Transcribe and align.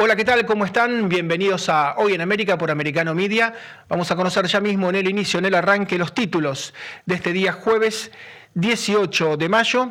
Hola, 0.00 0.14
¿qué 0.14 0.24
tal? 0.24 0.46
¿Cómo 0.46 0.64
están? 0.64 1.08
Bienvenidos 1.08 1.68
a 1.68 1.96
Hoy 1.96 2.14
en 2.14 2.20
América 2.20 2.56
por 2.56 2.70
Americano 2.70 3.16
Media. 3.16 3.52
Vamos 3.88 4.08
a 4.12 4.14
conocer 4.14 4.46
ya 4.46 4.60
mismo 4.60 4.88
en 4.90 4.94
el 4.94 5.08
inicio, 5.08 5.40
en 5.40 5.46
el 5.46 5.56
arranque, 5.56 5.98
los 5.98 6.14
títulos 6.14 6.72
de 7.04 7.16
este 7.16 7.32
día 7.32 7.52
jueves 7.52 8.12
18 8.54 9.36
de 9.36 9.48
mayo. 9.48 9.90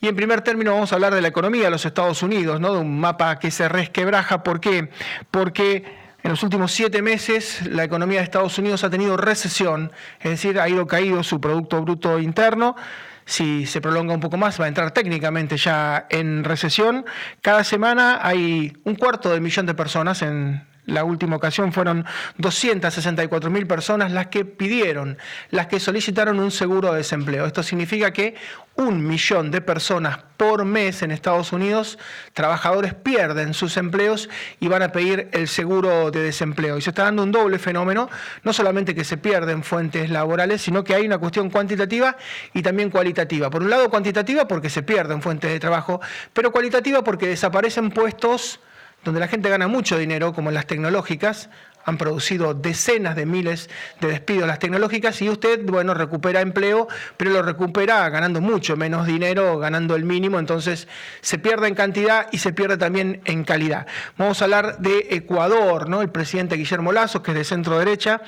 Y 0.00 0.06
en 0.06 0.14
primer 0.14 0.42
término 0.42 0.74
vamos 0.74 0.92
a 0.92 0.94
hablar 0.94 1.16
de 1.16 1.20
la 1.20 1.26
economía 1.26 1.64
de 1.64 1.70
los 1.70 1.84
Estados 1.84 2.22
Unidos, 2.22 2.60
¿no? 2.60 2.74
de 2.74 2.78
un 2.78 3.00
mapa 3.00 3.40
que 3.40 3.50
se 3.50 3.68
resquebraja. 3.68 4.44
¿Por 4.44 4.60
qué? 4.60 4.90
Porque 5.32 5.84
en 6.22 6.30
los 6.30 6.40
últimos 6.44 6.70
siete 6.70 7.02
meses 7.02 7.66
la 7.66 7.82
economía 7.82 8.18
de 8.18 8.24
Estados 8.24 8.56
Unidos 8.56 8.84
ha 8.84 8.90
tenido 8.90 9.16
recesión, 9.16 9.90
es 10.20 10.30
decir, 10.30 10.60
ha 10.60 10.68
ido 10.68 10.86
caído 10.86 11.24
su 11.24 11.40
Producto 11.40 11.82
Bruto 11.82 12.20
Interno 12.20 12.76
si 13.24 13.66
se 13.66 13.80
prolonga 13.80 14.14
un 14.14 14.20
poco 14.20 14.36
más, 14.36 14.60
va 14.60 14.66
a 14.66 14.68
entrar 14.68 14.92
técnicamente 14.92 15.56
ya 15.56 16.06
en 16.10 16.44
recesión. 16.44 17.04
Cada 17.40 17.64
semana 17.64 18.20
hay 18.22 18.72
un 18.84 18.94
cuarto 18.94 19.30
de 19.30 19.40
millón 19.40 19.66
de 19.66 19.74
personas 19.74 20.22
en 20.22 20.66
la 20.84 21.04
última 21.04 21.36
ocasión 21.36 21.72
fueron 21.72 22.04
264 22.38 23.50
mil 23.50 23.66
personas 23.66 24.10
las 24.10 24.26
que 24.26 24.44
pidieron, 24.44 25.16
las 25.50 25.68
que 25.68 25.78
solicitaron 25.78 26.40
un 26.40 26.50
seguro 26.50 26.90
de 26.90 26.98
desempleo. 26.98 27.46
Esto 27.46 27.62
significa 27.62 28.12
que 28.12 28.34
un 28.74 29.06
millón 29.06 29.50
de 29.50 29.60
personas 29.60 30.18
por 30.36 30.64
mes 30.64 31.02
en 31.02 31.10
Estados 31.10 31.52
Unidos, 31.52 31.98
trabajadores 32.32 32.94
pierden 32.94 33.54
sus 33.54 33.76
empleos 33.76 34.28
y 34.58 34.68
van 34.68 34.82
a 34.82 34.90
pedir 34.90 35.28
el 35.32 35.46
seguro 35.46 36.10
de 36.10 36.20
desempleo. 36.20 36.78
Y 36.78 36.82
se 36.82 36.90
está 36.90 37.04
dando 37.04 37.22
un 37.22 37.30
doble 37.30 37.58
fenómeno, 37.58 38.08
no 38.42 38.52
solamente 38.52 38.94
que 38.94 39.04
se 39.04 39.18
pierden 39.18 39.62
fuentes 39.62 40.10
laborales, 40.10 40.62
sino 40.62 40.82
que 40.82 40.94
hay 40.94 41.06
una 41.06 41.18
cuestión 41.18 41.50
cuantitativa 41.50 42.16
y 42.54 42.62
también 42.62 42.90
cualitativa. 42.90 43.50
Por 43.50 43.62
un 43.62 43.70
lado 43.70 43.88
cuantitativa 43.88 44.48
porque 44.48 44.70
se 44.70 44.82
pierden 44.82 45.22
fuentes 45.22 45.52
de 45.52 45.60
trabajo, 45.60 46.00
pero 46.32 46.50
cualitativa 46.50 47.04
porque 47.04 47.28
desaparecen 47.28 47.90
puestos 47.90 48.58
donde 49.04 49.20
la 49.20 49.28
gente 49.28 49.48
gana 49.48 49.68
mucho 49.68 49.98
dinero, 49.98 50.32
como 50.32 50.50
en 50.50 50.54
las 50.54 50.66
tecnológicas, 50.66 51.50
han 51.84 51.98
producido 51.98 52.54
decenas 52.54 53.16
de 53.16 53.26
miles 53.26 53.68
de 54.00 54.08
despidos 54.08 54.46
las 54.46 54.58
tecnológicas 54.58 55.20
y 55.22 55.28
usted, 55.28 55.64
bueno, 55.64 55.94
recupera 55.94 56.40
empleo, 56.40 56.88
pero 57.16 57.32
lo 57.32 57.42
recupera 57.42 58.08
ganando 58.08 58.40
mucho 58.40 58.76
menos 58.76 59.06
dinero, 59.06 59.58
ganando 59.58 59.96
el 59.96 60.04
mínimo, 60.04 60.38
entonces 60.38 60.86
se 61.20 61.38
pierde 61.38 61.68
en 61.68 61.74
cantidad 61.74 62.28
y 62.30 62.38
se 62.38 62.52
pierde 62.52 62.76
también 62.76 63.20
en 63.24 63.44
calidad. 63.44 63.86
Vamos 64.16 64.40
a 64.40 64.44
hablar 64.44 64.78
de 64.78 65.08
Ecuador, 65.10 65.88
¿no? 65.88 66.02
El 66.02 66.10
presidente 66.10 66.56
Guillermo 66.56 66.92
Lazo, 66.92 67.22
que 67.22 67.32
es 67.32 67.36
de 67.36 67.44
centro 67.44 67.78
derecha, 67.78 68.22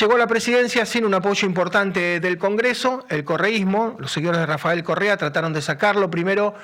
Llegó 0.00 0.14
a 0.14 0.18
la 0.18 0.26
presidencia 0.26 0.86
sin 0.86 1.04
un 1.04 1.12
apoyo 1.12 1.46
importante 1.46 2.18
del 2.18 2.38
Congreso, 2.38 3.04
el 3.10 3.24
correísmo, 3.24 3.96
los 3.98 4.10
seguidores 4.10 4.40
de 4.40 4.46
Rafael 4.46 4.82
Correa 4.82 5.18
trataron 5.18 5.52
de 5.52 5.60
sacarlo 5.60 6.10
primero 6.10 6.54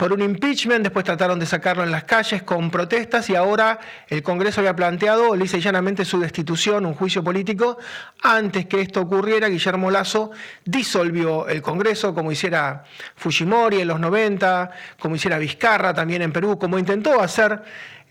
por 0.00 0.14
un 0.14 0.22
impeachment, 0.22 0.82
después 0.82 1.04
trataron 1.04 1.38
de 1.38 1.44
sacarlo 1.44 1.84
en 1.84 1.90
las 1.90 2.04
calles 2.04 2.42
con 2.42 2.70
protestas 2.70 3.28
y 3.28 3.36
ahora 3.36 3.78
el 4.08 4.22
Congreso 4.22 4.62
había 4.62 4.74
planteado 4.74 5.36
lisa 5.36 5.58
y 5.58 5.60
llanamente 5.60 6.06
su 6.06 6.18
destitución, 6.18 6.86
un 6.86 6.94
juicio 6.94 7.22
político. 7.22 7.76
Antes 8.22 8.64
que 8.64 8.80
esto 8.80 9.02
ocurriera, 9.02 9.48
Guillermo 9.48 9.90
Lazo 9.90 10.30
disolvió 10.64 11.46
el 11.48 11.60
Congreso, 11.60 12.14
como 12.14 12.32
hiciera 12.32 12.84
Fujimori 13.14 13.82
en 13.82 13.88
los 13.88 14.00
90, 14.00 14.70
como 14.98 15.16
hiciera 15.16 15.36
Vizcarra 15.36 15.92
también 15.92 16.22
en 16.22 16.32
Perú, 16.32 16.58
como 16.58 16.78
intentó 16.78 17.20
hacer 17.20 17.62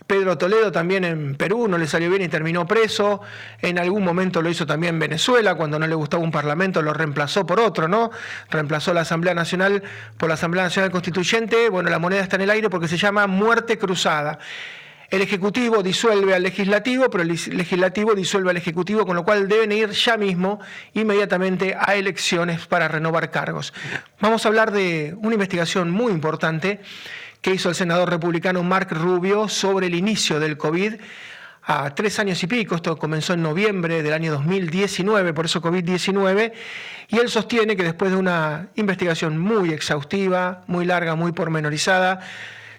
Pedro 0.07 0.37
Toledo 0.37 0.71
también 0.71 1.03
en 1.03 1.35
Perú 1.35 1.67
no 1.67 1.77
le 1.77 1.85
salió 1.85 2.09
bien 2.09 2.21
y 2.23 2.27
terminó 2.29 2.65
preso. 2.65 3.21
En 3.61 3.77
algún 3.77 4.03
momento 4.03 4.41
lo 4.41 4.49
hizo 4.49 4.65
también 4.65 4.97
Venezuela, 4.97 5.55
cuando 5.55 5.77
no 5.77 5.85
le 5.85 5.95
gustaba 5.95 6.23
un 6.23 6.31
parlamento 6.31 6.81
lo 6.81 6.93
reemplazó 6.93 7.45
por 7.45 7.59
otro, 7.59 7.87
¿no? 7.87 8.11
Reemplazó 8.49 8.93
la 8.93 9.01
Asamblea 9.01 9.33
Nacional 9.33 9.83
por 10.17 10.29
la 10.29 10.35
Asamblea 10.35 10.63
Nacional 10.63 10.91
Constituyente. 10.91 11.69
Bueno, 11.69 11.89
la 11.89 11.99
moneda 11.99 12.21
está 12.21 12.37
en 12.37 12.43
el 12.43 12.49
aire 12.49 12.69
porque 12.69 12.87
se 12.87 12.97
llama 12.97 13.27
muerte 13.27 13.77
cruzada. 13.77 14.39
El 15.09 15.23
Ejecutivo 15.23 15.81
disuelve 15.81 16.35
al 16.35 16.43
Legislativo, 16.43 17.09
pero 17.09 17.23
el 17.23 17.29
Legislativo 17.29 18.13
disuelve 18.13 18.51
al 18.51 18.57
Ejecutivo, 18.57 19.07
con 19.07 19.15
lo 19.15 19.23
cual 19.23 19.47
deben 19.47 19.71
ir 19.71 19.89
ya 19.89 20.17
mismo, 20.17 20.59
inmediatamente, 20.93 21.75
a 21.79 21.95
elecciones 21.95 22.67
para 22.67 22.87
renovar 22.87 23.31
cargos. 23.31 23.73
Vamos 24.21 24.45
a 24.45 24.49
hablar 24.49 24.71
de 24.71 25.15
una 25.17 25.33
investigación 25.33 25.89
muy 25.89 26.11
importante 26.11 26.81
que 27.41 27.53
hizo 27.53 27.69
el 27.69 27.75
senador 27.75 28.09
republicano 28.09 28.63
Mark 28.63 28.89
Rubio 28.91 29.47
sobre 29.47 29.87
el 29.87 29.95
inicio 29.95 30.39
del 30.39 30.57
COVID 30.57 30.95
a 31.63 31.93
tres 31.93 32.17
años 32.19 32.41
y 32.41 32.47
pico, 32.47 32.75
esto 32.75 32.97
comenzó 32.97 33.33
en 33.33 33.43
noviembre 33.43 34.01
del 34.01 34.13
año 34.13 34.31
2019, 34.31 35.33
por 35.33 35.45
eso 35.45 35.61
COVID-19, 35.61 36.51
y 37.09 37.17
él 37.17 37.29
sostiene 37.29 37.75
que 37.75 37.83
después 37.83 38.11
de 38.11 38.17
una 38.17 38.69
investigación 38.75 39.37
muy 39.37 39.71
exhaustiva, 39.71 40.63
muy 40.67 40.85
larga, 40.85 41.15
muy 41.15 41.31
pormenorizada, 41.31 42.21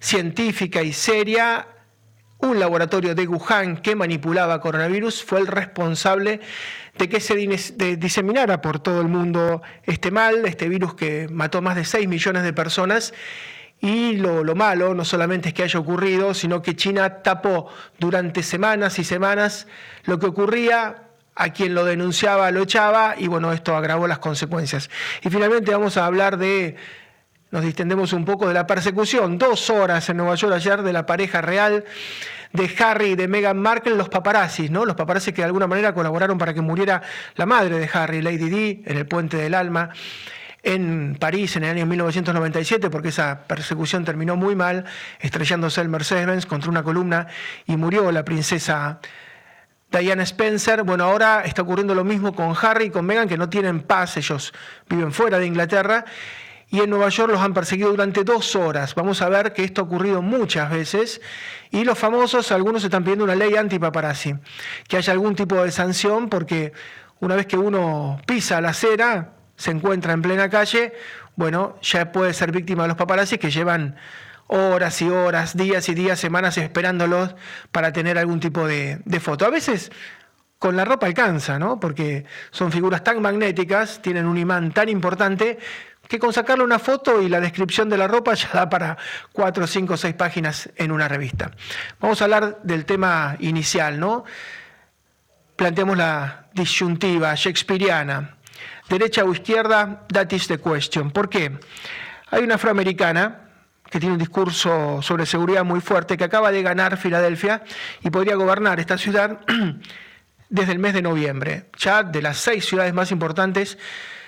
científica 0.00 0.82
y 0.82 0.92
seria, 0.92 1.68
un 2.38 2.58
laboratorio 2.58 3.14
de 3.14 3.28
Wuhan 3.28 3.76
que 3.76 3.94
manipulaba 3.94 4.60
coronavirus 4.60 5.22
fue 5.22 5.40
el 5.40 5.46
responsable 5.46 6.40
de 6.96 7.08
que 7.08 7.20
se 7.20 7.36
diseminara 7.36 8.60
por 8.60 8.80
todo 8.80 9.02
el 9.02 9.08
mundo 9.08 9.62
este 9.84 10.10
mal, 10.10 10.46
este 10.46 10.68
virus 10.68 10.94
que 10.94 11.28
mató 11.30 11.62
más 11.62 11.76
de 11.76 11.84
6 11.84 12.08
millones 12.08 12.42
de 12.42 12.52
personas 12.52 13.12
y 13.80 14.16
lo, 14.16 14.44
malo 14.54 14.94
no 14.94 15.04
solamente 15.04 15.48
es 15.48 15.54
que 15.54 15.62
haya 15.62 15.80
ocurrido, 15.80 16.34
sino 16.34 16.60
que 16.60 16.76
China 16.76 17.22
tapó 17.22 17.68
durante 17.98 18.42
semanas 18.42 18.98
y 18.98 19.04
semanas 19.04 19.66
lo 20.04 20.18
que 20.18 20.26
ocurría, 20.26 21.04
a 21.34 21.50
quien 21.50 21.74
lo 21.74 21.84
denunciaba 21.86 22.50
lo 22.50 22.62
echaba 22.62 23.14
y 23.16 23.26
bueno, 23.26 23.52
esto 23.52 23.74
agravó 23.74 24.06
las 24.06 24.18
consecuencias. 24.18 24.90
Y 25.22 25.30
finalmente 25.30 25.72
vamos 25.72 25.96
a 25.96 26.04
hablar 26.04 26.36
de, 26.36 26.76
nos 27.50 27.62
distendemos 27.62 28.12
un 28.12 28.26
poco 28.26 28.46
de 28.46 28.52
la 28.52 28.66
persecución, 28.66 29.38
dos 29.38 29.70
horas 29.70 30.06
en 30.10 30.18
Nueva 30.18 30.34
York 30.34 30.52
ayer 30.54 30.82
de 30.82 30.92
la 30.92 31.06
pareja 31.06 31.40
real 31.40 31.84
de 32.52 32.70
Harry 32.80 33.12
y 33.12 33.14
de 33.14 33.28
Meghan 33.28 33.58
Markle, 33.58 33.94
los 33.94 34.10
paparazzis, 34.10 34.70
¿no? 34.70 34.84
Los 34.84 34.96
paparazzis 34.96 35.32
que 35.32 35.40
de 35.40 35.46
alguna 35.46 35.66
manera 35.66 35.94
colaboraron 35.94 36.36
para 36.36 36.52
que 36.52 36.60
muriera 36.60 37.00
la 37.36 37.46
madre 37.46 37.78
de 37.78 37.88
Harry, 37.90 38.20
Lady 38.20 38.50
Di, 38.50 38.82
en 38.84 38.98
el 38.98 39.06
Puente 39.06 39.38
del 39.38 39.54
Alma 39.54 39.90
en 40.62 41.16
París 41.18 41.56
en 41.56 41.64
el 41.64 41.70
año 41.70 41.86
1997, 41.86 42.90
porque 42.90 43.08
esa 43.08 43.44
persecución 43.46 44.04
terminó 44.04 44.36
muy 44.36 44.54
mal, 44.54 44.84
estrellándose 45.20 45.80
el 45.80 45.88
Mercedes-Benz 45.88 46.46
contra 46.46 46.70
una 46.70 46.82
columna 46.82 47.26
y 47.66 47.76
murió 47.76 48.10
la 48.12 48.24
princesa 48.24 49.00
Diana 49.90 50.22
Spencer. 50.22 50.82
Bueno, 50.84 51.04
ahora 51.04 51.42
está 51.44 51.62
ocurriendo 51.62 51.94
lo 51.94 52.04
mismo 52.04 52.34
con 52.34 52.54
Harry 52.62 52.86
y 52.86 52.90
con 52.90 53.04
Meghan, 53.04 53.28
que 53.28 53.36
no 53.36 53.48
tienen 53.48 53.80
paz, 53.80 54.16
ellos 54.16 54.52
viven 54.88 55.12
fuera 55.12 55.38
de 55.38 55.46
Inglaterra. 55.46 56.04
Y 56.72 56.78
en 56.78 56.90
Nueva 56.90 57.08
York 57.08 57.32
los 57.32 57.40
han 57.40 57.52
perseguido 57.52 57.90
durante 57.90 58.22
dos 58.22 58.54
horas. 58.54 58.94
Vamos 58.94 59.22
a 59.22 59.28
ver 59.28 59.52
que 59.52 59.64
esto 59.64 59.80
ha 59.80 59.84
ocurrido 59.84 60.22
muchas 60.22 60.70
veces. 60.70 61.20
Y 61.72 61.82
los 61.82 61.98
famosos, 61.98 62.52
algunos 62.52 62.84
están 62.84 63.02
pidiendo 63.02 63.24
una 63.24 63.34
ley 63.34 63.56
anti-paparazzi, 63.56 64.36
que 64.86 64.96
haya 64.96 65.12
algún 65.12 65.34
tipo 65.34 65.56
de 65.56 65.72
sanción, 65.72 66.28
porque 66.28 66.72
una 67.18 67.34
vez 67.34 67.46
que 67.46 67.56
uno 67.56 68.20
pisa 68.24 68.60
la 68.60 68.68
acera, 68.68 69.32
se 69.60 69.70
encuentra 69.70 70.14
en 70.14 70.22
plena 70.22 70.48
calle, 70.48 70.94
bueno, 71.36 71.76
ya 71.82 72.12
puede 72.12 72.32
ser 72.32 72.50
víctima 72.50 72.84
de 72.84 72.88
los 72.88 72.96
paparazzis 72.96 73.38
que 73.38 73.50
llevan 73.50 73.94
horas 74.46 75.02
y 75.02 75.10
horas, 75.10 75.54
días 75.54 75.86
y 75.90 75.94
días, 75.94 76.18
semanas 76.18 76.56
esperándolos 76.56 77.34
para 77.70 77.92
tener 77.92 78.16
algún 78.16 78.40
tipo 78.40 78.66
de, 78.66 79.02
foto. 79.20 79.44
A 79.44 79.50
veces 79.50 79.92
con 80.58 80.76
la 80.76 80.86
ropa 80.86 81.06
alcanza, 81.06 81.58
¿no? 81.58 81.78
Porque 81.78 82.24
son 82.50 82.72
figuras 82.72 83.04
tan 83.04 83.20
magnéticas, 83.20 84.00
tienen 84.00 84.24
un 84.24 84.38
imán 84.38 84.72
tan 84.72 84.88
importante, 84.88 85.58
que 86.08 86.18
con 86.18 86.32
sacarle 86.32 86.64
una 86.64 86.78
foto 86.78 87.20
y 87.20 87.28
la 87.28 87.38
descripción 87.38 87.90
de 87.90 87.98
la 87.98 88.08
ropa 88.08 88.32
ya 88.32 88.48
da 88.54 88.70
para 88.70 88.96
cuatro, 89.30 89.66
cinco, 89.66 89.98
seis 89.98 90.14
páginas 90.14 90.70
en 90.76 90.90
una 90.90 91.06
revista. 91.06 91.50
Vamos 92.00 92.22
a 92.22 92.24
hablar 92.24 92.60
del 92.62 92.86
tema 92.86 93.36
inicial, 93.40 94.00
¿no? 94.00 94.24
Planteamos 95.54 95.98
la 95.98 96.46
disyuntiva 96.54 97.34
shakespeariana 97.34 98.38
derecha 98.88 99.24
o 99.24 99.32
izquierda, 99.32 100.06
that 100.12 100.30
is 100.32 100.48
the 100.48 100.58
question. 100.58 101.10
¿Por 101.10 101.28
qué? 101.28 101.58
Hay 102.30 102.42
una 102.42 102.56
afroamericana 102.56 103.50
que 103.90 103.98
tiene 103.98 104.12
un 104.12 104.18
discurso 104.18 105.02
sobre 105.02 105.26
seguridad 105.26 105.64
muy 105.64 105.80
fuerte, 105.80 106.16
que 106.16 106.24
acaba 106.24 106.52
de 106.52 106.62
ganar 106.62 106.96
Filadelfia 106.96 107.62
y 108.02 108.10
podría 108.10 108.36
gobernar 108.36 108.78
esta 108.78 108.96
ciudad 108.96 109.40
desde 110.48 110.72
el 110.72 110.78
mes 110.78 110.94
de 110.94 111.02
noviembre. 111.02 111.66
Ya 111.78 112.04
de 112.04 112.22
las 112.22 112.38
seis 112.38 112.64
ciudades 112.64 112.94
más 112.94 113.10
importantes 113.10 113.78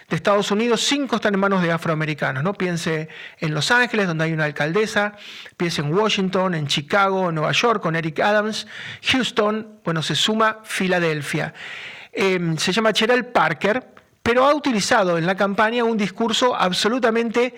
de 0.08 0.16
Estados 0.16 0.50
Unidos, 0.50 0.82
cinco 0.82 1.16
están 1.16 1.34
en 1.34 1.40
manos 1.40 1.62
de 1.62 1.70
afroamericanos. 1.70 2.42
¿no? 2.42 2.54
Piense 2.54 3.08
en 3.38 3.54
Los 3.54 3.70
Ángeles, 3.70 4.08
donde 4.08 4.24
hay 4.24 4.32
una 4.32 4.44
alcaldesa, 4.44 5.16
piense 5.56 5.80
en 5.80 5.94
Washington, 5.94 6.54
en 6.54 6.66
Chicago, 6.66 7.28
en 7.28 7.36
Nueva 7.36 7.52
York, 7.52 7.82
con 7.82 7.94
Eric 7.94 8.18
Adams, 8.20 8.66
Houston, 9.04 9.80
bueno, 9.84 10.02
se 10.02 10.16
suma 10.16 10.58
Filadelfia. 10.64 11.54
Em, 12.12 12.58
se 12.58 12.72
llama 12.72 12.92
Cheryl 12.92 13.26
Parker, 13.26 13.92
pero 14.22 14.44
ha 14.44 14.54
utilizado 14.54 15.18
en 15.18 15.26
la 15.26 15.34
campaña 15.34 15.84
un 15.84 15.96
discurso 15.96 16.54
absolutamente 16.54 17.54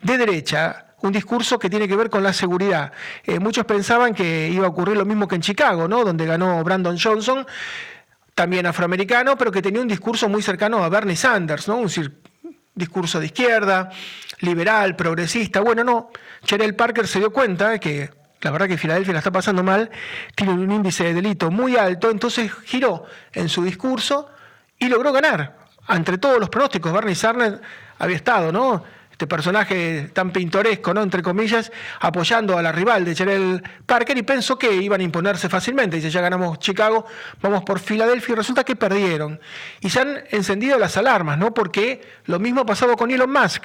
de 0.00 0.18
derecha, 0.18 0.86
un 1.02 1.12
discurso 1.12 1.58
que 1.58 1.70
tiene 1.70 1.86
que 1.86 1.96
ver 1.96 2.10
con 2.10 2.22
la 2.22 2.32
seguridad. 2.32 2.92
Eh, 3.24 3.38
muchos 3.38 3.64
pensaban 3.64 4.14
que 4.14 4.48
iba 4.48 4.66
a 4.66 4.70
ocurrir 4.70 4.96
lo 4.96 5.04
mismo 5.04 5.28
que 5.28 5.36
en 5.36 5.42
Chicago, 5.42 5.86
¿no? 5.86 6.04
donde 6.04 6.26
ganó 6.26 6.62
Brandon 6.64 6.98
Johnson, 6.98 7.46
también 8.34 8.66
afroamericano, 8.66 9.36
pero 9.36 9.50
que 9.50 9.62
tenía 9.62 9.80
un 9.80 9.88
discurso 9.88 10.28
muy 10.28 10.42
cercano 10.42 10.82
a 10.82 10.88
Bernie 10.88 11.16
Sanders, 11.16 11.68
¿no? 11.68 11.76
un 11.76 11.90
discurso 12.74 13.20
de 13.20 13.26
izquierda, 13.26 13.90
liberal, 14.40 14.96
progresista. 14.96 15.60
Bueno, 15.60 15.84
no, 15.84 16.10
Cheryl 16.44 16.74
Parker 16.74 17.06
se 17.06 17.18
dio 17.20 17.32
cuenta 17.32 17.78
que 17.78 18.10
la 18.40 18.50
verdad 18.50 18.68
que 18.68 18.78
Filadelfia 18.78 19.12
la 19.12 19.18
está 19.18 19.32
pasando 19.32 19.62
mal, 19.62 19.90
tiene 20.34 20.52
un 20.52 20.70
índice 20.70 21.04
de 21.04 21.14
delito 21.14 21.50
muy 21.50 21.76
alto, 21.76 22.10
entonces 22.10 22.52
giró 22.64 23.04
en 23.32 23.48
su 23.48 23.64
discurso 23.64 24.30
y 24.78 24.88
logró 24.88 25.12
ganar. 25.12 25.67
Entre 25.88 26.18
todos 26.18 26.38
los 26.38 26.48
pronósticos, 26.48 26.92
Bernie 26.92 27.14
Sanders 27.14 27.60
había 27.98 28.16
estado, 28.16 28.52
¿no? 28.52 28.84
este 29.18 29.26
personaje 29.26 30.10
tan 30.12 30.30
pintoresco, 30.30 30.94
¿no? 30.94 31.02
entre 31.02 31.24
comillas, 31.24 31.72
apoyando 31.98 32.56
a 32.56 32.62
la 32.62 32.70
rival 32.70 33.04
de 33.04 33.16
Cherel 33.16 33.60
Parker 33.84 34.16
y 34.16 34.22
pensó 34.22 34.56
que 34.56 34.72
iban 34.72 35.00
a 35.00 35.02
imponerse 35.02 35.48
fácilmente. 35.48 35.96
Dice, 35.96 36.08
ya 36.08 36.20
ganamos 36.20 36.60
Chicago, 36.60 37.04
vamos 37.42 37.64
por 37.64 37.80
Filadelfia 37.80 38.34
y 38.34 38.36
resulta 38.36 38.62
que 38.62 38.76
perdieron. 38.76 39.40
Y 39.80 39.90
se 39.90 39.98
han 39.98 40.22
encendido 40.30 40.78
las 40.78 40.96
alarmas, 40.96 41.36
¿no? 41.36 41.52
Porque 41.52 42.00
lo 42.26 42.38
mismo 42.38 42.60
ha 42.60 42.66
pasado 42.66 42.96
con 42.96 43.10
Elon 43.10 43.32
Musk, 43.32 43.64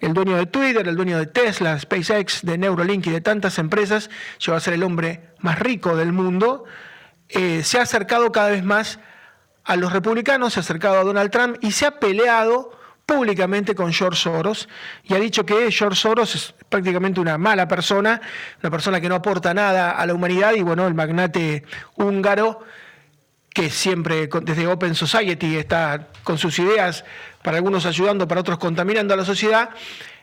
el 0.00 0.14
dueño 0.14 0.36
de 0.36 0.46
Twitter, 0.46 0.88
el 0.88 0.96
dueño 0.96 1.16
de 1.16 1.26
Tesla, 1.26 1.78
SpaceX, 1.78 2.44
de 2.44 2.58
Neuralink 2.58 3.06
y 3.06 3.10
de 3.10 3.20
tantas 3.20 3.60
empresas, 3.60 4.10
llegó 4.44 4.56
a 4.56 4.60
ser 4.60 4.74
el 4.74 4.82
hombre 4.82 5.28
más 5.38 5.60
rico 5.60 5.94
del 5.94 6.10
mundo, 6.10 6.64
eh, 7.28 7.62
se 7.62 7.78
ha 7.78 7.82
acercado 7.82 8.32
cada 8.32 8.48
vez 8.48 8.64
más 8.64 8.98
a 9.68 9.76
los 9.76 9.92
republicanos, 9.92 10.54
se 10.54 10.60
ha 10.60 10.62
acercado 10.62 10.98
a 10.98 11.04
Donald 11.04 11.30
Trump 11.30 11.58
y 11.60 11.72
se 11.72 11.84
ha 11.84 12.00
peleado 12.00 12.72
públicamente 13.04 13.74
con 13.74 13.92
George 13.92 14.18
Soros 14.18 14.66
y 15.04 15.12
ha 15.12 15.18
dicho 15.18 15.44
que 15.44 15.70
George 15.70 16.00
Soros 16.00 16.34
es 16.34 16.54
prácticamente 16.70 17.20
una 17.20 17.36
mala 17.36 17.68
persona, 17.68 18.18
una 18.62 18.70
persona 18.70 18.98
que 18.98 19.10
no 19.10 19.14
aporta 19.14 19.52
nada 19.52 19.90
a 19.90 20.06
la 20.06 20.14
humanidad 20.14 20.54
y 20.54 20.62
bueno, 20.62 20.86
el 20.86 20.94
magnate 20.94 21.64
húngaro 21.96 22.60
que 23.50 23.68
siempre 23.68 24.30
desde 24.42 24.66
Open 24.66 24.94
Society 24.94 25.56
está 25.56 26.08
con 26.24 26.38
sus 26.38 26.58
ideas, 26.58 27.04
para 27.42 27.58
algunos 27.58 27.84
ayudando, 27.84 28.26
para 28.26 28.40
otros 28.40 28.56
contaminando 28.56 29.12
a 29.12 29.18
la 29.18 29.24
sociedad, 29.26 29.68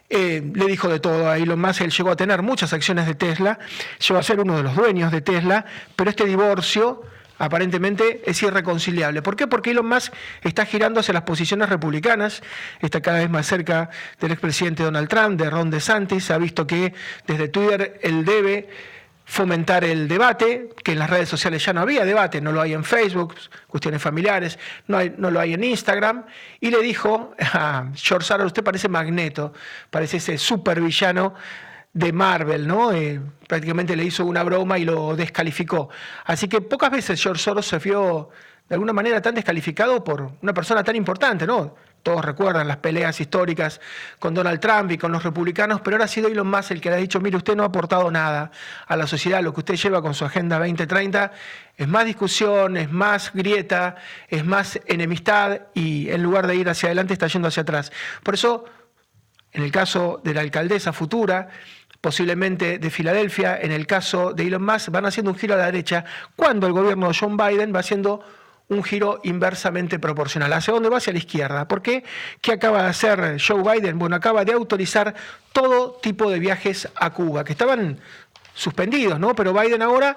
eh, 0.10 0.42
le 0.56 0.66
dijo 0.66 0.90
de 0.90 1.00
todo 1.00 1.30
a 1.30 1.38
Elon 1.38 1.62
Musk, 1.62 1.82
él 1.82 1.92
llegó 1.92 2.10
a 2.10 2.16
tener 2.16 2.42
muchas 2.42 2.74
acciones 2.74 3.06
de 3.06 3.14
Tesla, 3.14 3.60
llegó 4.08 4.20
a 4.20 4.24
ser 4.24 4.40
uno 4.40 4.58
de 4.58 4.64
los 4.64 4.76
dueños 4.76 5.12
de 5.12 5.22
Tesla, 5.22 5.66
pero 5.96 6.10
este 6.10 6.26
divorcio 6.26 7.04
aparentemente 7.38 8.22
es 8.26 8.42
irreconciliable. 8.44 9.22
¿Por 9.22 9.36
qué? 9.36 9.48
Porque 9.48 9.72
Elon 9.72 9.88
Musk 9.88 10.14
está 10.42 10.66
girando 10.66 11.00
hacia 11.00 11.14
las 11.14 11.24
posiciones 11.24 11.70
republicanas, 11.70 12.42
está 12.82 13.02
cada 13.02 13.20
vez 13.20 13.30
más 13.30 13.46
cerca 13.48 13.90
del 14.20 14.32
expresidente 14.32 14.84
Donald 14.84 15.08
Trump, 15.08 15.40
de 15.40 15.50
Ron 15.50 15.70
DeSantis, 15.70 16.32
ha 16.32 16.38
visto 16.38 16.66
que 16.66 16.94
desde 17.28 17.48
Twitter 17.48 18.00
él 18.02 18.26
debe 18.26 18.70
fomentar 19.26 19.84
el 19.84 20.08
debate, 20.08 20.70
que 20.84 20.92
en 20.92 21.00
las 21.00 21.10
redes 21.10 21.28
sociales 21.28 21.66
ya 21.66 21.74
no 21.74 21.82
había 21.82 22.06
debate, 22.06 22.40
no 22.40 22.52
lo 22.52 22.62
hay 22.62 22.74
en 22.74 22.84
Facebook, 22.84 23.34
cuestiones 23.68 24.02
familiares, 24.02 24.60
no, 24.88 25.00
no 25.18 25.32
lo 25.32 25.40
hay 25.40 25.56
en 25.56 25.64
Instagram, 25.64 26.26
y 26.60 26.70
le 26.70 26.82
dijo 26.82 27.34
a 27.40 27.88
George 27.96 28.28
Soros, 28.28 28.46
usted 28.48 28.64
parece 28.64 28.88
Magneto, 28.88 29.52
parece 29.90 30.18
ese 30.18 30.38
supervillano 30.38 31.34
de 31.96 32.12
Marvel, 32.12 32.68
¿no? 32.68 32.92
Eh, 32.92 33.22
prácticamente 33.48 33.96
le 33.96 34.04
hizo 34.04 34.26
una 34.26 34.44
broma 34.44 34.78
y 34.78 34.84
lo 34.84 35.16
descalificó. 35.16 35.90
Así 36.26 36.50
que 36.50 36.60
pocas 36.60 36.92
veces 36.92 37.22
George 37.24 37.42
Soros 37.42 37.66
se 37.66 37.80
vio 37.80 38.30
de 38.68 38.76
alguna 38.76 38.92
manera 38.92 39.22
tan 39.22 39.34
descalificado 39.34 40.04
por 40.04 40.34
una 40.42 40.54
persona 40.54 40.84
tan 40.84 40.98
importante, 40.98 41.48
¿no? 41.48 41.74
Todos 42.04 42.24
recuerdan 42.26 42.68
las 42.68 42.78
peleas 42.78 43.20
históricas 43.22 43.80
con 44.20 44.34
Donald 44.34 44.60
Trump 44.60 44.92
y 44.92 44.98
con 44.98 45.10
los 45.10 45.24
republicanos, 45.24 45.80
pero 45.82 45.96
ahora 45.96 46.06
ha 46.06 46.10
sido 46.10 46.28
Elon 46.28 46.48
Musk 46.48 46.72
el 46.72 46.82
que 46.82 46.90
le 46.90 46.96
ha 46.98 47.00
dicho, 47.00 47.22
mire, 47.22 47.38
usted 47.38 47.56
no 47.56 47.64
ha 47.64 47.68
aportado 47.68 48.12
nada 48.12 48.52
a 48.86 48.98
la 48.98 49.08
sociedad, 49.08 49.42
lo 49.42 49.54
que 49.54 49.62
usted 49.62 49.76
lleva 49.76 50.02
con 50.02 50.14
su 50.14 50.26
Agenda 50.26 50.60
2030 50.60 51.32
es 51.78 51.88
más 51.88 52.06
discusión, 52.06 52.76
es 52.76 52.92
más 52.92 53.32
grieta, 53.34 53.96
es 54.28 54.46
más 54.46 54.82
enemistad 54.86 55.62
y 55.74 56.10
en 56.10 56.22
lugar 56.22 56.46
de 56.46 56.58
ir 56.58 56.68
hacia 56.68 56.88
adelante 56.88 57.14
está 57.14 57.28
yendo 57.28 57.48
hacia 57.48 57.62
atrás. 57.62 57.94
Por 58.22 58.34
eso, 58.34 58.66
en 59.54 59.64
el 59.64 59.72
caso 59.72 60.20
de 60.24 60.34
la 60.34 60.42
alcaldesa 60.42 60.92
futura, 60.92 61.48
posiblemente 62.06 62.78
de 62.78 62.90
Filadelfia, 62.92 63.58
en 63.60 63.72
el 63.72 63.88
caso 63.88 64.32
de 64.32 64.44
Elon 64.44 64.64
Musk, 64.64 64.92
van 64.92 65.08
haciendo 65.08 65.32
un 65.32 65.38
giro 65.40 65.56
a 65.56 65.58
la 65.58 65.66
derecha, 65.66 66.06
cuando 66.36 66.68
el 66.68 66.74
gobierno 66.74 67.08
de 67.08 67.18
John 67.20 67.36
Biden 67.36 67.74
va 67.74 67.80
haciendo 67.80 68.24
un 68.68 68.84
giro 68.84 69.22
inversamente 69.24 69.98
proporcional. 69.98 70.54
¿Hacia 70.54 70.72
dónde 70.72 70.90
va? 70.90 70.98
Hacia 70.98 71.14
la 71.14 71.18
izquierda. 71.18 71.68
¿Por 71.68 71.82
qué? 71.82 72.04
¿Qué 72.42 72.52
acaba 72.52 72.84
de 72.84 72.90
hacer 72.90 73.42
Joe 73.42 73.64
Biden? 73.64 73.98
Bueno, 73.98 74.16
acaba 74.18 74.46
de 74.46 74.54
autorizar 74.54 75.16
todo 75.52 75.94
tipo 75.94 76.30
de 76.30 76.38
viajes 76.38 76.88
a 76.94 77.10
Cuba, 77.10 77.44
que 77.44 77.54
estaban 77.54 77.98
suspendidos, 78.54 79.20
¿no? 79.20 79.34
Pero 79.34 79.52
Biden 79.52 79.82
ahora 79.82 80.16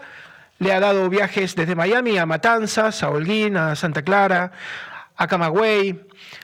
le 0.58 0.74
ha 0.74 0.80
dado 0.80 1.08
viajes 1.08 1.56
desde 1.56 1.74
Miami 1.74 2.18
a 2.18 2.26
Matanzas, 2.26 3.02
a 3.02 3.08
Holguín, 3.08 3.56
a 3.56 3.74
Santa 3.76 4.02
Clara, 4.02 4.52
a 5.16 5.26
Camagüey, 5.26 5.98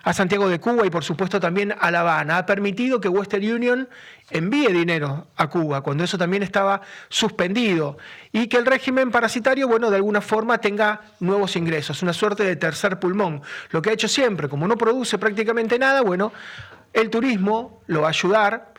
a 0.04 0.12
Santiago 0.14 0.48
de 0.48 0.58
Cuba 0.58 0.86
y 0.86 0.90
por 0.90 1.04
supuesto 1.04 1.38
también 1.38 1.74
a 1.78 1.90
La 1.90 2.00
Habana. 2.00 2.38
Ha 2.38 2.46
permitido 2.46 2.98
que 2.98 3.08
Western 3.08 3.44
Union 3.44 3.88
envíe 4.30 4.72
dinero 4.72 5.28
a 5.36 5.48
Cuba, 5.48 5.82
cuando 5.82 6.04
eso 6.04 6.16
también 6.16 6.42
estaba 6.42 6.80
suspendido, 7.08 7.98
y 8.32 8.48
que 8.48 8.56
el 8.56 8.66
régimen 8.66 9.10
parasitario, 9.10 9.68
bueno, 9.68 9.90
de 9.90 9.96
alguna 9.96 10.20
forma 10.20 10.58
tenga 10.58 11.02
nuevos 11.20 11.56
ingresos, 11.56 12.02
una 12.02 12.12
suerte 12.12 12.42
de 12.42 12.56
tercer 12.56 12.98
pulmón. 12.98 13.42
Lo 13.70 13.82
que 13.82 13.90
ha 13.90 13.92
hecho 13.92 14.08
siempre, 14.08 14.48
como 14.48 14.66
no 14.66 14.76
produce 14.76 15.18
prácticamente 15.18 15.78
nada, 15.78 16.00
bueno, 16.02 16.32
el 16.92 17.10
turismo 17.10 17.82
lo 17.86 18.02
va 18.02 18.08
a 18.08 18.10
ayudar, 18.10 18.72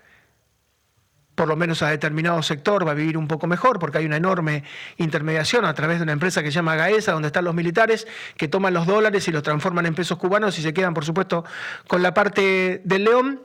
por 1.35 1.49
lo 1.49 1.55
menos 1.57 1.81
a 1.81 1.89
determinado 1.89 2.41
sector 2.41 2.87
va 2.87 2.91
a 2.91 2.95
vivir 2.95 3.17
un 3.17 3.27
poco 3.27 3.45
mejor, 3.45 3.77
porque 3.77 3.97
hay 3.97 4.05
una 4.05 4.17
enorme 4.17 4.63
intermediación 4.97 5.65
a 5.65 5.73
través 5.73 5.99
de 5.99 6.03
una 6.03 6.13
empresa 6.13 6.41
que 6.41 6.49
se 6.49 6.55
llama 6.55 6.75
Gaesa, 6.75 7.11
donde 7.11 7.27
están 7.27 7.43
los 7.43 7.53
militares 7.53 8.07
que 8.37 8.47
toman 8.47 8.73
los 8.73 8.87
dólares 8.87 9.27
y 9.27 9.31
los 9.31 9.43
transforman 9.43 9.85
en 9.85 9.95
pesos 9.95 10.17
cubanos 10.17 10.57
y 10.57 10.61
se 10.61 10.73
quedan, 10.73 10.93
por 10.93 11.03
supuesto, 11.03 11.43
con 11.87 12.01
la 12.01 12.13
parte 12.13 12.81
del 12.85 13.03
león. 13.03 13.41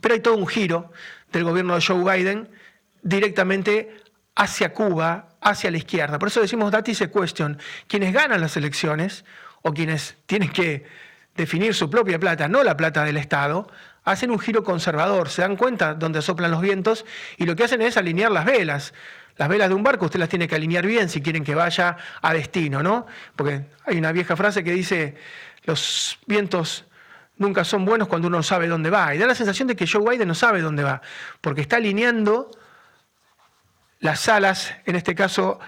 Pero 0.00 0.14
hay 0.14 0.20
todo 0.20 0.36
un 0.36 0.46
giro 0.46 0.92
del 1.32 1.44
gobierno 1.44 1.74
de 1.74 1.82
Joe 1.82 2.02
Biden 2.02 2.48
directamente 3.02 3.96
hacia 4.34 4.72
Cuba, 4.72 5.28
hacia 5.40 5.70
la 5.70 5.78
izquierda. 5.78 6.18
Por 6.18 6.28
eso 6.28 6.40
decimos 6.40 6.70
that 6.70 6.86
is 6.86 7.02
question. 7.12 7.58
Quienes 7.88 8.12
ganan 8.12 8.40
las 8.40 8.56
elecciones 8.56 9.24
o 9.62 9.72
quienes 9.72 10.16
tienen 10.26 10.50
que 10.50 10.84
definir 11.36 11.74
su 11.74 11.90
propia 11.90 12.18
plata, 12.18 12.48
no 12.48 12.62
la 12.62 12.76
plata 12.76 13.04
del 13.04 13.16
Estado, 13.16 13.68
hacen 14.04 14.30
un 14.30 14.38
giro 14.38 14.62
conservador, 14.62 15.28
se 15.28 15.42
dan 15.42 15.56
cuenta 15.56 15.94
dónde 15.94 16.22
soplan 16.22 16.50
los 16.50 16.60
vientos 16.60 17.04
y 17.36 17.44
lo 17.44 17.56
que 17.56 17.64
hacen 17.64 17.82
es 17.82 17.96
alinear 17.96 18.30
las 18.30 18.44
velas. 18.44 18.94
Las 19.36 19.48
velas 19.48 19.68
de 19.68 19.74
un 19.74 19.82
barco 19.82 20.06
usted 20.06 20.18
las 20.18 20.28
tiene 20.28 20.48
que 20.48 20.54
alinear 20.54 20.86
bien 20.86 21.08
si 21.08 21.20
quieren 21.20 21.44
que 21.44 21.54
vaya 21.54 21.96
a 22.22 22.32
destino, 22.32 22.82
¿no? 22.82 23.06
Porque 23.34 23.66
hay 23.84 23.98
una 23.98 24.12
vieja 24.12 24.34
frase 24.34 24.64
que 24.64 24.72
dice, 24.72 25.16
los 25.64 26.18
vientos 26.26 26.84
nunca 27.38 27.64
son 27.64 27.84
buenos 27.84 28.08
cuando 28.08 28.28
uno 28.28 28.38
no 28.38 28.42
sabe 28.42 28.68
dónde 28.68 28.90
va. 28.90 29.14
Y 29.14 29.18
da 29.18 29.26
la 29.26 29.34
sensación 29.34 29.68
de 29.68 29.76
que 29.76 29.86
Joe 29.86 30.08
Biden 30.08 30.28
no 30.28 30.34
sabe 30.34 30.60
dónde 30.60 30.82
va, 30.82 31.02
porque 31.40 31.60
está 31.60 31.76
alineando 31.76 32.50
las 34.00 34.28
alas, 34.28 34.74
en 34.84 34.96
este 34.96 35.14
caso, 35.14 35.58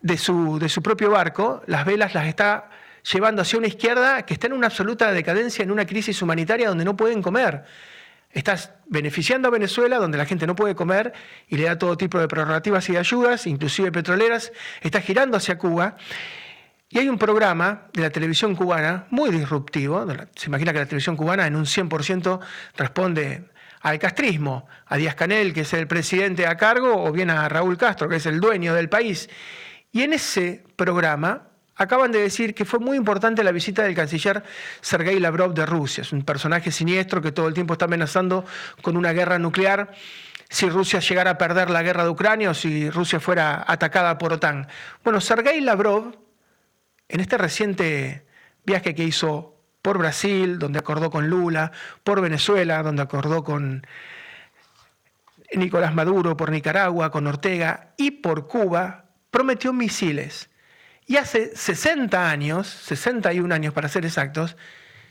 de 0.00 0.18
su, 0.18 0.58
de 0.58 0.68
su 0.68 0.82
propio 0.82 1.10
barco, 1.10 1.62
las 1.66 1.84
velas 1.84 2.14
las 2.14 2.26
está 2.26 2.70
llevando 3.10 3.42
hacia 3.42 3.58
una 3.58 3.68
izquierda 3.68 4.22
que 4.22 4.34
está 4.34 4.48
en 4.48 4.52
una 4.52 4.66
absoluta 4.66 5.12
decadencia, 5.12 5.62
en 5.62 5.70
una 5.70 5.86
crisis 5.86 6.20
humanitaria 6.22 6.68
donde 6.68 6.84
no 6.84 6.96
pueden 6.96 7.22
comer. 7.22 7.64
Estás 8.30 8.72
beneficiando 8.86 9.48
a 9.48 9.50
Venezuela, 9.50 9.98
donde 9.98 10.18
la 10.18 10.24
gente 10.24 10.46
no 10.46 10.56
puede 10.56 10.74
comer 10.74 11.12
y 11.48 11.56
le 11.56 11.64
da 11.64 11.78
todo 11.78 11.96
tipo 11.96 12.18
de 12.18 12.28
prerrogativas 12.28 12.88
y 12.88 12.92
de 12.92 12.98
ayudas, 12.98 13.46
inclusive 13.46 13.92
petroleras. 13.92 14.52
Estás 14.80 15.04
girando 15.04 15.36
hacia 15.36 15.58
Cuba. 15.58 15.96
Y 16.92 16.98
hay 16.98 17.08
un 17.08 17.16
programa 17.16 17.86
de 17.94 18.02
la 18.02 18.10
televisión 18.10 18.54
cubana 18.54 19.06
muy 19.08 19.30
disruptivo. 19.30 20.06
Se 20.36 20.48
imagina 20.48 20.74
que 20.74 20.80
la 20.80 20.84
televisión 20.84 21.16
cubana 21.16 21.46
en 21.46 21.56
un 21.56 21.64
100% 21.64 22.38
responde 22.76 23.48
al 23.80 23.98
castrismo, 23.98 24.66
a 24.84 24.98
Díaz 24.98 25.14
Canel, 25.14 25.54
que 25.54 25.62
es 25.62 25.72
el 25.72 25.86
presidente 25.86 26.46
a 26.46 26.58
cargo, 26.58 27.02
o 27.02 27.10
bien 27.10 27.30
a 27.30 27.48
Raúl 27.48 27.78
Castro, 27.78 28.10
que 28.10 28.16
es 28.16 28.26
el 28.26 28.40
dueño 28.40 28.74
del 28.74 28.90
país. 28.90 29.30
Y 29.90 30.02
en 30.02 30.12
ese 30.12 30.64
programa 30.76 31.48
acaban 31.76 32.12
de 32.12 32.20
decir 32.20 32.54
que 32.54 32.66
fue 32.66 32.78
muy 32.78 32.98
importante 32.98 33.42
la 33.42 33.52
visita 33.52 33.84
del 33.84 33.94
canciller 33.94 34.42
Sergei 34.82 35.18
Lavrov 35.18 35.54
de 35.54 35.64
Rusia. 35.64 36.02
Es 36.02 36.12
un 36.12 36.24
personaje 36.24 36.70
siniestro 36.70 37.22
que 37.22 37.32
todo 37.32 37.48
el 37.48 37.54
tiempo 37.54 37.72
está 37.72 37.86
amenazando 37.86 38.44
con 38.82 38.98
una 38.98 39.14
guerra 39.14 39.38
nuclear 39.38 39.92
si 40.50 40.68
Rusia 40.68 41.00
llegara 41.00 41.30
a 41.30 41.38
perder 41.38 41.70
la 41.70 41.82
guerra 41.82 42.04
de 42.04 42.10
Ucrania 42.10 42.50
o 42.50 42.54
si 42.54 42.90
Rusia 42.90 43.18
fuera 43.18 43.64
atacada 43.66 44.18
por 44.18 44.34
OTAN. 44.34 44.68
Bueno, 45.02 45.22
Sergei 45.22 45.62
Lavrov, 45.62 46.20
en 47.12 47.20
este 47.20 47.36
reciente 47.36 48.24
viaje 48.64 48.94
que 48.94 49.04
hizo 49.04 49.54
por 49.82 49.98
Brasil, 49.98 50.58
donde 50.58 50.78
acordó 50.78 51.10
con 51.10 51.28
Lula, 51.28 51.70
por 52.04 52.22
Venezuela, 52.22 52.82
donde 52.82 53.02
acordó 53.02 53.44
con 53.44 53.86
Nicolás 55.52 55.94
Maduro, 55.94 56.38
por 56.38 56.50
Nicaragua, 56.50 57.10
con 57.10 57.26
Ortega 57.26 57.92
y 57.98 58.12
por 58.12 58.48
Cuba, 58.48 59.10
prometió 59.30 59.74
misiles. 59.74 60.48
Y 61.06 61.18
hace 61.18 61.54
60 61.54 62.30
años, 62.30 62.66
61 62.66 63.54
años 63.54 63.74
para 63.74 63.90
ser 63.90 64.06
exactos, 64.06 64.56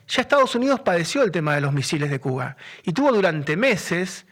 ya 0.08 0.22
Estados 0.24 0.56
Unidos 0.56 0.80
padeció 0.80 1.22
el 1.22 1.30
tema 1.30 1.54
de 1.54 1.62
los 1.62 1.72
misiles 1.72 2.10
de 2.10 2.20
Cuba. 2.20 2.58
Y 2.82 2.94
tuvo 2.94 3.12
durante 3.12 3.56
meses 3.56 4.26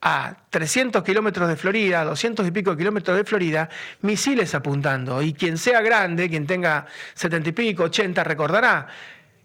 a 0.00 0.36
300 0.50 1.02
kilómetros 1.02 1.48
de 1.48 1.56
Florida, 1.56 2.04
200 2.04 2.46
y 2.46 2.50
pico 2.50 2.76
kilómetros 2.76 3.16
de 3.16 3.24
Florida, 3.24 3.68
misiles 4.02 4.54
apuntando. 4.54 5.22
Y 5.22 5.32
quien 5.32 5.58
sea 5.58 5.80
grande, 5.80 6.28
quien 6.28 6.46
tenga 6.46 6.86
70 7.14 7.48
y 7.48 7.52
pico, 7.52 7.84
80, 7.84 8.22
recordará 8.24 8.86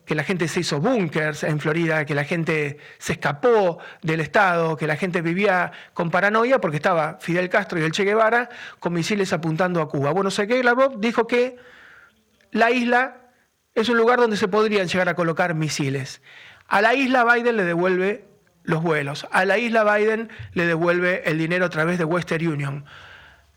que 0.06 0.16
la 0.16 0.24
gente 0.24 0.48
se 0.48 0.60
hizo 0.60 0.82
búnkers 0.82 1.44
en 1.44 1.60
Florida, 1.60 2.06
que 2.06 2.16
la 2.16 2.26
gente 2.26 2.80
se 2.98 3.14
escapó 3.14 3.80
del 4.02 4.20
Estado, 4.20 4.76
que 4.76 4.88
la 4.88 4.98
gente 4.98 5.22
vivía 5.22 5.72
con 5.94 6.10
paranoia 6.10 6.60
porque 6.60 6.78
estaba 6.78 7.18
Fidel 7.22 7.50
Castro 7.50 7.80
y 7.80 7.84
el 7.84 7.92
Che 7.92 8.04
Guevara 8.04 8.50
con 8.80 8.94
misiles 8.94 9.32
apuntando 9.32 9.82
a 9.82 9.88
Cuba. 9.88 10.12
Bueno, 10.12 10.30
Sergei 10.30 10.64
Lavrov 10.64 11.00
dijo 11.00 11.28
que 11.28 11.58
la 12.52 12.72
isla 12.72 13.18
es 13.74 13.88
un 13.90 13.98
lugar 13.98 14.20
donde 14.20 14.38
se 14.38 14.48
podrían 14.48 14.88
llegar 14.88 15.08
a 15.08 15.16
colocar 15.16 15.56
misiles. 15.56 16.22
A 16.68 16.82
la 16.82 16.94
isla 16.94 17.24
Biden 17.24 17.56
le 17.56 17.64
devuelve 17.64 18.31
los 18.64 18.82
vuelos, 18.84 19.28
a 19.32 19.46
la 19.46 19.58
isla 19.58 19.84
Biden 19.84 20.30
le 20.54 20.66
devuelve 20.66 21.24
el 21.26 21.38
dinero 21.38 21.66
a 21.66 21.70
través 21.70 21.98
de 21.98 22.06
Western 22.06 22.48
Union. 22.48 22.86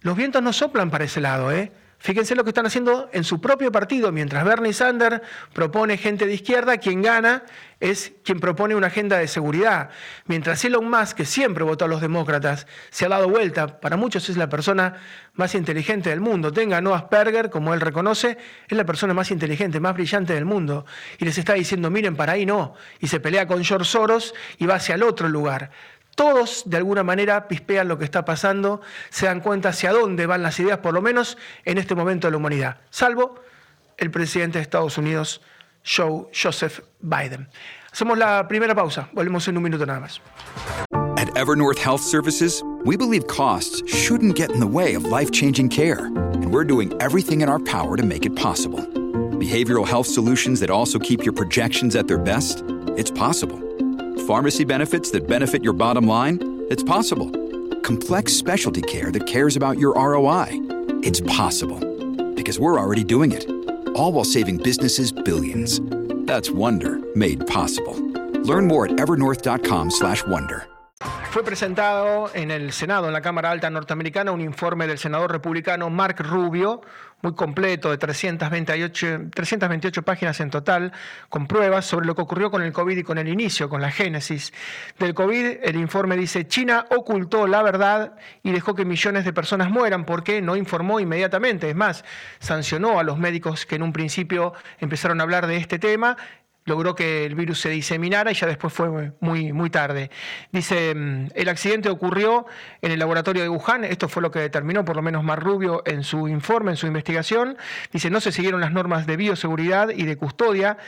Los 0.01 0.17
vientos 0.17 0.43
no 0.43 0.53
soplan 0.53 0.91
para 0.91 1.05
ese 1.05 1.21
lado, 1.21 1.53
¿eh? 1.53 1.73
Fíjense 2.05 2.35
lo 2.35 2.45
que 2.45 2.51
están 2.51 2.67
haciendo 2.67 3.09
en 3.15 3.25
su 3.25 3.41
propio 3.41 3.73
partido. 3.73 4.13
Mientras 4.13 4.45
Bernie 4.45 4.75
Sanders 4.75 5.23
propone 5.55 5.97
gente 5.97 6.27
de 6.27 6.35
izquierda, 6.35 6.77
quien 6.77 7.01
gana 7.01 7.45
es 7.81 8.13
quien 8.23 8.41
propone 8.41 8.75
una 8.75 8.89
agenda 8.89 9.17
de 9.17 9.27
seguridad. 9.27 9.89
Mientras 10.27 10.63
Elon 10.67 10.91
Musk, 10.91 11.17
que 11.17 11.25
siempre 11.25 11.65
votó 11.65 11.87
a 11.87 11.89
los 11.89 12.03
demócratas, 12.03 12.67
se 12.91 13.07
ha 13.07 13.09
dado 13.09 13.31
vuelta, 13.31 13.81
para 13.81 13.97
muchos 13.97 14.29
es 14.29 14.37
la 14.37 14.51
persona 14.51 14.97
más 15.33 15.55
inteligente 15.55 16.11
del 16.11 16.21
mundo. 16.21 16.53
Tenga 16.53 16.83
no 16.83 16.95
Asperger, 16.95 17.49
como 17.49 17.73
él 17.73 17.81
reconoce, 17.81 18.37
es 18.69 18.77
la 18.77 18.85
persona 18.85 19.15
más 19.15 19.31
inteligente, 19.31 19.81
más 19.81 19.95
brillante 19.95 20.35
del 20.35 20.45
mundo. 20.45 20.85
Y 21.19 21.25
les 21.25 21.39
está 21.39 21.55
diciendo, 21.55 21.91
miren, 21.91 22.17
para 22.17 22.35
ahí 22.35 22.45
no. 22.45 22.75
Y 23.01 23.07
se 23.07 23.19
pelea 23.19 23.47
con 23.47 23.65
George 23.65 23.89
Soros 23.89 24.35
y 24.59 24.67
va 24.67 24.75
hacia 24.75 24.97
el 24.97 25.03
otro 25.05 25.27
lugar. 25.27 25.71
Todos 26.14 26.62
de 26.66 26.76
alguna 26.76 27.02
manera 27.02 27.49
pispean 27.49 27.88
lo 27.88 27.99
que 27.99 28.04
está 28.04 28.25
pasando, 28.25 28.80
se 29.11 29.26
dan 29.26 29.40
cuenta 29.40 29.71
hacia 29.71 29.92
dónde 29.92 30.26
van 30.26 30.42
las 30.42 30.59
ideas, 30.61 30.78
por 30.78 30.94
lo 30.94 31.02
menos 31.02 31.37
en 31.64 31.78
este 31.78 31.94
momento 31.94 32.26
de 32.26 32.33
la 32.33 32.37
humanidad, 32.37 32.76
salvo 32.90 33.37
el 33.97 34.11
presidente 34.11 34.59
de 34.59 34.62
Estados 34.62 34.99
Unidos, 34.99 35.40
Joe 35.85 36.26
Joseph 36.33 36.80
Biden. 37.00 37.49
Hacemos 37.92 38.18
la 38.18 38.47
primera 38.49 38.75
pausa, 38.75 39.09
volvemos 39.12 39.47
en 39.49 39.56
un 39.56 39.62
minuto 39.62 39.87
nada 39.87 40.00
más. 40.00 40.21
At 41.16 41.28
Evernorth 41.37 41.78
Health 41.78 42.00
Services, 42.00 42.62
we 42.85 42.97
believe 42.97 43.26
costs 43.26 43.83
shouldn't 43.87 44.37
get 44.37 44.50
in 44.50 44.61
the 44.61 44.66
way 44.66 44.94
of 44.94 45.04
life-changing 45.04 45.68
care, 45.68 46.06
and 46.06 46.52
we're 46.52 46.64
doing 46.64 46.92
everything 47.00 47.40
in 47.40 47.49
our 47.49 47.61
power 47.61 47.97
to 47.97 48.04
make 48.04 48.26
it 48.26 48.35
possible. 48.35 48.80
Behavioral 49.38 49.87
health 49.87 50.06
solutions 50.06 50.61
that 50.61 50.71
also 50.71 50.99
keep 50.99 51.25
your 51.25 51.33
projections 51.33 51.97
at 51.97 52.09
their 52.09 52.18
best? 52.18 52.62
It's 52.97 53.11
possible 53.11 53.63
Pharmacy 54.26 54.64
benefits 54.64 55.11
that 55.11 55.26
benefit 55.26 55.62
your 55.62 55.75
bottom 55.75 56.07
line? 56.07 56.66
It's 56.71 56.83
possible. 56.83 57.31
Complex 57.83 58.33
specialty 58.33 58.81
care 58.81 59.12
that 59.12 59.26
cares 59.26 59.54
about 59.54 59.78
your 59.78 59.93
ROI? 59.97 60.49
It's 61.02 61.21
possible. 61.21 61.78
Because 62.35 62.59
we're 62.59 62.81
already 62.81 63.04
doing 63.04 63.33
it. 63.33 63.47
All 63.95 64.14
while 64.14 64.25
saving 64.25 64.62
businesses 64.62 65.12
billions. 65.12 65.78
That's 66.26 66.50
Wonder 66.50 67.00
made 67.14 67.47
possible. 67.47 68.00
Learn 68.47 68.66
more 68.66 68.87
at 68.87 68.93
evernorth.com/wonder. 68.93 70.69
Fue 71.31 71.43
presentado 71.43 72.31
en 72.33 72.50
el 72.50 72.73
Senado, 72.73 73.09
en 73.09 73.12
la 73.12 73.21
Cámara 73.21 73.50
Alta 73.50 73.69
norteamericana, 73.69 74.33
un 74.33 74.40
informe 74.40 74.87
del 74.87 74.99
senador 74.99 75.33
republicano 75.33 75.90
Mark 75.90 76.21
Rubio, 76.21 76.81
muy 77.25 77.35
completo, 77.35 77.90
de 77.90 77.99
328, 77.99 79.31
328 79.35 80.02
páginas 80.02 80.38
en 80.40 80.50
total, 80.50 80.93
con 81.28 81.47
pruebas 81.47 81.87
sobre 81.87 82.07
lo 82.07 82.14
que 82.14 82.23
ocurrió 82.23 82.50
con 82.50 82.62
el 82.62 82.73
COVID 82.73 82.99
y 82.99 83.02
con 83.02 83.19
el 83.19 83.28
inicio, 83.28 83.69
con 83.69 83.81
la 83.81 83.90
génesis 83.90 84.52
del 84.99 85.14
COVID. 85.14 85.59
El 85.62 85.76
informe 85.76 86.16
dice, 86.16 86.47
China 86.47 86.87
ocultó 86.90 87.47
la 87.47 87.62
verdad 87.62 88.16
y 88.43 88.52
dejó 88.52 88.75
que 88.75 88.85
millones 88.85 89.25
de 89.25 89.33
personas 89.33 89.71
mueran 89.71 90.04
porque 90.04 90.43
no 90.43 90.54
informó 90.54 91.00
inmediatamente. 91.00 91.71
Es 91.71 91.76
más, 91.76 92.04
sancionó 92.38 93.00
a 93.00 93.02
los 93.02 93.19
médicos 93.19 93.66
que 93.66 93.76
en 93.76 93.83
un 93.83 93.93
principio 93.93 94.52
empezaron 94.78 95.21
a 95.21 95.25
hablar 95.25 95.47
de 95.47 95.57
este 95.57 95.78
tema 95.78 96.16
logró 96.64 96.94
que 96.94 97.25
el 97.25 97.35
virus 97.35 97.61
se 97.61 97.68
diseminara 97.68 98.30
y 98.30 98.35
ya 98.35 98.47
después 98.47 98.73
fue 98.73 99.12
muy, 99.21 99.52
muy 99.52 99.71
tarde. 99.71 100.11
Dice, 100.52 100.94
mm, 100.94 101.28
el 101.35 101.49
accidente 101.49 101.88
ocurrió 101.90 102.47
en 102.80 102.92
el 102.92 102.99
laboratorio 102.99 103.42
de 103.42 103.49
Wuhan, 103.49 103.85
esto 103.85 104.09
fue 104.09 104.23
lo 104.23 104.30
que 104.30 104.40
determinó 104.40 104.85
por 104.85 104.97
lo 104.97 105.02
menos 105.02 105.25
Mar 105.25 105.42
Rubio 105.42 105.83
en 105.87 106.04
su 106.04 106.28
informe, 106.28 106.73
en 106.73 106.76
su 106.76 106.87
investigación. 106.87 107.56
Dice, 107.92 108.11
no 108.11 108.21
se 108.21 108.33
siguieron 108.33 108.61
las 108.61 108.73
normas 108.73 109.06
de 109.06 109.16
bioseguridad 109.16 109.90
y 109.90 110.04
de 110.04 110.16
custodia 110.16 110.78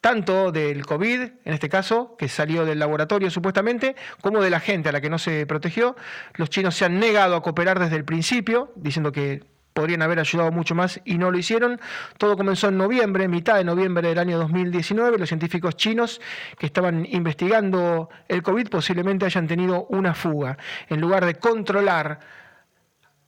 tanto 0.00 0.52
del 0.52 0.86
COVID, 0.86 1.20
en 1.44 1.52
este 1.52 1.68
caso, 1.68 2.16
que 2.16 2.28
salió 2.28 2.64
del 2.64 2.78
laboratorio 2.78 3.30
supuestamente, 3.30 3.96
como 4.20 4.40
de 4.40 4.50
la 4.50 4.60
gente 4.60 4.88
a 4.88 4.92
la 4.92 5.00
que 5.00 5.10
no 5.10 5.18
se 5.18 5.46
protegió. 5.46 5.96
Los 6.34 6.48
chinos 6.50 6.76
se 6.76 6.84
han 6.84 7.00
negado 7.00 7.34
a 7.34 7.42
cooperar 7.42 7.80
desde 7.80 7.96
el 7.96 8.04
principio, 8.04 8.72
diciendo 8.76 9.10
que 9.10 9.42
podrían 9.76 10.00
haber 10.00 10.18
ayudado 10.18 10.50
mucho 10.50 10.74
más 10.74 11.02
y 11.04 11.18
no 11.18 11.30
lo 11.30 11.36
hicieron. 11.36 11.78
Todo 12.16 12.34
comenzó 12.34 12.68
en 12.68 12.78
noviembre, 12.78 13.28
mitad 13.28 13.56
de 13.56 13.64
noviembre 13.64 14.08
del 14.08 14.18
año 14.18 14.38
2019. 14.38 15.18
Los 15.18 15.28
científicos 15.28 15.76
chinos 15.76 16.18
que 16.58 16.64
estaban 16.64 17.06
investigando 17.10 18.08
el 18.26 18.42
COVID 18.42 18.68
posiblemente 18.70 19.26
hayan 19.26 19.46
tenido 19.46 19.86
una 19.90 20.14
fuga. 20.14 20.56
En 20.88 21.02
lugar 21.02 21.26
de 21.26 21.34
controlar 21.34 22.20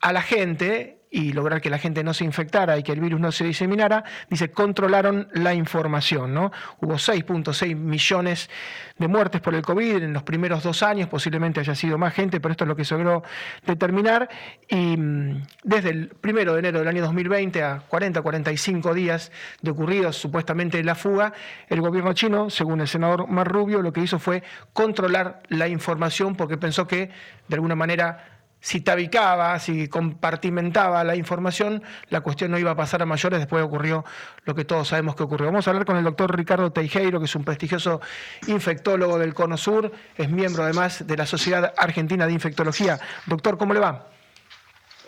a 0.00 0.12
la 0.12 0.22
gente, 0.22 0.97
y 1.10 1.32
lograr 1.32 1.60
que 1.60 1.70
la 1.70 1.78
gente 1.78 2.04
no 2.04 2.12
se 2.12 2.24
infectara 2.24 2.76
y 2.78 2.82
que 2.82 2.92
el 2.92 3.00
virus 3.00 3.20
no 3.20 3.32
se 3.32 3.44
diseminara, 3.44 4.04
dice, 4.28 4.50
controlaron 4.50 5.28
la 5.32 5.54
información. 5.54 6.34
¿no? 6.34 6.52
Hubo 6.80 6.94
6.6 6.94 7.74
millones 7.76 8.50
de 8.98 9.08
muertes 9.08 9.40
por 9.40 9.54
el 9.54 9.62
COVID 9.62 10.02
en 10.02 10.12
los 10.12 10.22
primeros 10.22 10.62
dos 10.62 10.82
años, 10.82 11.08
posiblemente 11.08 11.60
haya 11.60 11.74
sido 11.74 11.98
más 11.98 12.14
gente, 12.14 12.40
pero 12.40 12.52
esto 12.52 12.64
es 12.64 12.68
lo 12.68 12.76
que 12.76 12.84
se 12.84 12.94
logró 12.94 13.22
determinar. 13.64 14.28
Y 14.68 14.96
mm, 14.96 15.42
desde 15.64 15.90
el 15.90 16.08
primero 16.08 16.52
de 16.52 16.58
enero 16.60 16.80
del 16.80 16.88
año 16.88 17.02
2020 17.02 17.62
a 17.62 17.80
40, 17.88 18.20
45 18.22 18.94
días 18.94 19.32
de 19.62 19.70
ocurridos 19.70 20.16
supuestamente 20.16 20.82
la 20.82 20.94
fuga, 20.94 21.32
el 21.68 21.80
gobierno 21.80 22.12
chino, 22.12 22.50
según 22.50 22.80
el 22.80 22.88
senador 22.88 23.28
Marrubio, 23.28 23.82
lo 23.82 23.92
que 23.92 24.00
hizo 24.00 24.18
fue 24.18 24.42
controlar 24.72 25.42
la 25.48 25.68
información 25.68 26.34
porque 26.34 26.56
pensó 26.56 26.86
que 26.86 27.10
de 27.48 27.54
alguna 27.54 27.74
manera 27.74 28.37
si 28.60 28.80
tabicaba, 28.80 29.58
si 29.58 29.88
compartimentaba 29.88 31.04
la 31.04 31.14
información, 31.14 31.82
la 32.10 32.20
cuestión 32.20 32.50
no 32.50 32.58
iba 32.58 32.72
a 32.72 32.76
pasar 32.76 33.02
a 33.02 33.06
mayores, 33.06 33.38
después 33.38 33.62
ocurrió 33.62 34.04
lo 34.44 34.54
que 34.54 34.64
todos 34.64 34.88
sabemos 34.88 35.14
que 35.14 35.22
ocurrió. 35.22 35.46
Vamos 35.46 35.66
a 35.66 35.70
hablar 35.70 35.86
con 35.86 35.96
el 35.96 36.04
doctor 36.04 36.36
Ricardo 36.36 36.72
Teijeiro, 36.72 37.20
que 37.20 37.26
es 37.26 37.34
un 37.34 37.44
prestigioso 37.44 38.00
infectólogo 38.46 39.18
del 39.18 39.34
Cono 39.34 39.56
Sur, 39.56 39.92
es 40.16 40.28
miembro 40.28 40.64
además 40.64 41.06
de 41.06 41.16
la 41.16 41.26
Sociedad 41.26 41.72
Argentina 41.76 42.26
de 42.26 42.32
Infectología. 42.32 42.98
Doctor, 43.26 43.56
¿cómo 43.58 43.74
le 43.74 43.80
va? 43.80 44.06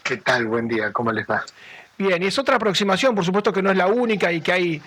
¿Qué 0.02 0.16
tal? 0.18 0.46
Buen 0.46 0.68
día, 0.68 0.92
¿cómo 0.92 1.12
les 1.12 1.26
va? 1.26 1.44
Bien, 1.98 2.22
y 2.22 2.26
es 2.26 2.38
otra 2.38 2.56
aproximación, 2.56 3.14
por 3.14 3.24
supuesto 3.24 3.52
que 3.52 3.62
no 3.62 3.70
es 3.70 3.76
la 3.76 3.86
única 3.86 4.32
y 4.32 4.40
que 4.40 4.52
hay 4.52 4.82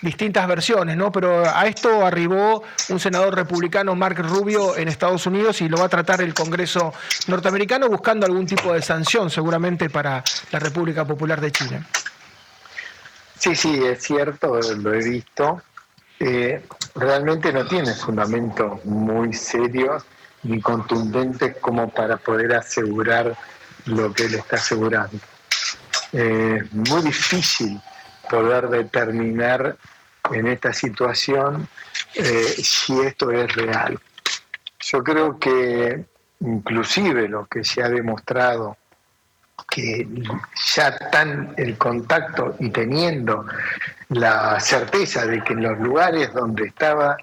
distintas 0.00 0.46
versiones, 0.46 0.96
¿no? 0.96 1.10
Pero 1.10 1.44
a 1.44 1.66
esto 1.66 2.04
arribó 2.04 2.62
un 2.88 3.00
senador 3.00 3.34
republicano, 3.34 3.94
Mark 3.94 4.18
Rubio, 4.18 4.76
en 4.76 4.88
Estados 4.88 5.26
Unidos 5.26 5.60
y 5.60 5.68
lo 5.68 5.78
va 5.78 5.86
a 5.86 5.88
tratar 5.88 6.20
el 6.20 6.34
Congreso 6.34 6.92
norteamericano 7.26 7.88
buscando 7.88 8.26
algún 8.26 8.46
tipo 8.46 8.72
de 8.72 8.82
sanción, 8.82 9.30
seguramente, 9.30 9.90
para 9.90 10.22
la 10.52 10.58
República 10.58 11.04
Popular 11.04 11.40
de 11.40 11.52
China. 11.52 11.86
Sí, 13.38 13.54
sí, 13.54 13.84
es 13.84 14.02
cierto, 14.02 14.60
lo 14.60 14.94
he 14.94 14.98
visto. 14.98 15.62
Eh, 16.20 16.64
realmente 16.96 17.52
no 17.52 17.64
tiene 17.66 17.94
fundamentos 17.94 18.84
muy 18.84 19.32
serios 19.32 20.02
ni 20.42 20.60
contundentes 20.60 21.56
como 21.60 21.88
para 21.88 22.16
poder 22.16 22.54
asegurar 22.54 23.36
lo 23.86 24.12
que 24.12 24.24
él 24.24 24.34
está 24.34 24.56
asegurando. 24.56 25.18
Eh, 26.12 26.64
muy 26.72 27.02
difícil 27.02 27.80
poder 28.28 28.68
determinar 28.68 29.76
en 30.32 30.46
esta 30.46 30.72
situación 30.72 31.68
eh, 32.14 32.44
si 32.62 33.00
esto 33.00 33.30
es 33.30 33.54
real. 33.54 33.98
Yo 34.80 35.02
creo 35.02 35.38
que 35.38 36.04
inclusive 36.40 37.28
lo 37.28 37.46
que 37.46 37.64
se 37.64 37.82
ha 37.82 37.88
demostrado 37.88 38.76
que 39.70 40.06
ya 40.74 40.88
están 40.88 41.52
el 41.56 41.76
contacto 41.76 42.56
y 42.60 42.70
teniendo 42.70 43.44
la 44.10 44.58
certeza 44.60 45.26
de 45.26 45.42
que 45.42 45.52
en 45.52 45.62
los 45.62 45.78
lugares 45.80 46.32
donde 46.32 46.66
estaba 46.66 47.16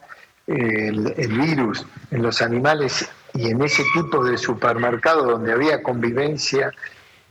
el, 0.46 1.14
el, 1.18 1.40
virus, 1.40 1.86
en 2.12 2.22
los 2.22 2.42
animales 2.42 3.10
y 3.34 3.50
en 3.50 3.62
ese 3.64 3.84
tipo 3.94 4.24
de 4.24 4.38
supermercado 4.38 5.24
donde 5.26 5.54
había 5.54 5.82
convivencia 5.82 6.72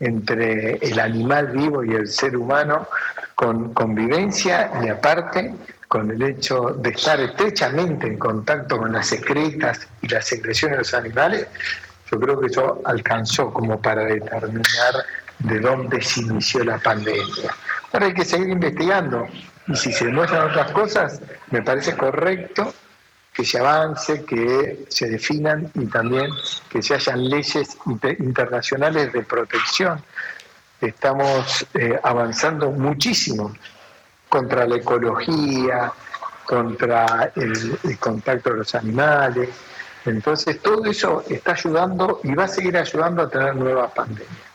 entre 0.07 0.77
el 0.77 1.01
animal 1.01 1.49
vivo 1.49 1.85
y 1.85 1.95
el 1.95 2.09
ser 2.09 2.37
humano, 2.37 2.87
con 3.35 3.75
convivencia 3.75 4.71
y 4.83 4.89
aparte 4.89 5.55
con 5.89 6.11
el 6.11 6.23
hecho 6.23 6.77
de 6.79 6.91
estar 6.91 7.21
estrechamente 7.21 8.07
en 8.07 8.19
contacto 8.19 8.79
con 8.79 8.93
las 8.93 9.07
secretas 9.07 9.87
y 10.03 10.09
las 10.09 10.27
secreciones 10.27 10.77
de 10.77 10.79
los 10.79 10.95
animales, 10.95 11.47
yo 12.11 12.21
creo 12.21 12.41
que 12.41 12.47
eso 12.47 12.81
alcanzó 12.85 13.53
como 13.53 13.81
para 13.81 14.05
determinar 14.05 14.95
de 15.39 15.61
dónde 15.61 16.01
se 16.01 16.21
inició 16.21 16.65
la 16.65 16.79
pandemia. 16.79 17.55
Ahora 17.93 18.07
hay 18.07 18.15
que 18.15 18.25
seguir 18.25 18.49
investigando 18.49 19.27
y 19.67 19.77
si 19.77 19.93
se 19.93 20.07
demuestran 20.07 20.51
otras 20.51 20.71
cosas, 20.73 21.21
me 21.51 21.63
parece 21.63 21.97
correcto 21.97 22.73
que 23.35 23.45
se 23.45 23.59
avance, 23.59 24.25
que 24.25 24.87
se 24.89 25.09
definan 25.09 25.71
y 25.75 25.87
también 25.87 26.31
que 26.71 26.83
se 26.83 26.95
hayan 26.95 27.29
leyes 27.29 27.77
internacionales 28.19 29.13
de 29.13 29.23
protección 29.23 30.03
estamos 30.87 31.67
eh, 31.75 31.99
avanzando 32.03 32.71
muchísimo 32.71 33.55
contra 34.29 34.67
la 34.67 34.77
ecología, 34.77 35.93
contra 36.47 37.33
el, 37.37 37.99
contacto 37.99 38.51
de 38.51 38.57
los 38.59 38.75
animales. 38.75 39.49
Entonces, 40.05 40.61
todo 40.61 40.85
eso 40.87 41.25
está 41.29 41.53
ayudando 41.53 42.21
y 42.23 42.35
va 42.35 42.45
a 42.45 42.49
seguir 42.49 42.77
ayudando 42.77 43.23
a 43.23 43.31
tener 43.31 43.57
nuevas 43.57 43.91
pandemias. 43.93 44.54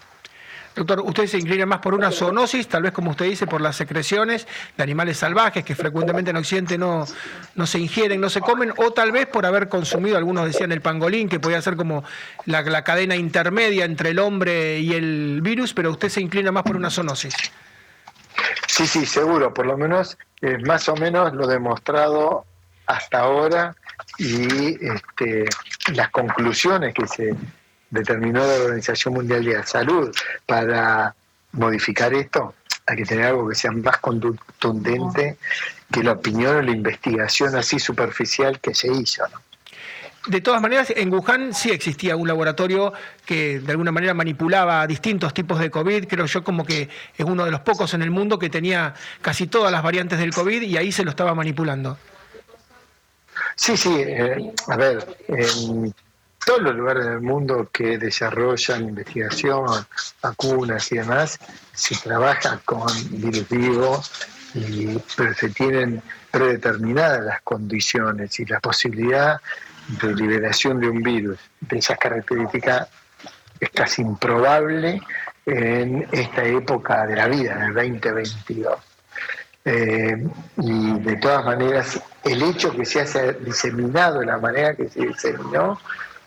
Doctor, 0.79 1.01
¿usted 1.01 1.27
se 1.27 1.37
inclina 1.37 1.65
más 1.65 1.79
por 1.79 1.93
una 1.93 2.09
zoonosis, 2.09 2.69
tal 2.69 2.83
vez 2.83 2.93
como 2.93 3.11
usted 3.11 3.25
dice, 3.25 3.45
por 3.45 3.59
las 3.59 3.75
secreciones 3.75 4.47
de 4.77 4.81
animales 4.81 5.17
salvajes 5.17 5.65
que 5.65 5.75
frecuentemente 5.75 6.31
en 6.31 6.37
Occidente 6.37 6.77
no, 6.77 7.05
no 7.55 7.67
se 7.67 7.79
ingieren, 7.79 8.21
no 8.21 8.29
se 8.29 8.39
comen, 8.39 8.71
o 8.77 8.91
tal 8.91 9.11
vez 9.11 9.27
por 9.27 9.45
haber 9.45 9.67
consumido, 9.67 10.15
algunos 10.15 10.45
decían 10.45 10.71
el 10.71 10.79
pangolín, 10.79 11.27
que 11.27 11.37
podía 11.37 11.61
ser 11.61 11.75
como 11.75 12.05
la, 12.45 12.61
la 12.61 12.85
cadena 12.85 13.17
intermedia 13.17 13.83
entre 13.83 14.11
el 14.11 14.19
hombre 14.19 14.79
y 14.79 14.93
el 14.93 15.41
virus, 15.41 15.73
pero 15.73 15.91
usted 15.91 16.07
se 16.07 16.21
inclina 16.21 16.49
más 16.53 16.63
por 16.63 16.77
una 16.77 16.89
zoonosis? 16.89 17.35
Sí, 18.67 18.87
sí, 18.87 19.05
seguro, 19.05 19.53
por 19.53 19.65
lo 19.65 19.75
menos 19.75 20.17
eh, 20.39 20.59
más 20.59 20.87
o 20.87 20.95
menos 20.95 21.33
lo 21.33 21.45
demostrado 21.45 22.45
hasta 22.85 23.19
ahora 23.19 23.75
y 24.17 24.77
este, 24.85 25.43
las 25.93 26.09
conclusiones 26.11 26.93
que 26.93 27.05
se 27.05 27.35
determinó 27.89 28.39
la 28.39 28.53
Organización 28.53 29.15
Mundial 29.15 29.45
de 29.45 29.53
la 29.55 29.65
Salud 29.65 30.15
para 30.45 31.15
modificar 31.51 32.13
esto, 32.13 32.53
hay 32.85 32.97
que 32.97 33.05
tener 33.05 33.25
algo 33.25 33.49
que 33.49 33.55
sea 33.55 33.71
más 33.71 33.97
contundente 33.97 35.37
que 35.91 36.03
la 36.03 36.13
opinión 36.13 36.57
o 36.57 36.61
la 36.61 36.71
investigación 36.71 37.55
así 37.55 37.79
superficial 37.79 38.59
que 38.59 38.73
se 38.73 38.91
hizo. 38.91 39.27
¿no? 39.27 39.39
De 40.27 40.41
todas 40.41 40.61
maneras, 40.61 40.91
en 40.95 41.13
Wuhan 41.13 41.53
sí 41.53 41.71
existía 41.71 42.15
un 42.15 42.27
laboratorio 42.27 42.93
que 43.25 43.59
de 43.59 43.71
alguna 43.71 43.91
manera 43.91 44.13
manipulaba 44.13 44.85
distintos 44.85 45.33
tipos 45.33 45.59
de 45.59 45.71
COVID. 45.71 46.07
Creo 46.07 46.25
yo 46.25 46.43
como 46.43 46.65
que 46.65 46.89
es 47.17 47.25
uno 47.25 47.45
de 47.45 47.51
los 47.51 47.61
pocos 47.61 47.93
en 47.93 48.01
el 48.01 48.11
mundo 48.11 48.37
que 48.37 48.49
tenía 48.49 48.93
casi 49.21 49.47
todas 49.47 49.71
las 49.71 49.81
variantes 49.81 50.19
del 50.19 50.33
COVID 50.33 50.61
y 50.61 50.77
ahí 50.77 50.91
se 50.91 51.03
lo 51.03 51.11
estaba 51.11 51.33
manipulando. 51.33 51.97
Sí, 53.55 53.77
sí. 53.77 53.95
Eh, 53.97 54.53
a 54.67 54.77
ver, 54.77 55.07
todos 56.45 56.61
los 56.61 56.75
lugares 56.75 57.05
del 57.05 57.21
mundo 57.21 57.69
que 57.71 57.97
desarrollan 57.97 58.89
investigación, 58.89 59.65
vacunas 60.21 60.91
y 60.91 60.97
demás, 60.97 61.39
se 61.73 61.95
trabaja 61.95 62.59
con 62.65 62.87
virus 63.11 63.47
vivos, 63.49 64.11
y, 64.55 64.97
pero 65.15 65.33
se 65.33 65.49
tienen 65.49 66.01
predeterminadas 66.31 67.23
las 67.23 67.41
condiciones 67.41 68.39
y 68.39 68.45
la 68.45 68.59
posibilidad 68.59 69.39
de 70.01 70.15
liberación 70.15 70.79
de 70.79 70.89
un 70.89 71.01
virus 71.01 71.39
de 71.61 71.77
esas 71.77 71.97
características 71.97 72.87
es 73.59 73.69
casi 73.71 74.01
improbable 74.01 75.01
en 75.45 76.07
esta 76.11 76.43
época 76.43 77.05
de 77.07 77.15
la 77.15 77.27
vida, 77.27 77.53
en 77.55 77.61
el 77.61 77.73
2022. 77.73 78.79
Eh, 79.65 80.27
y 80.57 80.99
de 80.99 81.15
todas 81.17 81.45
maneras, 81.45 82.01
el 82.23 82.41
hecho 82.41 82.71
que 82.75 82.85
se 82.85 83.01
haya 83.01 83.33
diseminado 83.33 84.19
de 84.19 84.27
la 84.27 84.37
manera 84.37 84.75
que 84.75 84.87
se 84.89 85.01
diseminó 85.01 85.79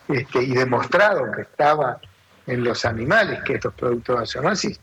este, 0.07 0.43
y 0.43 0.53
demostrado 0.53 1.31
que 1.31 1.41
estaba 1.41 1.99
en 2.45 2.63
los 2.63 2.85
animales 2.85 3.41
que 3.43 3.55
estos 3.55 3.73
productos 3.73 4.19
de 4.19 4.25
zoonosis 4.25 4.79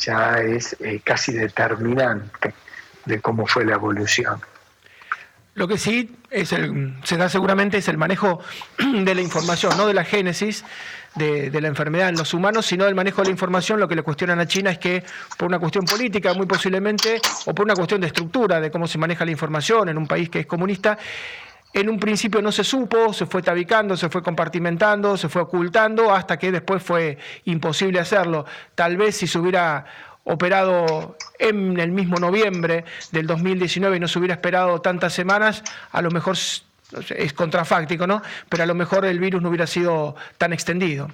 ya 0.00 0.38
es 0.38 0.76
eh, 0.80 1.00
casi 1.04 1.32
determinante 1.32 2.54
de 3.04 3.20
cómo 3.20 3.46
fue 3.46 3.64
la 3.64 3.74
evolución. 3.74 4.40
Lo 5.54 5.68
que 5.68 5.76
sí 5.76 6.16
es 6.30 6.52
el, 6.52 6.94
se 7.04 7.18
da 7.18 7.28
seguramente 7.28 7.76
es 7.76 7.88
el 7.88 7.98
manejo 7.98 8.40
de 8.78 9.14
la 9.14 9.20
información, 9.20 9.76
no 9.76 9.86
de 9.86 9.94
la 9.94 10.04
génesis 10.04 10.64
de, 11.14 11.60
la 11.60 11.68
enfermedad 11.68 12.08
en 12.08 12.16
los 12.16 12.32
humanos, 12.32 12.64
sino 12.66 12.86
del 12.86 12.94
manejo 12.94 13.20
de 13.20 13.26
la 13.26 13.32
información. 13.32 13.78
Lo 13.78 13.86
que 13.86 13.94
le 13.94 14.02
cuestionan 14.02 14.40
a 14.40 14.46
China 14.46 14.70
es 14.70 14.78
que 14.78 15.04
por 15.36 15.48
una 15.48 15.58
cuestión 15.58 15.84
política, 15.84 16.32
muy 16.32 16.46
posiblemente, 16.46 17.20
o 17.44 17.54
por 17.54 17.66
una 17.66 17.74
cuestión 17.74 18.00
de 18.00 18.06
estructura, 18.06 18.60
de 18.60 18.70
cómo 18.70 18.86
se 18.86 18.96
maneja 18.96 19.24
la 19.24 19.30
información 19.30 19.90
en 19.90 19.98
un 19.98 20.06
país 20.06 20.30
que 20.30 20.40
es 20.40 20.46
comunista, 20.46 20.96
en 21.72 21.88
un 21.88 21.98
principio 21.98 22.42
no 22.42 22.52
se 22.52 22.64
supo, 22.64 23.12
se 23.12 23.26
fue 23.26 23.42
tabicando, 23.42 23.96
se 23.96 24.08
fue 24.08 24.22
compartimentando, 24.22 25.16
se 25.16 25.28
fue 25.28 25.42
ocultando, 25.42 26.12
hasta 26.14 26.38
que 26.38 26.52
después 26.52 26.82
fue 26.82 27.18
imposible 27.44 27.98
hacerlo. 28.00 28.44
Tal 28.74 28.96
vez 28.96 29.16
si 29.16 29.26
se 29.26 29.38
hubiera 29.38 29.84
operado 30.24 31.16
en 31.38 31.80
el 31.80 31.90
mismo 31.90 32.18
noviembre 32.18 32.84
del 33.10 33.26
2019 33.26 33.96
y 33.96 34.00
no 34.00 34.08
se 34.08 34.18
hubiera 34.18 34.34
esperado 34.34 34.80
tantas 34.80 35.12
semanas, 35.12 35.62
a 35.90 36.02
lo 36.02 36.10
mejor 36.10 36.36
es 36.36 37.32
contrafáctico, 37.32 38.06
¿no? 38.06 38.22
Pero 38.48 38.62
a 38.62 38.66
lo 38.66 38.74
mejor 38.74 39.04
el 39.04 39.18
virus 39.18 39.42
no 39.42 39.48
hubiera 39.48 39.66
sido 39.66 40.14
tan 40.38 40.52
extendido. 40.52 41.10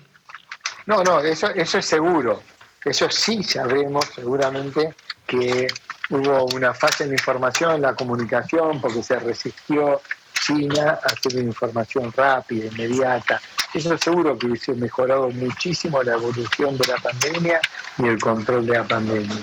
No, 0.86 1.02
no, 1.04 1.20
eso, 1.20 1.48
eso 1.50 1.78
es 1.78 1.86
seguro. 1.86 2.42
Eso 2.84 3.10
sí 3.10 3.42
sabemos 3.42 4.06
seguramente 4.14 4.94
que 5.26 5.68
hubo 6.10 6.46
una 6.54 6.72
fase 6.74 7.06
la 7.06 7.12
información, 7.12 7.82
la 7.82 7.94
comunicación, 7.94 8.80
porque 8.80 9.02
se 9.02 9.18
resistió 9.18 10.00
China 10.40 10.98
hacer 11.04 11.42
información 11.42 12.12
rápida, 12.16 12.66
inmediata. 12.66 13.40
Eso 13.74 13.96
seguro 13.98 14.38
que 14.38 14.46
hubiese 14.46 14.74
mejorado 14.74 15.30
muchísimo 15.30 16.02
la 16.02 16.14
evolución 16.14 16.76
de 16.78 16.86
la 16.86 16.96
pandemia 16.96 17.60
y 17.98 18.06
el 18.06 18.18
control 18.18 18.66
de 18.66 18.72
la 18.74 18.84
pandemia. 18.84 19.36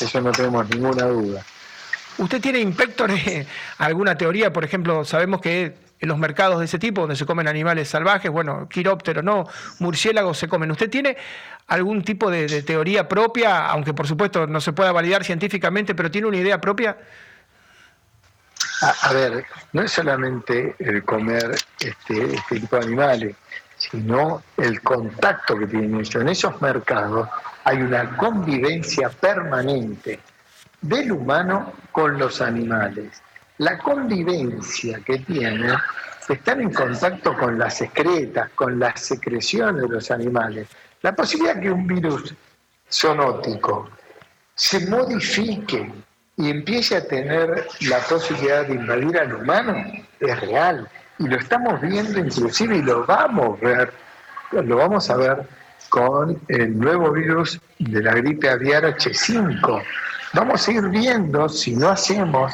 Eso 0.00 0.20
no 0.20 0.32
tenemos 0.32 0.68
ninguna 0.70 1.06
duda. 1.06 1.44
¿Usted 2.18 2.40
tiene, 2.40 2.60
inspectores 2.60 3.46
alguna 3.78 4.16
teoría? 4.16 4.52
Por 4.52 4.64
ejemplo, 4.64 5.04
sabemos 5.04 5.40
que 5.40 5.74
en 6.02 6.08
los 6.08 6.18
mercados 6.18 6.58
de 6.58 6.64
ese 6.64 6.78
tipo, 6.78 7.02
donde 7.02 7.16
se 7.16 7.24
comen 7.24 7.46
animales 7.46 7.88
salvajes, 7.88 8.30
bueno, 8.30 8.68
quirópteros 8.68 9.22
no, 9.22 9.46
murciélagos 9.78 10.36
se 10.36 10.48
comen. 10.48 10.70
¿Usted 10.70 10.90
tiene 10.90 11.16
algún 11.68 12.02
tipo 12.02 12.30
de, 12.30 12.62
teoría 12.62 13.08
propia, 13.08 13.66
aunque 13.68 13.94
por 13.94 14.08
supuesto 14.08 14.46
no 14.48 14.60
se 14.60 14.72
pueda 14.72 14.90
validar 14.90 15.24
científicamente, 15.24 15.94
pero 15.94 16.10
tiene 16.10 16.26
una 16.26 16.38
idea 16.38 16.60
propia? 16.60 16.96
A, 18.82 19.12
ver, 19.12 19.44
no 19.72 19.82
es 19.82 19.92
solamente 19.92 20.74
el 20.80 21.04
comer 21.04 21.54
este, 21.78 22.34
este 22.34 22.60
tipo 22.60 22.76
de 22.76 22.82
animales, 22.82 23.36
sino 23.76 24.42
el 24.56 24.82
contacto 24.82 25.56
que 25.56 25.68
tienen 25.68 25.94
ellos. 25.94 26.14
En 26.16 26.28
esos 26.28 26.60
mercados 26.60 27.28
hay 27.62 27.78
una 27.78 28.16
convivencia 28.16 29.08
permanente 29.08 30.18
del 30.80 31.12
humano 31.12 31.72
con 31.92 32.18
los 32.18 32.40
animales. 32.40 33.22
La 33.58 33.78
convivencia 33.78 35.00
que 35.04 35.18
tienen, 35.20 35.76
están 36.28 36.60
en 36.60 36.72
contacto 36.72 37.36
con 37.36 37.58
las 37.58 37.80
excretas, 37.80 38.50
con 38.56 38.80
las 38.80 39.00
secreciones 39.00 39.82
de 39.82 39.88
los 39.88 40.10
animales. 40.10 40.66
La 41.02 41.14
posibilidad 41.14 41.60
que 41.60 41.70
un 41.70 41.86
virus 41.86 42.34
zoonótico 42.90 43.90
se 44.54 44.86
modifique 44.88 45.88
y 46.36 46.50
empiece 46.50 46.96
a 46.96 47.06
tener 47.06 47.66
la 47.82 47.98
posibilidad 48.00 48.66
de 48.66 48.74
invadir 48.74 49.18
al 49.18 49.34
humano 49.34 49.84
es 50.20 50.40
real. 50.40 50.88
Y 51.18 51.28
lo 51.28 51.36
estamos 51.36 51.80
viendo 51.80 52.18
inclusive 52.18 52.78
y 52.78 52.82
lo 52.82 53.04
vamos 53.06 53.58
a 53.62 53.64
ver, 53.64 53.92
lo 54.52 54.76
vamos 54.76 55.10
a 55.10 55.16
ver 55.16 55.46
con 55.88 56.40
el 56.48 56.78
nuevo 56.78 57.12
virus 57.12 57.60
de 57.78 58.02
la 58.02 58.14
gripe 58.14 58.48
aviar 58.48 58.84
H5. 58.84 59.82
Vamos 60.32 60.66
a 60.66 60.72
ir 60.72 60.88
viendo, 60.88 61.48
si 61.48 61.76
no 61.76 61.90
hacemos 61.90 62.52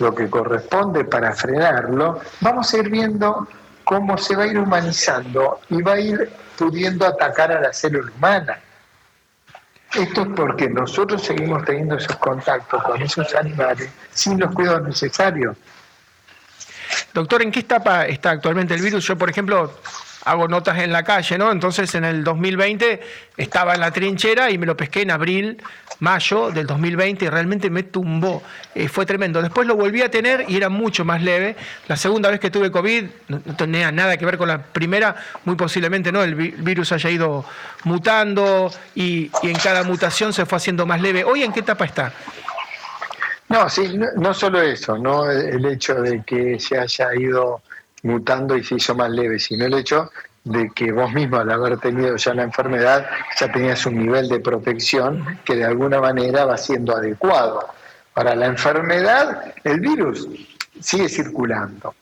lo 0.00 0.14
que 0.14 0.28
corresponde 0.28 1.04
para 1.04 1.32
frenarlo, 1.32 2.20
vamos 2.40 2.74
a 2.74 2.78
ir 2.78 2.90
viendo 2.90 3.46
cómo 3.84 4.18
se 4.18 4.34
va 4.34 4.44
a 4.44 4.46
ir 4.48 4.58
humanizando 4.58 5.60
y 5.68 5.82
va 5.82 5.92
a 5.92 6.00
ir 6.00 6.30
pudiendo 6.58 7.06
atacar 7.06 7.52
a 7.52 7.60
la 7.60 7.72
célula 7.72 8.10
humana. 8.16 8.58
Esto 9.94 10.22
es 10.22 10.28
porque 10.36 10.68
nosotros 10.68 11.22
seguimos 11.22 11.64
teniendo 11.64 11.96
esos 11.96 12.16
contactos 12.16 12.82
con 12.82 13.02
esos 13.02 13.34
animales 13.34 13.90
sin 14.12 14.38
los 14.38 14.52
cuidados 14.54 14.82
necesarios. 14.86 15.56
Doctor, 17.12 17.42
¿en 17.42 17.50
qué 17.50 17.60
etapa 17.60 18.06
está 18.06 18.30
actualmente 18.30 18.74
el 18.74 18.82
virus? 18.82 19.04
Yo, 19.04 19.18
por 19.18 19.28
ejemplo, 19.30 19.72
hago 20.24 20.48
notas 20.48 20.78
en 20.78 20.92
la 20.92 21.02
calle, 21.02 21.38
¿no? 21.38 21.50
Entonces 21.50 21.94
en 21.94 22.04
el 22.04 22.24
2020 22.24 23.00
estaba 23.36 23.74
en 23.74 23.80
la 23.80 23.90
trinchera 23.90 24.50
y 24.50 24.58
me 24.58 24.66
lo 24.66 24.76
pesqué 24.76 25.02
en 25.02 25.10
abril, 25.10 25.62
mayo 26.00 26.50
del 26.50 26.66
2020 26.66 27.24
y 27.24 27.28
realmente 27.28 27.70
me 27.70 27.82
tumbó. 27.82 28.42
Eh, 28.74 28.88
fue 28.88 29.06
tremendo. 29.06 29.40
Después 29.42 29.66
lo 29.66 29.76
volví 29.76 30.02
a 30.02 30.10
tener 30.10 30.44
y 30.48 30.56
era 30.56 30.68
mucho 30.68 31.04
más 31.04 31.22
leve. 31.22 31.56
La 31.88 31.96
segunda 31.96 32.30
vez 32.30 32.40
que 32.40 32.50
tuve 32.50 32.70
COVID 32.70 33.04
no, 33.28 33.40
tenía 33.56 33.90
nada 33.92 34.16
que 34.16 34.24
ver 34.24 34.38
con 34.38 34.48
la 34.48 34.62
primera, 34.62 35.16
muy 35.44 35.56
posiblemente 35.56 36.12
no, 36.12 36.22
el 36.22 36.34
virus 36.34 36.92
haya 36.92 37.10
ido 37.10 37.44
mutando 37.84 38.70
y, 38.94 39.30
y 39.42 39.50
en 39.50 39.56
cada 39.56 39.82
mutación 39.84 40.32
se 40.32 40.46
fue 40.46 40.56
haciendo 40.56 40.86
más 40.86 41.00
leve. 41.00 41.24
¿Hoy 41.24 41.42
en 41.42 41.52
qué 41.52 41.60
etapa 41.60 41.84
está? 41.84 42.12
No, 43.50 43.68
sí, 43.68 43.98
no, 44.16 44.32
solo 44.32 44.62
eso, 44.62 44.96
no 44.96 45.28
el 45.28 45.66
hecho 45.66 45.96
de 45.96 46.22
que 46.22 46.60
se 46.60 46.78
haya 46.78 47.12
ido 47.16 47.60
mutando 48.02 48.56
y 48.56 48.64
se 48.64 48.76
hizo 48.76 48.94
más 48.94 49.10
leve, 49.10 49.38
sino 49.38 49.66
el 49.66 49.74
hecho 49.74 50.10
de 50.44 50.70
que 50.70 50.90
vos 50.92 51.12
mismo 51.12 51.36
al 51.36 51.50
haber 51.50 51.78
tenido 51.78 52.16
ya 52.16 52.34
la 52.34 52.44
enfermedad 52.44 53.06
ya 53.38 53.52
tenías 53.52 53.84
un 53.86 53.98
nivel 53.98 54.28
de 54.28 54.40
protección 54.40 55.38
que 55.44 55.56
de 55.56 55.64
alguna 55.64 56.00
manera 56.00 56.44
va 56.46 56.56
siendo 56.56 56.96
adecuado. 56.96 57.68
Para 58.14 58.34
la 58.34 58.46
enfermedad, 58.46 59.54
el 59.64 59.80
virus 59.80 60.28
sigue 60.80 61.08
circulando, 61.08 61.94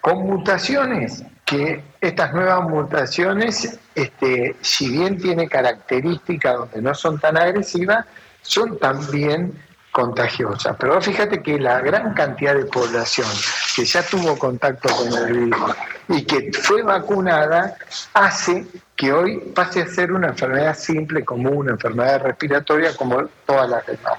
con 0.00 0.26
mutaciones 0.26 1.24
que 1.44 1.82
estas 2.00 2.34
nuevas 2.34 2.62
mutaciones, 2.68 3.78
este, 3.94 4.56
si 4.60 4.90
bien 4.90 5.18
tiene 5.18 5.48
características 5.48 6.56
donde 6.56 6.82
no 6.82 6.94
son 6.94 7.18
tan 7.18 7.38
agresivas, 7.38 8.04
son 8.42 8.78
también 8.78 9.54
contagiosa. 9.92 10.76
Pero 10.76 11.00
fíjate 11.00 11.42
que 11.42 11.58
la 11.58 11.80
gran 11.80 12.14
cantidad 12.14 12.54
de 12.54 12.66
población 12.66 13.28
que 13.74 13.84
ya 13.84 14.02
tuvo 14.02 14.38
contacto 14.38 14.88
con 14.94 15.12
el 15.12 15.32
virus 15.32 15.76
y 16.08 16.24
que 16.24 16.50
fue 16.52 16.82
vacunada 16.82 17.76
hace 18.14 18.66
que 18.96 19.12
hoy 19.12 19.38
pase 19.54 19.82
a 19.82 19.86
ser 19.86 20.12
una 20.12 20.28
enfermedad 20.28 20.76
simple, 20.76 21.24
como 21.24 21.50
una 21.50 21.72
enfermedad 21.72 22.22
respiratoria, 22.22 22.96
como 22.96 23.28
todas 23.46 23.68
las 23.68 23.86
demás. 23.86 24.18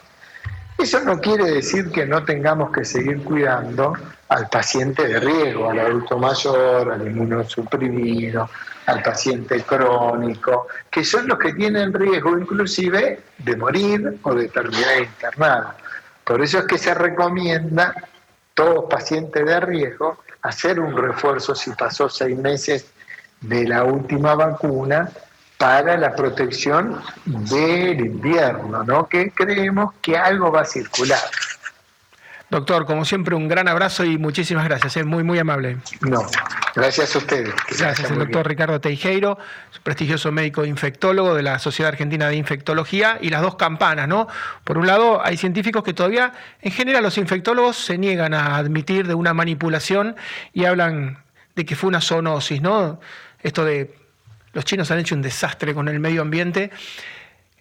Eso 0.78 1.02
no 1.02 1.20
quiere 1.20 1.44
decir 1.52 1.92
que 1.92 2.06
no 2.06 2.24
tengamos 2.24 2.72
que 2.72 2.86
seguir 2.86 3.22
cuidando 3.24 3.94
al 4.30 4.48
paciente 4.48 5.06
de 5.06 5.20
riesgo, 5.20 5.70
al 5.70 5.80
adulto 5.80 6.18
mayor, 6.18 6.94
al 6.94 7.06
inmunosuprimido, 7.06 8.50
al 8.86 9.04
paciente 9.04 9.62
crónico, 9.64 10.68
que 10.90 11.04
son 11.04 11.28
los 11.28 11.38
que 11.38 11.54
tienen 11.54 11.94
riesgo 11.94 12.38
inclusive 12.38 13.22
de 13.38 13.56
morir 13.56 14.18
o 14.24 14.34
de 14.34 14.48
terminar 14.50 15.02
internado. 15.02 15.74
Por 16.24 16.42
eso 16.42 16.60
es 16.60 16.66
que 16.66 16.78
se 16.78 16.94
recomienda 16.94 17.94
todos 18.54 18.86
pacientes 18.90 19.46
de 19.46 19.60
riesgo 19.60 20.20
hacer 20.42 20.80
un 20.80 20.96
refuerzo 20.96 21.56
si 21.56 21.72
pasó 21.72 22.10
seis 22.10 22.38
meses 22.38 22.92
de 23.42 23.68
la 23.68 23.84
última 23.84 24.36
vacuna 24.36 25.10
para 25.58 25.98
la 25.98 26.16
protección 26.16 27.02
del 27.26 28.00
invierno, 28.00 28.84
¿no? 28.84 29.08
Que 29.08 29.32
creemos 29.32 29.94
que 30.02 30.18
algo 30.18 30.52
va 30.52 30.62
a 30.62 30.66
circular. 30.66 31.20
Doctor, 32.50 32.86
como 32.86 33.06
siempre, 33.06 33.36
un 33.36 33.48
gran 33.48 33.68
abrazo 33.68 34.04
y 34.06 34.18
muchísimas 34.18 34.66
gracias. 34.66 34.98
Es 34.98 35.06
muy, 35.06 35.24
muy 35.24 35.38
amable. 35.38 35.78
No, 36.02 36.26
gracias 36.80 37.16
a 37.16 37.20
ustedes. 37.20 37.54
Gracias, 37.78 38.10
el 38.12 38.20
doctor 38.20 38.48
Ricardo 38.48 38.80
Teijeiro, 38.80 39.38
prestigioso 39.84 40.32
médico 40.32 40.66
infectólogo 40.66 41.36
de 41.36 41.44
la 41.44 41.60
Sociedad 41.60 41.92
Argentina 41.92 42.28
de 42.28 42.36
Infectología, 42.36 43.18
y 43.22 43.30
las 43.30 43.42
dos 43.42 43.56
campanas, 43.56 44.08
¿no? 44.08 44.28
Por 44.64 44.78
un 44.78 44.88
lado, 44.88 45.24
hay 45.24 45.38
científicos 45.38 45.84
que 45.84 45.94
todavía, 45.94 46.34
en 46.62 46.72
general, 46.72 47.04
los 47.04 47.18
infectólogos 47.18 47.78
se 47.78 47.98
niegan 47.98 48.34
a 48.34 48.58
admitir 48.58 49.08
de 49.08 49.14
una 49.14 49.34
manipulación 49.34 50.16
y 50.54 50.66
hablan 50.66 51.24
de 51.56 51.66
que 51.66 51.76
fue 51.76 51.90
una 51.90 52.02
zoonosis, 52.02 52.62
¿no? 52.62 53.00
Esto 53.44 53.66
de 53.66 53.96
los 54.54 54.66
chinos 54.66 54.90
han 54.92 55.00
hecho 55.00 55.16
un 55.16 55.22
desastre 55.22 55.74
con 55.74 55.88
el 55.88 56.00
medio 56.00 56.22
ambiente. 56.22 56.72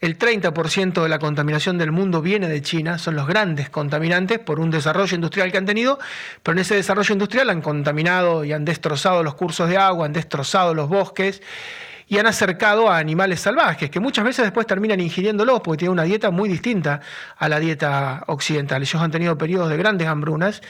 El 0.01 0.17
30% 0.17 1.03
de 1.03 1.09
la 1.09 1.19
contaminación 1.19 1.77
del 1.77 1.91
mundo 1.91 2.23
viene 2.23 2.49
de 2.49 2.63
China, 2.63 2.99
son 2.99 3.17
los 3.17 3.27
grandes 3.27 3.69
contaminantes 3.69 4.39
por 4.39 4.61
un 4.61 4.71
desarrollo 4.71 5.15
industrial 5.15 5.51
que 5.51 5.59
han 5.59 5.67
tenido, 5.67 5.99
pero 6.43 6.53
en 6.53 6.61
ese 6.61 6.77
desarrollo 6.77 7.13
industrial 7.13 7.51
han 7.51 7.63
contaminado 7.63 8.45
y 8.45 8.53
han 8.53 8.65
destrozado 8.65 9.25
los 9.25 9.35
cursos 9.35 9.69
de 9.69 9.77
agua, 9.77 10.07
han 10.07 10.13
destrozado 10.13 10.73
los 10.73 10.89
bosques 10.89 11.43
y 12.09 12.19
han 12.19 12.27
acercado 12.27 12.91
a 12.91 12.99
animales 12.99 13.41
salvajes, 13.41 13.91
que 13.91 14.01
muchas 14.01 14.25
veces 14.25 14.45
después 14.45 14.67
terminan 14.67 15.01
ingiriéndolos 15.01 15.61
porque 15.61 15.79
tienen 15.79 15.93
una 15.93 16.05
dieta 16.05 16.31
muy 16.31 16.49
distinta 16.49 17.01
a 17.37 17.49
la 17.49 17.61
dieta 17.61 18.25
occidental. 18.27 18.83
Ellos 18.83 19.01
han 19.01 19.11
tenido 19.11 19.37
periodos 19.37 19.69
de 19.69 19.77
grandes 19.77 20.09
hambrunas 20.09 20.63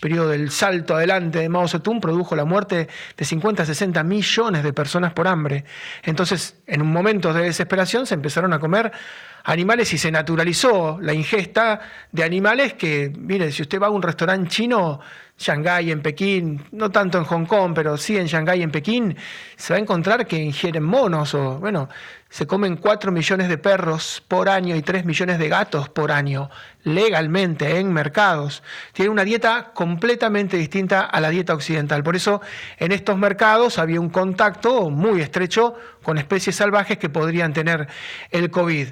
periodo 0.00 0.28
del 0.28 0.50
salto 0.50 0.94
adelante 0.94 1.38
de 1.38 1.48
Mao 1.48 1.68
Zedong 1.68 2.00
produjo 2.00 2.36
la 2.36 2.44
muerte 2.44 2.88
de 3.16 3.24
50 3.24 3.62
a 3.62 3.66
60 3.66 4.02
millones 4.04 4.62
de 4.62 4.72
personas 4.72 5.12
por 5.12 5.26
hambre. 5.26 5.64
Entonces, 6.02 6.56
en 6.66 6.82
un 6.82 6.92
momento 6.92 7.32
de 7.32 7.44
desesperación 7.44 8.06
se 8.06 8.14
empezaron 8.14 8.52
a 8.52 8.58
comer 8.58 8.92
animales 9.46 9.92
y 9.92 9.98
se 9.98 10.10
naturalizó 10.10 10.98
la 11.00 11.14
ingesta 11.14 11.80
de 12.10 12.24
animales 12.24 12.74
que, 12.74 13.12
mire, 13.16 13.52
si 13.52 13.62
usted 13.62 13.80
va 13.80 13.86
a 13.86 13.90
un 13.90 14.02
restaurante 14.02 14.48
chino, 14.48 15.00
Shanghái, 15.38 15.90
en 15.90 16.00
Pekín, 16.00 16.64
no 16.72 16.90
tanto 16.90 17.18
en 17.18 17.24
Hong 17.24 17.44
Kong, 17.44 17.72
pero 17.74 17.96
sí 17.96 18.16
en 18.16 18.26
Shanghái, 18.26 18.62
en 18.62 18.70
Pekín, 18.70 19.16
se 19.54 19.72
va 19.72 19.76
a 19.76 19.80
encontrar 19.80 20.26
que 20.26 20.36
ingieren 20.36 20.82
monos 20.82 21.34
o, 21.34 21.58
bueno, 21.58 21.88
se 22.28 22.46
comen 22.46 22.76
4 22.76 23.12
millones 23.12 23.48
de 23.48 23.58
perros 23.58 24.22
por 24.26 24.48
año 24.48 24.74
y 24.74 24.82
3 24.82 25.04
millones 25.04 25.38
de 25.38 25.48
gatos 25.48 25.90
por 25.90 26.10
año, 26.10 26.50
legalmente 26.82 27.78
en 27.78 27.92
mercados. 27.92 28.64
Tienen 28.94 29.12
una 29.12 29.24
dieta 29.24 29.72
completamente 29.74 30.56
distinta 30.56 31.02
a 31.02 31.20
la 31.20 31.30
dieta 31.30 31.54
occidental. 31.54 32.02
Por 32.02 32.16
eso 32.16 32.40
en 32.78 32.90
estos 32.90 33.16
mercados 33.16 33.78
había 33.78 34.00
un 34.00 34.10
contacto 34.10 34.90
muy 34.90 35.20
estrecho 35.20 35.76
con 36.02 36.18
especies 36.18 36.56
salvajes 36.56 36.98
que 36.98 37.10
podrían 37.10 37.52
tener 37.52 37.86
el 38.32 38.50
COVID. 38.50 38.88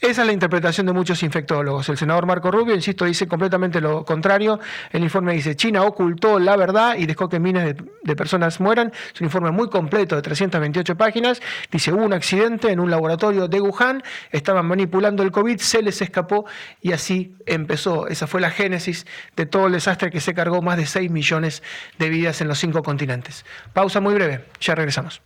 Esa 0.00 0.20
es 0.20 0.26
la 0.28 0.32
interpretación 0.32 0.86
de 0.86 0.92
muchos 0.92 1.24
infectólogos. 1.24 1.88
El 1.88 1.96
senador 1.96 2.24
Marco 2.24 2.52
Rubio, 2.52 2.72
insisto, 2.72 3.04
dice 3.04 3.26
completamente 3.26 3.80
lo 3.80 4.04
contrario. 4.04 4.60
El 4.92 5.02
informe 5.02 5.32
dice, 5.32 5.56
China 5.56 5.82
ocultó 5.82 6.38
la 6.38 6.56
verdad 6.56 6.94
y 6.96 7.04
dejó 7.04 7.28
que 7.28 7.40
miles 7.40 7.74
de, 8.04 8.14
personas 8.16 8.60
mueran. 8.60 8.92
Es 9.12 9.20
un 9.20 9.24
informe 9.24 9.50
muy 9.50 9.68
completo 9.68 10.14
de 10.14 10.22
328 10.22 10.96
páginas. 10.96 11.42
Dice, 11.72 11.92
hubo 11.92 12.04
un 12.04 12.12
accidente 12.12 12.70
en 12.70 12.78
un 12.78 12.92
laboratorio 12.92 13.48
de 13.48 13.60
Wuhan, 13.60 14.04
estaban 14.30 14.66
manipulando 14.66 15.24
el 15.24 15.32
COVID, 15.32 15.58
se 15.58 15.82
les 15.82 16.00
escapó 16.00 16.46
y 16.80 16.92
así 16.92 17.34
empezó. 17.44 18.06
Esa 18.06 18.28
fue 18.28 18.40
la 18.40 18.50
génesis 18.50 19.04
de 19.34 19.46
todo 19.46 19.66
el 19.66 19.72
desastre 19.72 20.10
que 20.10 20.20
se 20.20 20.32
cargó 20.32 20.62
más 20.62 20.76
de 20.76 20.86
6 20.86 21.10
millones 21.10 21.60
de 21.98 22.08
vidas 22.08 22.40
en 22.40 22.46
los 22.46 22.58
cinco 22.60 22.84
continentes. 22.84 23.44
Pausa 23.72 24.00
muy 24.00 24.14
breve, 24.14 24.44
ya 24.60 24.76
regresamos. 24.76 25.22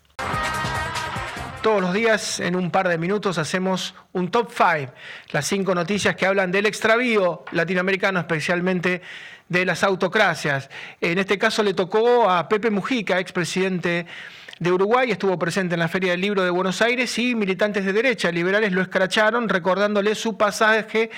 Todos 1.63 1.81
los 1.81 1.93
días, 1.93 2.41
en 2.41 2.57
un 2.57 2.73
par 2.73 2.89
de 2.89 2.99
minutos, 2.99 3.39
hacemos 3.39 3.95
un 4.11 4.33
top 4.33 4.51
5, 4.51 4.93
las 5.31 5.47
cinco 5.47 5.77
noticias 5.77 6.17
que 6.17 6.27
hablan 6.27 6.51
del 6.51 6.67
extravío 6.67 7.45
latinoamericano, 7.53 8.19
especialmente 8.19 9.01
de 9.49 9.65
las 9.65 9.85
autocracias. 9.85 10.69
En 11.01 11.19
este 11.19 11.39
caso 11.39 11.63
le 11.63 11.73
tocó 11.73 12.29
a 12.29 12.49
Pepe 12.49 12.69
Mujica, 12.69 13.21
expresidente 13.21 14.07
de 14.59 14.73
Uruguay, 14.73 15.13
estuvo 15.13 15.39
presente 15.39 15.75
en 15.75 15.81
la 15.81 15.87
Feria 15.87 16.11
del 16.11 16.21
Libro 16.21 16.43
de 16.43 16.51
Buenos 16.51 16.83
Aires 16.83 17.17
y 17.21 17.37
militantes 17.37 17.85
de 17.85 17.93
derecha 17.93 18.33
liberales 18.33 18.73
lo 18.73 18.83
escracharon 18.83 19.49
recordándole 19.49 20.17
su 20.17 20.37
pasaje 20.37 21.11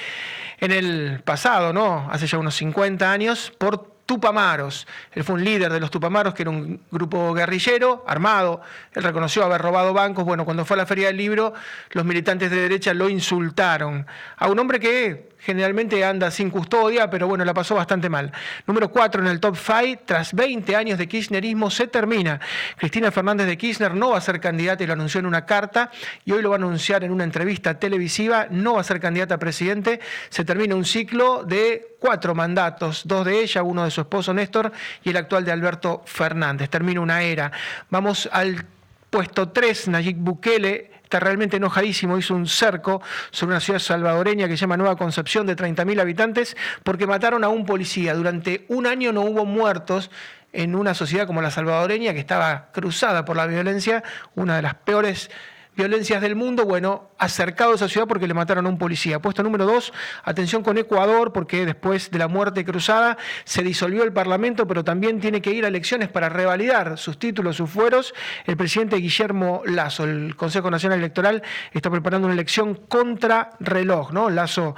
en 0.61 0.73
el 0.73 1.23
pasado, 1.25 1.73
¿no? 1.73 2.07
Hace 2.11 2.27
ya 2.27 2.37
unos 2.37 2.55
50 2.57 3.11
años, 3.11 3.51
por 3.57 3.94
Tupamaros. 4.07 4.87
Él 5.13 5.25
fue 5.25 5.37
un 5.37 5.45
líder 5.45 5.73
de 5.73 5.81
los 5.81 5.91
Tupamaros, 5.91 6.35
que 6.35 6.43
era 6.43 6.51
un 6.51 6.81
grupo 6.91 7.33
guerrillero, 7.33 8.05
armado. 8.07 8.61
Él 8.93 9.03
reconoció 9.03 9.45
haber 9.45 9.61
robado 9.61 9.93
bancos. 9.93 10.25
Bueno, 10.25 10.45
cuando 10.45 10.65
fue 10.65 10.75
a 10.75 10.79
la 10.79 10.87
Feria 10.87 11.07
del 11.09 11.17
Libro, 11.17 11.55
los 11.91 12.05
militantes 12.05 12.51
de 12.51 12.57
derecha 12.57 12.93
lo 12.95 13.09
insultaron. 13.09 14.07
A 14.37 14.49
un 14.49 14.59
hombre 14.59 14.79
que 14.79 15.35
generalmente 15.45 16.03
anda 16.05 16.31
sin 16.31 16.51
custodia, 16.51 17.11
pero 17.11 17.29
bueno, 17.29 17.45
la 17.45 17.53
pasó 17.53 17.75
bastante 17.75 18.09
mal. 18.09 18.33
Número 18.67 18.91
4 18.91 19.21
en 19.21 19.29
el 19.29 19.41
top 19.41 19.57
5, 19.57 20.03
tras 20.07 20.33
20 20.33 20.75
años 20.75 20.99
de 20.99 21.07
kirchnerismo 21.07 21.71
se 21.71 21.87
termina. 21.87 22.41
Cristina 22.77 23.11
Fernández 23.11 23.47
de 23.47 23.59
Kirchner 23.59 23.95
no 23.95 24.11
va 24.11 24.19
a 24.19 24.23
ser 24.23 24.41
candidata 24.41 24.83
y 24.83 24.87
lo 24.87 24.95
anunció 24.95 25.21
en 25.21 25.27
una 25.27 25.45
carta 25.45 25.91
y 26.25 26.33
hoy 26.33 26.43
lo 26.43 26.51
va 26.51 26.57
a 26.57 26.59
anunciar 26.59 27.05
en 27.05 27.13
una 27.13 27.25
entrevista 27.25 27.79
televisiva, 27.79 28.47
no 28.51 28.75
va 28.75 28.81
a 28.81 28.85
ser 28.85 29.01
candidata 29.01 29.35
a 29.35 29.39
presidente, 29.39 30.01
se 30.31 30.45
termina 30.45 30.75
un 30.75 30.87
ciclo 30.87 31.45
de 31.45 31.94
cuatro 32.05 32.35
mandatos, 32.35 33.01
dos 33.07 33.25
de 33.25 33.41
ella, 33.41 33.63
uno 33.63 33.83
de 33.83 33.91
su 33.91 34.03
esposo 34.03 34.35
Néstor 34.35 34.71
y 35.03 35.09
el 35.09 35.17
actual 35.17 35.43
de 35.43 35.53
Alberto 35.53 36.03
Fernández. 36.05 36.69
Termina 36.69 37.01
una 37.01 37.23
era. 37.23 37.51
Vamos 37.89 38.29
al 38.31 38.67
puesto 39.09 39.49
3, 39.49 39.89
Nayib 39.89 40.19
Bukele 40.19 40.91
está 41.03 41.19
realmente 41.19 41.57
enojadísimo, 41.57 42.19
hizo 42.19 42.35
un 42.35 42.47
cerco 42.47 43.01
sobre 43.31 43.55
una 43.55 43.61
ciudad 43.61 43.79
salvadoreña 43.79 44.49
que 44.49 44.59
se 44.59 44.61
llama 44.61 44.77
Nueva 44.77 44.97
Concepción 44.97 45.47
de 45.47 45.57
30.000 45.57 45.99
habitantes 45.99 46.59
porque 46.83 47.07
mataron 47.07 47.43
a 47.43 47.49
un 47.49 47.65
policía. 47.65 48.13
Durante 48.13 48.67
un 48.69 48.87
año 48.87 49.11
no 49.11 49.23
hubo 49.23 49.47
muertos 49.47 50.11
en 50.53 50.75
una 50.75 50.93
sociedad 50.93 51.27
como 51.27 51.41
la 51.41 51.51
salvadoreña 51.51 52.13
que 52.13 52.21
estaba 52.21 52.69
cruzada 52.73 53.25
por 53.25 53.35
la 53.35 53.47
violencia, 53.47 54.05
una 54.35 54.57
de 54.57 54.63
las 54.63 54.75
peores 54.75 55.31
violencias 55.77 56.21
del 56.21 56.37
mundo, 56.37 56.65
bueno, 56.65 57.11
acercado 57.19 57.73
a 57.73 57.75
esa 57.75 57.89
ciudad 57.89 58.07
porque 58.07 58.29
le 58.29 58.35
mataron 58.35 58.67
a 58.67 58.69
un 58.69 58.79
policía. 58.79 59.21
Puesto 59.21 59.43
número 59.43 59.67
dos, 59.67 59.93
atención 60.23 60.63
con 60.63 60.79
Ecuador, 60.79 61.33
porque 61.33 61.67
después 61.67 62.11
de 62.11 62.19
la 62.19 62.29
muerte 62.29 62.65
cruzada 62.65 63.17
se 63.45 63.63
disolvió 63.63 64.05
el 64.05 64.13
Parlamento, 64.13 64.67
pero 64.67 64.85
también 64.85 65.21
tiene 65.21 65.43
que 65.43 65.53
ir 65.53 65.65
a 65.65 65.69
elecciones 65.69 66.09
para 66.09 66.29
revalidar 66.29 66.99
sus 66.99 67.19
títulos, 67.19 67.57
sus 67.57 67.71
fueros. 67.71 68.15
El 68.47 68.57
presidente 68.57 68.97
Guillermo 68.97 69.63
Lazo, 69.67 70.05
el 70.05 70.37
Consejo 70.37 70.71
Nacional 70.71 70.99
Electoral, 70.99 71.43
está 71.73 71.91
preparando 71.91 72.27
una 72.27 72.35
elección 72.35 72.75
contra 72.75 73.51
reloj, 73.61 74.13
¿no? 74.13 74.31
Lazo 74.31 74.75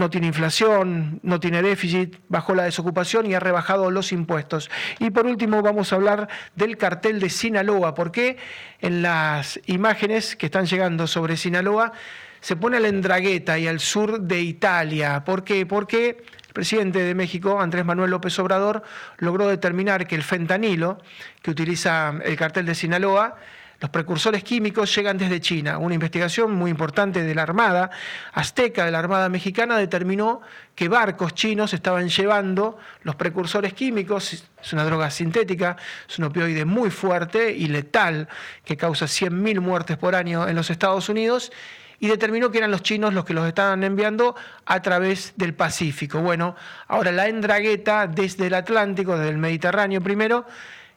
no 0.00 0.10
tiene 0.10 0.26
inflación, 0.26 1.20
no 1.22 1.38
tiene 1.38 1.62
déficit, 1.62 2.16
bajó 2.28 2.54
la 2.54 2.64
desocupación 2.64 3.26
y 3.26 3.34
ha 3.34 3.40
rebajado 3.40 3.90
los 3.90 4.10
impuestos. 4.10 4.70
Y 4.98 5.10
por 5.10 5.26
último 5.26 5.62
vamos 5.62 5.92
a 5.92 5.96
hablar 5.96 6.28
del 6.56 6.76
cartel 6.76 7.20
de 7.20 7.30
Sinaloa, 7.30 7.94
porque 7.94 8.36
en 8.80 9.02
las 9.02 9.60
imágenes 9.66 10.34
que 10.34 10.46
están 10.46 10.66
llegando 10.66 11.06
sobre 11.06 11.36
Sinaloa 11.36 11.92
se 12.40 12.56
pone 12.56 12.78
a 12.78 12.80
la 12.80 12.88
Endragueta 12.88 13.58
y 13.58 13.68
al 13.68 13.78
sur 13.78 14.20
de 14.20 14.40
Italia. 14.40 15.24
¿Por 15.24 15.44
qué? 15.44 15.66
Porque 15.66 16.24
el 16.46 16.52
presidente 16.54 17.00
de 17.00 17.14
México, 17.14 17.60
Andrés 17.60 17.84
Manuel 17.84 18.10
López 18.10 18.38
Obrador, 18.38 18.82
logró 19.18 19.46
determinar 19.46 20.06
que 20.06 20.16
el 20.16 20.22
fentanilo 20.22 20.98
que 21.42 21.50
utiliza 21.50 22.14
el 22.24 22.36
cartel 22.36 22.66
de 22.66 22.74
Sinaloa 22.74 23.36
los 23.80 23.90
precursores 23.90 24.44
químicos 24.44 24.94
llegan 24.94 25.16
desde 25.16 25.40
China. 25.40 25.78
Una 25.78 25.94
investigación 25.94 26.52
muy 26.52 26.70
importante 26.70 27.22
de 27.22 27.34
la 27.34 27.42
Armada 27.42 27.90
Azteca, 28.32 28.84
de 28.84 28.90
la 28.90 28.98
Armada 28.98 29.30
Mexicana, 29.30 29.78
determinó 29.78 30.42
que 30.74 30.88
barcos 30.88 31.34
chinos 31.34 31.72
estaban 31.72 32.08
llevando 32.10 32.78
los 33.02 33.16
precursores 33.16 33.72
químicos. 33.72 34.44
Es 34.62 34.72
una 34.74 34.84
droga 34.84 35.10
sintética, 35.10 35.76
es 36.06 36.18
un 36.18 36.26
opioide 36.26 36.66
muy 36.66 36.90
fuerte 36.90 37.52
y 37.52 37.68
letal 37.68 38.28
que 38.64 38.76
causa 38.76 39.06
100.000 39.06 39.60
muertes 39.60 39.96
por 39.96 40.14
año 40.14 40.46
en 40.46 40.56
los 40.56 40.68
Estados 40.68 41.08
Unidos 41.08 41.50
y 41.98 42.08
determinó 42.08 42.50
que 42.50 42.58
eran 42.58 42.70
los 42.70 42.82
chinos 42.82 43.14
los 43.14 43.24
que 43.24 43.34
los 43.34 43.46
estaban 43.46 43.82
enviando 43.82 44.34
a 44.66 44.82
través 44.82 45.34
del 45.36 45.54
Pacífico. 45.54 46.20
Bueno, 46.20 46.54
ahora 46.86 47.12
la 47.12 47.28
Endragueta 47.28 48.06
desde 48.06 48.48
el 48.48 48.54
Atlántico, 48.54 49.16
desde 49.16 49.30
el 49.30 49.38
Mediterráneo 49.38 50.02
primero, 50.02 50.46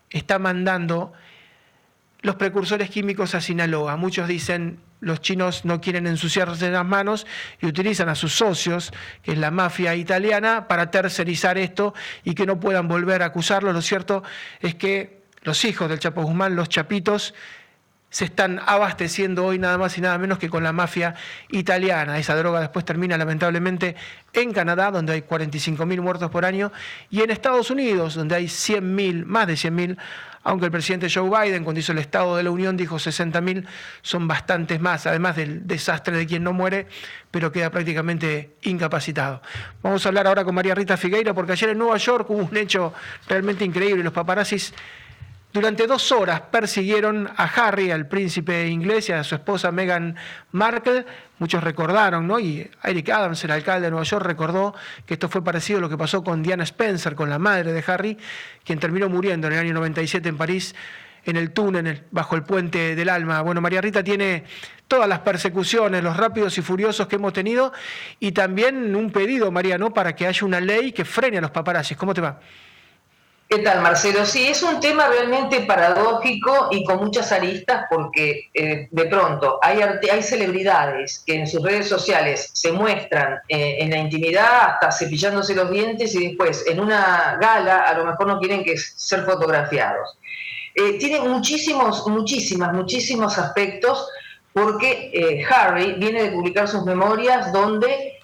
está 0.10 0.38
mandando 0.40 1.14
los 2.24 2.36
precursores 2.36 2.90
químicos 2.90 3.36
a 3.36 3.42
Sinaloa. 3.42 3.96
Muchos 3.98 4.28
dicen 4.28 4.80
los 5.02 5.20
chinos 5.20 5.66
no 5.66 5.82
quieren 5.82 6.08
ensuciarse 6.08 6.72
las 6.72 6.86
manos 6.86 7.28
y 7.62 7.68
utilizan 7.68 8.08
a 8.08 8.16
sus 8.16 8.34
socios, 8.34 8.92
que 9.22 9.34
es 9.34 9.38
la 9.38 9.52
mafia 9.52 9.94
italiana, 9.96 10.68
para 10.68 10.90
tercerizar 10.90 11.58
esto 11.58 11.94
y 12.24 12.34
que 12.34 12.46
no 12.46 12.60
puedan 12.60 12.88
volver 12.88 13.22
a 13.22 13.28
acusarlo. 13.28 13.74
Lo 13.74 13.82
cierto 13.82 14.24
es 14.62 14.76
que 14.76 15.24
los 15.42 15.66
hijos 15.66 15.90
del 15.90 16.00
Chapo 16.00 16.24
Guzmán, 16.24 16.56
los 16.56 16.70
chapitos, 16.70 17.34
se 18.10 18.26
están 18.26 18.62
abasteciendo 18.64 19.44
hoy 19.44 19.58
nada 19.58 19.78
más 19.80 19.98
y 19.98 20.02
nada 20.02 20.18
menos 20.20 20.38
que 20.38 20.48
con 20.48 20.64
la 20.64 20.72
mafia 20.72 21.16
italiana. 21.50 22.20
Esa 22.20 22.36
droga 22.36 22.62
después 22.62 22.86
termina 22.86 23.18
lamentablemente 23.18 23.96
en 24.34 24.54
Canadá, 24.54 24.92
donde 24.92 25.14
hay 25.14 25.22
45.000 25.22 26.00
muertos 26.00 26.30
por 26.30 26.46
año, 26.46 26.72
y 27.10 27.22
en 27.22 27.32
Estados 27.32 27.72
Unidos, 27.72 28.14
donde 28.14 28.36
hay 28.36 28.46
100.000, 28.46 29.26
más 29.26 29.48
de 29.48 29.56
100.000 29.56 29.98
aunque 30.44 30.66
el 30.66 30.72
presidente 30.72 31.08
Joe 31.10 31.30
Biden, 31.30 31.64
cuando 31.64 31.80
hizo 31.80 31.94
el 31.94 32.00
Estado 32.00 32.36
de 32.36 32.44
la 32.44 32.52
Unión, 32.52 32.76
dijo 32.76 32.98
60.000, 32.98 33.66
son 34.02 34.28
bastantes 34.28 34.80
más, 34.80 35.08
además 35.08 35.36
del 35.36 35.66
desastre 35.66 36.18
de 36.18 36.26
quien 36.28 36.44
no 36.44 36.54
muere, 36.54 36.88
pero 37.32 37.52
queda 37.52 37.70
prácticamente 37.70 38.56
incapacitado. 38.64 39.42
Vamos 39.82 40.06
a 40.06 40.10
hablar 40.10 40.28
ahora 40.28 40.44
con 40.44 40.54
María 40.54 40.76
Rita 40.76 40.98
Figueira, 40.98 41.34
porque 41.34 41.54
ayer 41.54 41.70
en 41.70 41.78
Nueva 41.78 41.98
York 41.98 42.30
hubo 42.30 42.44
un 42.44 42.58
hecho 42.58 42.94
realmente 43.28 43.64
increíble. 43.64 44.04
Los 44.04 44.14
paparazzis 44.14 44.74
durante 45.54 45.86
dos 45.86 46.12
horas 46.12 46.42
persiguieron 46.42 47.30
a 47.38 47.44
Harry, 47.44 47.92
al 47.92 48.08
príncipe 48.08 48.68
inglés, 48.68 49.10
y 49.10 49.12
a 49.12 49.24
su 49.24 49.36
esposa 49.36 49.72
Meghan 49.72 50.16
Markle. 50.52 51.06
Muchos 51.38 51.64
recordaron, 51.64 52.26
¿no? 52.26 52.40
Y 52.40 52.68
Eric 52.84 53.10
Adams, 53.10 53.44
el 53.44 53.52
alcalde 53.52 53.86
de 53.86 53.92
Nueva 53.92 54.04
York, 54.04 54.26
recordó 54.26 54.74
que 55.06 55.14
esto 55.14 55.30
fue 55.30 55.44
parecido 55.44 55.78
a 55.78 55.82
lo 55.82 55.90
que 55.90 55.98
pasó 55.98 56.24
con 56.24 56.42
Diana 56.42 56.64
Spencer, 56.64 57.14
con 57.14 57.30
la 57.30 57.38
madre 57.38 57.72
de 57.72 57.84
Harry, 57.86 58.18
quien 58.64 58.80
terminó 58.80 59.10
muriendo 59.10 59.46
en 59.46 59.54
el 59.54 59.60
año 59.60 59.74
97 59.76 60.28
en 60.28 60.38
París, 60.38 60.74
en 61.24 61.38
el 61.38 61.52
túnel, 61.52 62.02
bajo 62.10 62.36
el 62.36 62.42
puente 62.42 62.96
del 62.96 63.10
alma. 63.10 63.42
Bueno, 63.44 63.62
María 63.62 63.80
Rita 63.80 64.04
tiene 64.04 64.46
todas 64.88 65.08
las 65.08 65.20
persecuciones, 65.20 66.04
los 66.04 66.18
rápidos 66.18 66.58
y 66.58 66.64
furiosos 66.64 67.06
que 67.08 67.18
hemos 67.18 67.32
tenido, 67.32 67.74
y 68.20 68.32
también 68.32 68.96
un 68.96 69.12
pedido, 69.12 69.52
María, 69.52 69.78
¿no? 69.78 69.94
Para 69.94 70.16
que 70.16 70.26
haya 70.26 70.48
una 70.48 70.60
ley 70.60 70.94
que 70.94 71.06
frene 71.06 71.38
a 71.38 71.42
los 71.42 71.52
paparazzis. 71.52 71.96
¿Cómo 71.96 72.16
te 72.16 72.22
va? 72.22 72.40
¿Qué 73.56 73.60
tal, 73.60 73.82
Marcelo? 73.82 74.26
Sí, 74.26 74.48
es 74.48 74.64
un 74.64 74.80
tema 74.80 75.08
realmente 75.08 75.60
paradójico 75.60 76.70
y 76.72 76.84
con 76.84 76.98
muchas 76.98 77.32
aristas 77.32 77.86
porque 77.88 78.50
eh, 78.52 78.88
de 78.90 79.06
pronto 79.06 79.60
hay, 79.62 79.80
hay 80.12 80.24
celebridades 80.24 81.22
que 81.24 81.36
en 81.36 81.46
sus 81.46 81.62
redes 81.62 81.88
sociales 81.88 82.50
se 82.52 82.72
muestran 82.72 83.42
eh, 83.48 83.76
en 83.78 83.92
la 83.92 83.98
intimidad 83.98 84.72
hasta 84.72 84.92
cepillándose 84.92 85.54
los 85.54 85.70
dientes 85.70 86.16
y 86.16 86.30
después 86.30 86.66
en 86.66 86.80
una 86.80 87.38
gala 87.40 87.82
a 87.82 87.96
lo 87.96 88.06
mejor 88.06 88.26
no 88.26 88.40
quieren 88.40 88.64
que 88.64 88.76
ser 88.76 89.24
fotografiados. 89.24 90.18
Eh, 90.74 90.98
tiene 90.98 91.20
muchísimos, 91.20 92.08
muchísimas, 92.08 92.74
muchísimos 92.74 93.38
aspectos 93.38 94.10
porque 94.52 95.46
Harry 95.48 95.94
viene 95.94 96.24
de 96.24 96.32
publicar 96.32 96.68
sus 96.68 96.84
memorias 96.86 97.54
donde, 97.54 98.20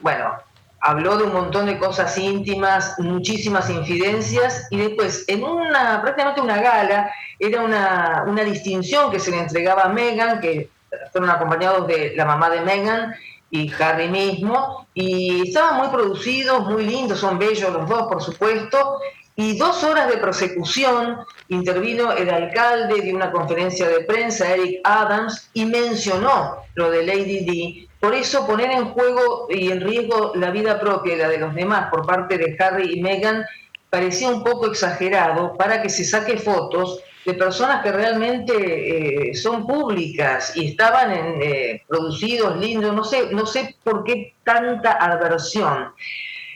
bueno, 0.00 0.38
habló 0.80 1.16
de 1.16 1.24
un 1.24 1.32
montón 1.32 1.66
de 1.66 1.78
cosas 1.78 2.16
íntimas, 2.18 2.98
muchísimas 2.98 3.68
infidencias, 3.70 4.66
y 4.70 4.78
después, 4.78 5.24
en 5.26 5.44
una, 5.44 6.00
prácticamente 6.02 6.40
una 6.40 6.60
gala, 6.60 7.10
era 7.38 7.62
una, 7.62 8.24
una 8.26 8.44
distinción 8.44 9.10
que 9.10 9.20
se 9.20 9.30
le 9.30 9.38
entregaba 9.38 9.84
a 9.84 9.88
Meghan, 9.88 10.40
que 10.40 10.70
fueron 11.12 11.30
acompañados 11.30 11.86
de 11.86 12.14
la 12.16 12.24
mamá 12.24 12.50
de 12.50 12.60
Meghan 12.60 13.14
y 13.50 13.72
Harry 13.80 14.08
mismo, 14.08 14.86
y 14.94 15.48
estaban 15.48 15.78
muy 15.78 15.88
producidos, 15.88 16.68
muy 16.68 16.84
lindos, 16.84 17.18
son 17.18 17.38
bellos 17.38 17.72
los 17.72 17.88
dos, 17.88 18.08
por 18.08 18.22
supuesto, 18.22 19.00
y 19.36 19.56
dos 19.56 19.84
horas 19.84 20.08
de 20.08 20.16
persecución 20.16 21.18
intervino 21.48 22.12
el 22.12 22.28
alcalde 22.28 23.00
de 23.00 23.14
una 23.14 23.30
conferencia 23.30 23.88
de 23.88 24.00
prensa, 24.00 24.52
Eric 24.52 24.80
Adams, 24.82 25.48
y 25.54 25.64
mencionó 25.64 26.56
lo 26.74 26.90
de 26.90 27.06
Lady 27.06 27.44
D. 27.44 27.87
Por 28.00 28.14
eso 28.14 28.46
poner 28.46 28.70
en 28.70 28.86
juego 28.86 29.48
y 29.50 29.70
en 29.72 29.80
riesgo 29.80 30.32
la 30.36 30.50
vida 30.50 30.78
propia 30.78 31.14
y 31.14 31.18
la 31.18 31.28
de 31.28 31.38
los 31.38 31.54
demás 31.54 31.88
por 31.90 32.06
parte 32.06 32.38
de 32.38 32.56
Harry 32.60 32.94
y 32.94 33.02
Meghan 33.02 33.44
parecía 33.90 34.28
un 34.28 34.44
poco 34.44 34.66
exagerado 34.66 35.56
para 35.56 35.82
que 35.82 35.88
se 35.88 36.04
saque 36.04 36.36
fotos 36.36 37.02
de 37.24 37.34
personas 37.34 37.82
que 37.82 37.92
realmente 37.92 39.30
eh, 39.30 39.34
son 39.34 39.66
públicas 39.66 40.56
y 40.56 40.68
estaban 40.68 41.10
eh, 41.42 41.82
producidos, 41.86 42.56
lindos, 42.56 42.94
no 42.94 43.04
sé, 43.04 43.28
no 43.32 43.44
sé 43.44 43.76
por 43.82 44.04
qué 44.04 44.34
tanta 44.44 44.92
aversión. 44.92 45.92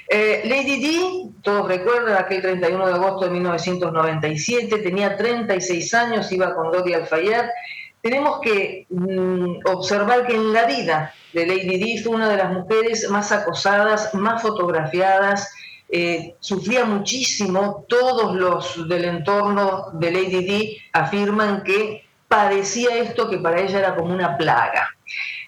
Eh, 0.09 0.43
Lady 0.45 0.77
Di, 0.81 1.31
todos 1.43 1.69
recuerdan, 1.69 2.17
aquel 2.17 2.43
31 2.43 2.87
de 2.87 2.93
agosto 2.93 3.27
de 3.27 3.31
1997, 3.33 4.79
tenía 4.79 5.17
36 5.17 5.95
años, 5.95 6.31
iba 6.33 6.55
con 6.55 6.71
Dodi 6.71 6.95
Al-Fayed. 6.95 7.45
Tenemos 8.03 8.41
que 8.41 8.87
mm, 8.91 9.61
observar 9.67 10.27
que 10.27 10.35
en 10.35 10.53
la 10.53 10.67
vida 10.67 11.15
de 11.33 11.47
Lady 11.47 11.79
Di 11.79 11.99
fue 11.99 12.17
una 12.17 12.29
de 12.29 12.37
las 12.37 12.53
mujeres 12.53 13.09
más 13.09 13.33
acosadas, 13.33 14.13
más 14.15 14.43
fotografiadas, 14.43 15.51
eh, 15.89 16.35
sufría 16.41 16.85
muchísimo, 16.85 17.85
todos 17.89 18.35
los 18.35 18.89
del 18.89 19.05
entorno 19.05 19.91
de 19.95 20.11
Lady 20.11 20.45
Di 20.45 20.79
afirman 20.93 21.63
que 21.63 22.05
padecía 22.29 22.97
esto 22.97 23.31
que 23.31 23.39
para 23.39 23.61
ella 23.61 23.79
era 23.79 23.95
como 23.95 24.13
una 24.13 24.37
plaga. 24.37 24.89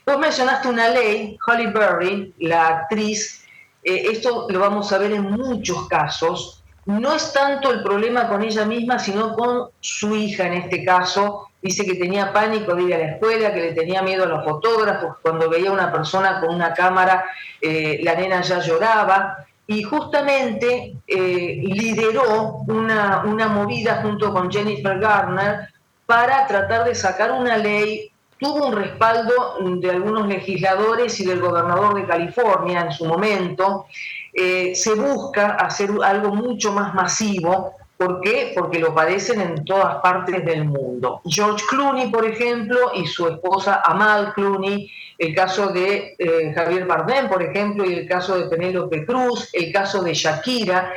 Vos 0.06 0.18
mencionaste 0.18 0.68
una 0.68 0.88
ley, 0.90 1.36
Holly 1.46 1.66
Berry, 1.66 2.34
la 2.38 2.68
actriz 2.68 3.44
eh, 3.84 4.06
esto 4.10 4.46
lo 4.48 4.58
vamos 4.60 4.92
a 4.92 4.98
ver 4.98 5.12
en 5.12 5.30
muchos 5.30 5.86
casos, 5.88 6.62
no 6.86 7.14
es 7.14 7.32
tanto 7.32 7.70
el 7.70 7.82
problema 7.82 8.28
con 8.28 8.42
ella 8.42 8.64
misma, 8.64 8.98
sino 8.98 9.34
con 9.34 9.68
su 9.80 10.14
hija 10.16 10.46
en 10.46 10.54
este 10.54 10.84
caso. 10.84 11.48
Dice 11.64 11.87
que 11.87 11.94
tenía 11.94 12.31
pánico 12.31 12.74
de 12.74 12.83
ir 12.83 12.94
a 12.94 12.98
la 12.98 13.12
escuela, 13.12 13.55
que 13.55 13.61
le 13.61 13.72
tenía 13.72 14.03
miedo 14.03 14.24
a 14.24 14.27
los 14.27 14.44
fotógrafos, 14.44 15.16
cuando 15.22 15.48
veía 15.48 15.70
a 15.70 15.72
una 15.72 15.90
persona 15.90 16.38
con 16.38 16.55
una 16.55 16.74
cámara, 16.74 17.24
eh, 17.59 18.00
la 18.03 18.14
nena 18.14 18.42
ya 18.42 18.61
lloraba. 18.61 19.38
Y 19.66 19.83
justamente 19.83 20.98
eh, 21.07 21.62
lideró 21.64 22.59
una, 22.68 23.22
una 23.24 23.48
movida 23.48 24.03
junto 24.03 24.31
con 24.31 24.53
Jennifer 24.53 24.98
Garner 24.98 25.70
para 26.05 26.46
tratar 26.46 26.85
de 26.85 26.94
sacar 26.94 27.33
una 27.33 27.57
ley 27.57 28.12
tuvo 28.38 28.66
un 28.66 28.77
respaldo 28.77 29.57
de 29.81 29.90
algunos 29.90 30.29
legisladores 30.29 31.18
y 31.20 31.24
del 31.24 31.40
gobernador 31.40 31.94
de 31.94 32.07
California 32.07 32.83
en 32.83 32.92
su 32.92 33.07
momento. 33.07 33.87
Eh, 34.35 34.74
se 34.74 34.94
busca 34.94 35.53
hacer 35.53 35.90
algo 36.05 36.35
mucho 36.35 36.72
más 36.72 36.92
masivo. 36.94 37.72
¿Por 38.04 38.20
qué? 38.20 38.52
Porque 38.54 38.78
lo 38.78 38.94
padecen 38.94 39.40
en 39.40 39.64
todas 39.64 39.96
partes 40.02 40.44
del 40.44 40.66
mundo. 40.66 41.22
George 41.24 41.64
Clooney, 41.70 42.10
por 42.10 42.26
ejemplo, 42.26 42.90
y 42.94 43.06
su 43.06 43.26
esposa 43.26 43.80
Amal 43.82 44.34
Clooney, 44.34 44.90
el 45.16 45.34
caso 45.34 45.68
de 45.68 46.14
eh, 46.18 46.52
Javier 46.54 46.84
Bardem, 46.84 47.30
por 47.30 47.42
ejemplo, 47.42 47.82
y 47.88 47.94
el 47.94 48.06
caso 48.06 48.36
de 48.36 48.50
Penélope 48.50 49.06
Cruz, 49.06 49.48
el 49.54 49.72
caso 49.72 50.02
de 50.02 50.12
Shakira, 50.12 50.92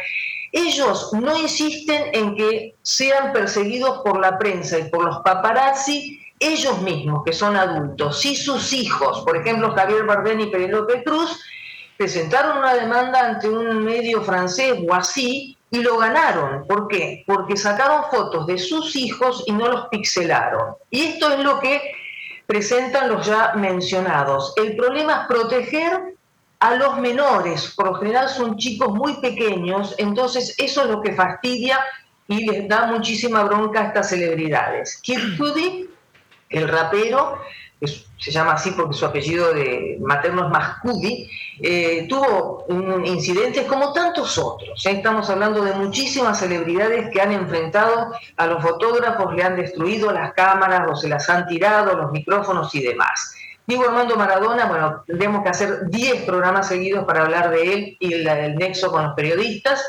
ellos 0.51 1.11
no 1.13 1.37
insisten 1.37 2.07
en 2.11 2.35
que 2.35 2.75
sean 2.81 3.31
perseguidos 3.31 4.01
por 4.03 4.19
la 4.19 4.37
prensa 4.37 4.77
y 4.77 4.89
por 4.89 5.05
los 5.05 5.19
paparazzi 5.19 6.19
ellos 6.39 6.81
mismos, 6.81 7.23
que 7.23 7.31
son 7.31 7.55
adultos, 7.55 8.19
si 8.19 8.35
sus 8.35 8.73
hijos, 8.73 9.21
por 9.21 9.37
ejemplo 9.37 9.73
Javier 9.73 10.03
Bardem 10.03 10.41
y 10.41 10.47
Penélope 10.47 11.03
Cruz, 11.03 11.41
presentaron 11.95 12.57
una 12.57 12.73
demanda 12.75 13.27
ante 13.27 13.49
un 13.49 13.83
medio 13.83 14.21
francés 14.21 14.73
o 14.87 14.93
así 14.93 15.56
y 15.69 15.79
lo 15.79 15.97
ganaron. 15.97 16.65
¿Por 16.67 16.87
qué? 16.87 17.23
Porque 17.27 17.57
sacaron 17.57 18.09
fotos 18.11 18.47
de 18.47 18.57
sus 18.57 18.95
hijos 18.95 19.43
y 19.47 19.51
no 19.51 19.67
los 19.67 19.87
pixelaron. 19.87 20.75
Y 20.89 21.03
esto 21.03 21.31
es 21.31 21.39
lo 21.39 21.59
que 21.59 21.81
presentan 22.45 23.09
los 23.09 23.25
ya 23.25 23.53
mencionados. 23.55 24.53
El 24.55 24.75
problema 24.75 25.21
es 25.21 25.27
proteger 25.27 26.15
a 26.59 26.75
los 26.75 26.97
menores, 26.97 27.73
por 27.75 27.87
lo 27.87 27.95
general 27.95 28.29
son 28.29 28.57
chicos 28.57 28.91
muy 28.91 29.21
pequeños, 29.21 29.93
entonces 29.99 30.55
eso 30.57 30.81
es 30.83 30.89
lo 30.89 31.01
que 31.01 31.13
fastidia 31.13 31.79
y 32.27 32.49
les 32.49 32.67
da 32.67 32.87
muchísima 32.87 33.43
bronca 33.43 33.81
a 33.81 33.87
estas 33.87 34.09
celebridades. 34.09 34.99
Kid 35.03 35.37
Cudi 35.37 35.87
el 36.49 36.67
rapero, 36.67 37.39
se 38.17 38.31
llama 38.31 38.53
así 38.53 38.71
porque 38.71 38.95
su 38.95 39.05
apellido 39.05 39.53
de 39.53 39.97
materno 40.01 40.45
es 40.45 40.49
Mascudi, 40.49 41.29
eh, 41.61 42.05
tuvo 42.09 42.65
incidentes 43.03 43.65
como 43.65 43.93
tantos 43.93 44.37
otros. 44.37 44.85
¿eh? 44.85 44.91
Estamos 44.91 45.29
hablando 45.29 45.63
de 45.63 45.73
muchísimas 45.73 46.39
celebridades 46.39 47.09
que 47.11 47.21
han 47.21 47.31
enfrentado 47.31 48.11
a 48.35 48.47
los 48.47 48.61
fotógrafos, 48.61 49.33
le 49.35 49.43
han 49.43 49.55
destruido 49.55 50.11
las 50.11 50.33
cámaras 50.33 50.89
o 50.89 50.95
se 50.95 51.07
las 51.07 51.29
han 51.29 51.47
tirado, 51.47 51.95
los 51.95 52.11
micrófonos 52.11 52.73
y 52.73 52.81
demás. 52.81 53.35
Diego 53.67 53.83
Armando 53.83 54.15
Maradona, 54.15 54.65
bueno, 54.65 55.03
tendríamos 55.05 55.43
que 55.43 55.49
hacer 55.49 55.89
10 55.89 56.23
programas 56.23 56.69
seguidos 56.69 57.05
para 57.05 57.23
hablar 57.23 57.51
de 57.51 57.73
él 57.73 57.97
y 57.99 58.13
el 58.13 58.55
nexo 58.55 58.89
con 58.89 59.03
los 59.03 59.13
periodistas. 59.13 59.85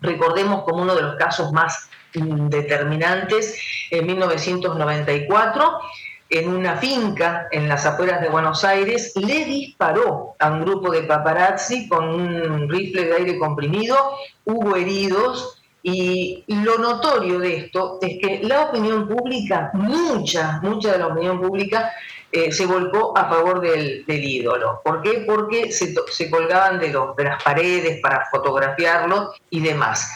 Recordemos 0.00 0.62
como 0.62 0.82
uno 0.82 0.94
de 0.94 1.02
los 1.02 1.16
casos 1.16 1.50
más 1.52 1.90
determinantes 2.12 3.58
en 3.90 4.06
1994. 4.06 5.80
En 6.28 6.48
una 6.48 6.76
finca 6.76 7.48
en 7.50 7.68
las 7.68 7.86
afueras 7.86 8.20
de 8.20 8.28
Buenos 8.28 8.64
Aires, 8.64 9.12
le 9.16 9.44
disparó 9.44 10.34
a 10.38 10.50
un 10.50 10.62
grupo 10.62 10.90
de 10.90 11.02
paparazzi 11.02 11.88
con 11.88 12.08
un 12.08 12.68
rifle 12.68 13.04
de 13.04 13.14
aire 13.14 13.38
comprimido, 13.38 13.96
hubo 14.44 14.76
heridos 14.76 15.62
y 15.82 16.42
lo 16.48 16.78
notorio 16.78 17.38
de 17.38 17.56
esto 17.56 17.98
es 18.02 18.18
que 18.20 18.40
la 18.42 18.62
opinión 18.62 19.06
pública, 19.06 19.70
mucha, 19.74 20.58
mucha 20.62 20.92
de 20.92 20.98
la 20.98 21.06
opinión 21.06 21.40
pública, 21.40 21.92
eh, 22.32 22.50
se 22.50 22.66
volcó 22.66 23.16
a 23.16 23.28
favor 23.28 23.60
del, 23.60 24.04
ídolo. 24.08 24.80
¿Por 24.84 25.00
qué? 25.00 25.24
Porque 25.26 25.70
se, 25.70 25.94
colgaban 26.28 26.80
de, 26.80 26.92
las 26.92 27.42
paredes 27.42 28.00
para 28.02 28.26
fotografiarlo 28.30 29.32
y 29.48 29.60
demás. 29.60 30.10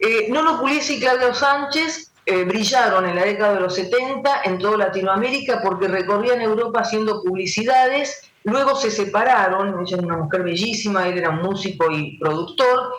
Eh, 0.00 0.26
Nono 0.28 0.60
Puliese 0.60 0.94
y 0.94 1.00
Claudio 1.00 1.32
Sánchez 1.32 2.11
eh, 2.24 2.44
brillaron 2.44 3.08
en 3.08 3.16
la 3.16 3.24
década 3.24 3.54
de 3.54 3.60
los 3.60 3.74
70 3.74 4.42
en 4.44 4.58
toda 4.58 4.76
Latinoamérica 4.76 5.60
porque 5.62 5.88
recorrían 5.88 6.40
Europa 6.40 6.80
haciendo 6.80 7.22
publicidades, 7.22 8.30
luego 8.44 8.76
se 8.76 8.90
separaron, 8.90 9.80
ella 9.80 9.96
era 9.96 10.06
una 10.06 10.16
mujer 10.18 10.44
bellísima, 10.44 11.08
él 11.08 11.18
era 11.18 11.30
músico 11.30 11.90
y 11.90 12.18
productor, 12.18 12.94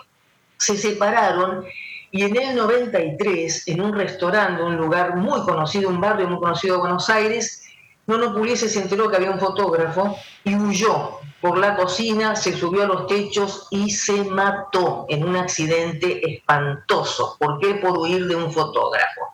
se 0.58 0.78
separaron 0.78 1.66
y 2.12 2.24
en 2.24 2.36
el 2.36 2.56
93, 2.56 3.68
en 3.70 3.82
un 3.82 3.94
restaurante, 3.94 4.62
un 4.62 4.78
lugar 4.78 5.16
muy 5.16 5.42
conocido, 5.44 5.90
un 5.90 6.02
barrio 6.02 6.28
muy 6.28 6.40
conocido 6.40 6.76
de 6.76 6.82
Buenos 6.82 7.10
Aires, 7.10 7.64
Nono 8.06 8.36
Puliese 8.36 8.68
se 8.68 8.82
enteró 8.82 9.10
que 9.10 9.16
había 9.16 9.32
un 9.32 9.40
fotógrafo 9.40 10.18
y 10.44 10.54
huyó 10.54 11.20
por 11.44 11.58
la 11.58 11.76
cocina, 11.76 12.38
se 12.38 12.58
subió 12.58 12.84
a 12.84 12.88
los 12.88 13.06
techos 13.06 13.68
y 13.70 13.92
se 13.92 14.24
mató 14.24 15.06
en 15.10 15.28
un 15.28 15.36
accidente 15.36 16.26
espantoso. 16.26 17.36
¿Por 17.38 17.60
qué? 17.60 17.76
Por 17.76 17.98
huir 17.98 18.28
de 18.28 18.36
un 18.38 18.50
fotógrafo. 18.50 19.34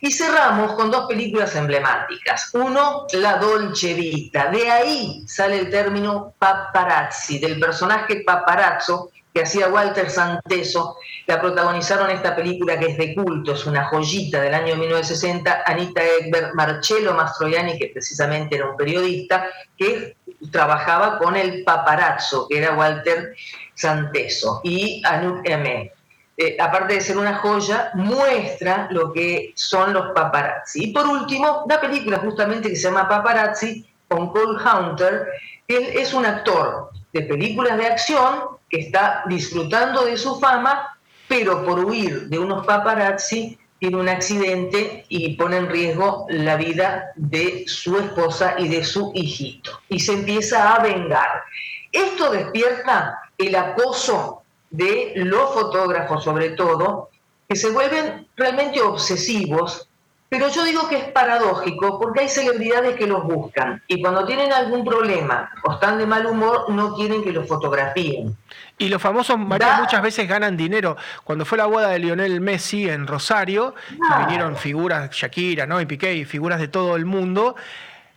Y 0.00 0.12
cerramos 0.12 0.74
con 0.74 0.88
dos 0.92 1.08
películas 1.08 1.56
emblemáticas. 1.56 2.50
Uno, 2.54 3.06
La 3.14 3.38
Dolce 3.38 3.92
Vita. 3.94 4.52
De 4.52 4.70
ahí 4.70 5.24
sale 5.26 5.58
el 5.58 5.68
término 5.68 6.32
paparazzi, 6.38 7.40
del 7.40 7.58
personaje 7.58 8.22
paparazzo 8.24 9.10
que 9.34 9.42
hacía 9.42 9.68
Walter 9.68 10.10
Santeso, 10.10 10.96
la 11.26 11.40
protagonizaron 11.40 12.10
esta 12.10 12.34
película 12.34 12.78
que 12.78 12.86
es 12.86 12.98
de 12.98 13.14
culto, 13.14 13.52
es 13.52 13.66
una 13.66 13.84
joyita 13.86 14.40
del 14.40 14.54
año 14.54 14.76
1960, 14.76 15.64
Anita 15.66 16.02
Ekberg, 16.02 16.54
Marcello 16.54 17.14
Mastroianni, 17.14 17.78
que 17.78 17.90
precisamente 17.92 18.56
era 18.56 18.70
un 18.70 18.76
periodista, 18.76 19.46
que 19.76 20.16
trabajaba 20.50 21.18
con 21.18 21.36
el 21.36 21.64
paparazzo, 21.64 22.46
que 22.48 22.58
era 22.58 22.74
Walter 22.74 23.34
Santeso, 23.74 24.60
y 24.62 25.02
Anouk 25.04 25.40
M. 25.44 25.92
Eh, 26.36 26.56
aparte 26.60 26.94
de 26.94 27.00
ser 27.00 27.18
una 27.18 27.36
joya, 27.38 27.90
muestra 27.94 28.86
lo 28.90 29.12
que 29.12 29.52
son 29.56 29.92
los 29.92 30.12
paparazzi. 30.14 30.84
Y 30.84 30.92
por 30.92 31.06
último, 31.06 31.64
la 31.68 31.80
película 31.80 32.18
justamente 32.18 32.68
que 32.68 32.76
se 32.76 32.88
llama 32.88 33.08
Paparazzi, 33.08 33.84
con 34.06 34.30
Cole 34.30 34.58
Hunter, 34.62 35.28
él 35.66 35.90
es 35.94 36.14
un 36.14 36.24
actor 36.24 36.90
de 37.12 37.22
películas 37.22 37.76
de 37.76 37.86
acción 37.86 38.58
que 38.70 38.80
está 38.80 39.22
disfrutando 39.26 40.04
de 40.04 40.16
su 40.16 40.38
fama, 40.38 40.98
pero 41.28 41.64
por 41.64 41.84
huir 41.84 42.28
de 42.28 42.38
unos 42.38 42.66
paparazzi 42.66 43.58
tiene 43.78 43.96
un 43.96 44.08
accidente 44.08 45.04
y 45.08 45.36
pone 45.36 45.58
en 45.58 45.68
riesgo 45.68 46.26
la 46.28 46.56
vida 46.56 47.12
de 47.16 47.64
su 47.66 47.96
esposa 47.98 48.56
y 48.58 48.68
de 48.68 48.84
su 48.84 49.12
hijito. 49.14 49.80
Y 49.88 50.00
se 50.00 50.14
empieza 50.14 50.74
a 50.74 50.82
vengar. 50.82 51.44
Esto 51.92 52.30
despierta 52.30 53.18
el 53.38 53.54
acoso 53.54 54.42
de 54.70 55.12
los 55.16 55.54
fotógrafos 55.54 56.24
sobre 56.24 56.50
todo, 56.50 57.10
que 57.48 57.56
se 57.56 57.70
vuelven 57.70 58.28
realmente 58.36 58.82
obsesivos 58.82 59.87
pero 60.28 60.48
yo 60.48 60.64
digo 60.64 60.88
que 60.88 60.96
es 60.96 61.04
paradójico 61.04 61.98
porque 61.98 62.20
hay 62.20 62.28
celebridades 62.28 62.96
que 62.96 63.06
los 63.06 63.24
buscan 63.24 63.82
y 63.86 64.02
cuando 64.02 64.26
tienen 64.26 64.52
algún 64.52 64.84
problema 64.84 65.50
o 65.64 65.72
están 65.72 65.98
de 65.98 66.06
mal 66.06 66.26
humor 66.26 66.66
no 66.68 66.94
quieren 66.94 67.22
que 67.22 67.32
los 67.32 67.48
fotografíen. 67.48 68.36
Y 68.76 68.88
los 68.88 69.02
famosos, 69.02 69.38
María, 69.38 69.78
muchas 69.80 70.02
veces 70.02 70.28
ganan 70.28 70.56
dinero. 70.56 70.96
Cuando 71.24 71.44
fue 71.44 71.58
la 71.58 71.66
boda 71.66 71.88
de 71.88 71.98
Lionel 71.98 72.40
Messi 72.40 72.88
en 72.88 73.06
Rosario, 73.06 73.74
vinieron 74.20 74.56
figuras, 74.56 75.10
Shakira, 75.10 75.66
¿no? 75.66 75.80
y 75.80 75.86
Piqué, 75.86 76.14
y 76.14 76.24
figuras 76.24 76.60
de 76.60 76.68
todo 76.68 76.94
el 76.94 77.04
mundo, 77.04 77.56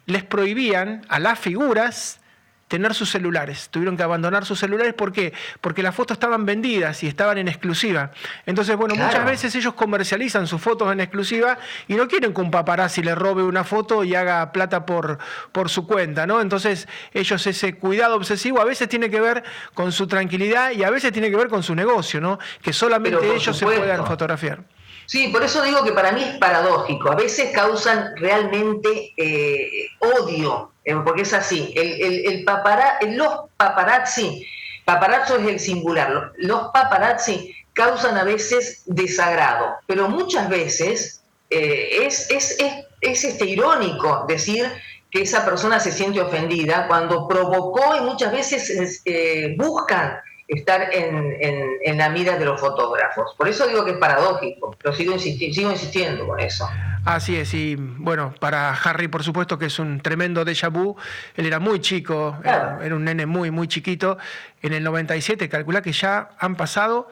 les 0.06 0.24
prohibían 0.24 1.04
a 1.10 1.20
las 1.20 1.40
figuras 1.40 2.21
tener 2.72 2.94
sus 2.94 3.12
celulares. 3.12 3.68
Tuvieron 3.70 3.98
que 3.98 4.04
abandonar 4.04 4.46
sus 4.46 4.58
celulares. 4.58 4.94
¿Por 4.94 5.12
qué? 5.12 5.34
Porque 5.60 5.84
las 5.84 5.94
fotos 5.94 6.16
estaban 6.16 6.46
vendidas 6.46 7.04
y 7.04 7.08
estaban 7.08 7.38
en 7.38 7.50
exclusiva. 7.50 8.12
Entonces, 8.46 8.78
bueno, 8.78 8.96
muchas 8.96 9.26
veces 9.26 9.54
ellos 9.56 9.74
comercializan 9.74 10.48
sus 10.48 10.62
fotos 10.62 10.90
en 10.94 11.02
exclusiva 11.02 11.58
y 11.90 11.96
no 11.96 12.08
quieren 12.08 12.34
que 12.34 12.40
un 12.40 12.50
paparazzi 12.50 13.04
le 13.04 13.14
robe 13.14 13.44
una 13.44 13.66
foto 13.66 14.06
y 14.06 14.16
haga 14.16 14.54
plata 14.54 14.86
por, 14.86 15.20
por 15.52 15.70
su 15.70 15.86
cuenta, 15.86 16.26
¿no? 16.26 16.40
Entonces, 16.40 16.88
ellos 17.14 17.46
ese 17.46 17.76
cuidado 17.76 18.16
obsesivo 18.16 18.62
a 18.62 18.64
veces 18.64 18.88
tiene 18.88 19.10
que 19.10 19.20
ver 19.20 19.44
con 19.74 19.92
su 19.92 20.08
tranquilidad 20.08 20.72
y 20.72 20.86
a 20.86 20.90
veces 20.90 21.12
tiene 21.12 21.30
que 21.30 21.36
ver 21.36 21.50
con 21.50 21.64
su 21.64 21.76
negocio, 21.76 22.22
¿no? 22.22 22.40
Que 22.62 22.72
solamente 22.72 23.36
ellos 23.36 23.58
se 23.58 23.66
puedan 23.66 24.06
fotografiar. 24.06 24.64
Sí, 25.08 25.28
por 25.28 25.44
eso 25.44 25.62
digo 25.62 25.84
que 25.84 25.92
para 25.92 26.14
mí 26.14 26.24
es 26.24 26.38
paradójico. 26.38 27.12
A 27.12 27.16
veces 27.16 27.52
causan 27.54 28.16
realmente 28.16 29.14
eh, 29.18 29.90
odio, 30.00 30.71
porque 31.04 31.22
es 31.22 31.34
así. 31.34 31.74
El, 31.76 32.46
los 33.16 33.34
paparazzi, 33.58 34.48
paparazzo 34.86 35.38
es 35.38 35.48
el 35.48 35.60
singular, 35.60 36.34
los 36.38 36.72
paparazzi 36.72 37.56
causan 37.74 38.18
a 38.18 38.24
veces 38.24 38.84
desagrado, 38.86 39.76
pero 39.88 40.10
muchas 40.10 40.50
veces 40.50 41.22
eh, 41.50 42.06
es, 42.06 42.30
es, 42.30 42.58
es, 43.02 43.24
este, 43.24 43.46
irónico 43.46 44.26
decir 44.28 44.72
que 45.10 45.22
esa 45.22 45.46
persona 45.46 45.80
se 45.80 45.92
siente 45.92 46.22
ofendida 46.22 46.88
cuando 46.88 47.28
provocó 47.28 47.96
y 47.98 48.02
muchas 48.02 48.32
veces 48.32 49.04
buscan 49.58 50.20
estar 50.52 50.94
en, 50.94 51.38
en, 51.84 51.98
la 51.98 52.10
mira 52.10 52.38
de 52.38 52.44
los 52.46 52.60
fotógrafos. 52.60 53.34
Por 53.38 53.48
eso 53.48 53.68
digo 53.68 53.86
que 53.86 53.92
es 53.92 53.98
paradójico, 53.98 54.76
pero 54.82 54.94
sigo, 54.94 55.18
sigo 55.18 55.72
insistiendo 55.72 56.28
con 56.28 56.40
eso. 56.40 56.70
Así 57.06 57.36
es, 57.38 57.54
y 57.54 57.76
bueno, 57.78 58.36
para 58.40 58.74
Harry 58.74 59.08
por 59.08 59.24
supuesto 59.24 59.58
que 59.58 59.66
es 59.68 59.80
un 59.80 60.02
tremendo 60.02 60.46
déjà 60.46 60.70
vu, 60.70 60.96
él 61.36 61.46
era 61.48 61.60
muy 61.60 61.80
chico, 61.80 62.38
era, 62.44 62.78
un 62.94 63.06
nene 63.06 63.26
muy, 63.26 63.50
muy 63.50 63.68
chiquito, 63.68 64.18
en 64.62 64.74
el 64.74 64.84
97 64.84 65.50
calcula 65.50 65.82
que 65.82 65.92
ya 65.94 66.30
han 66.40 66.56
pasado... 66.56 67.10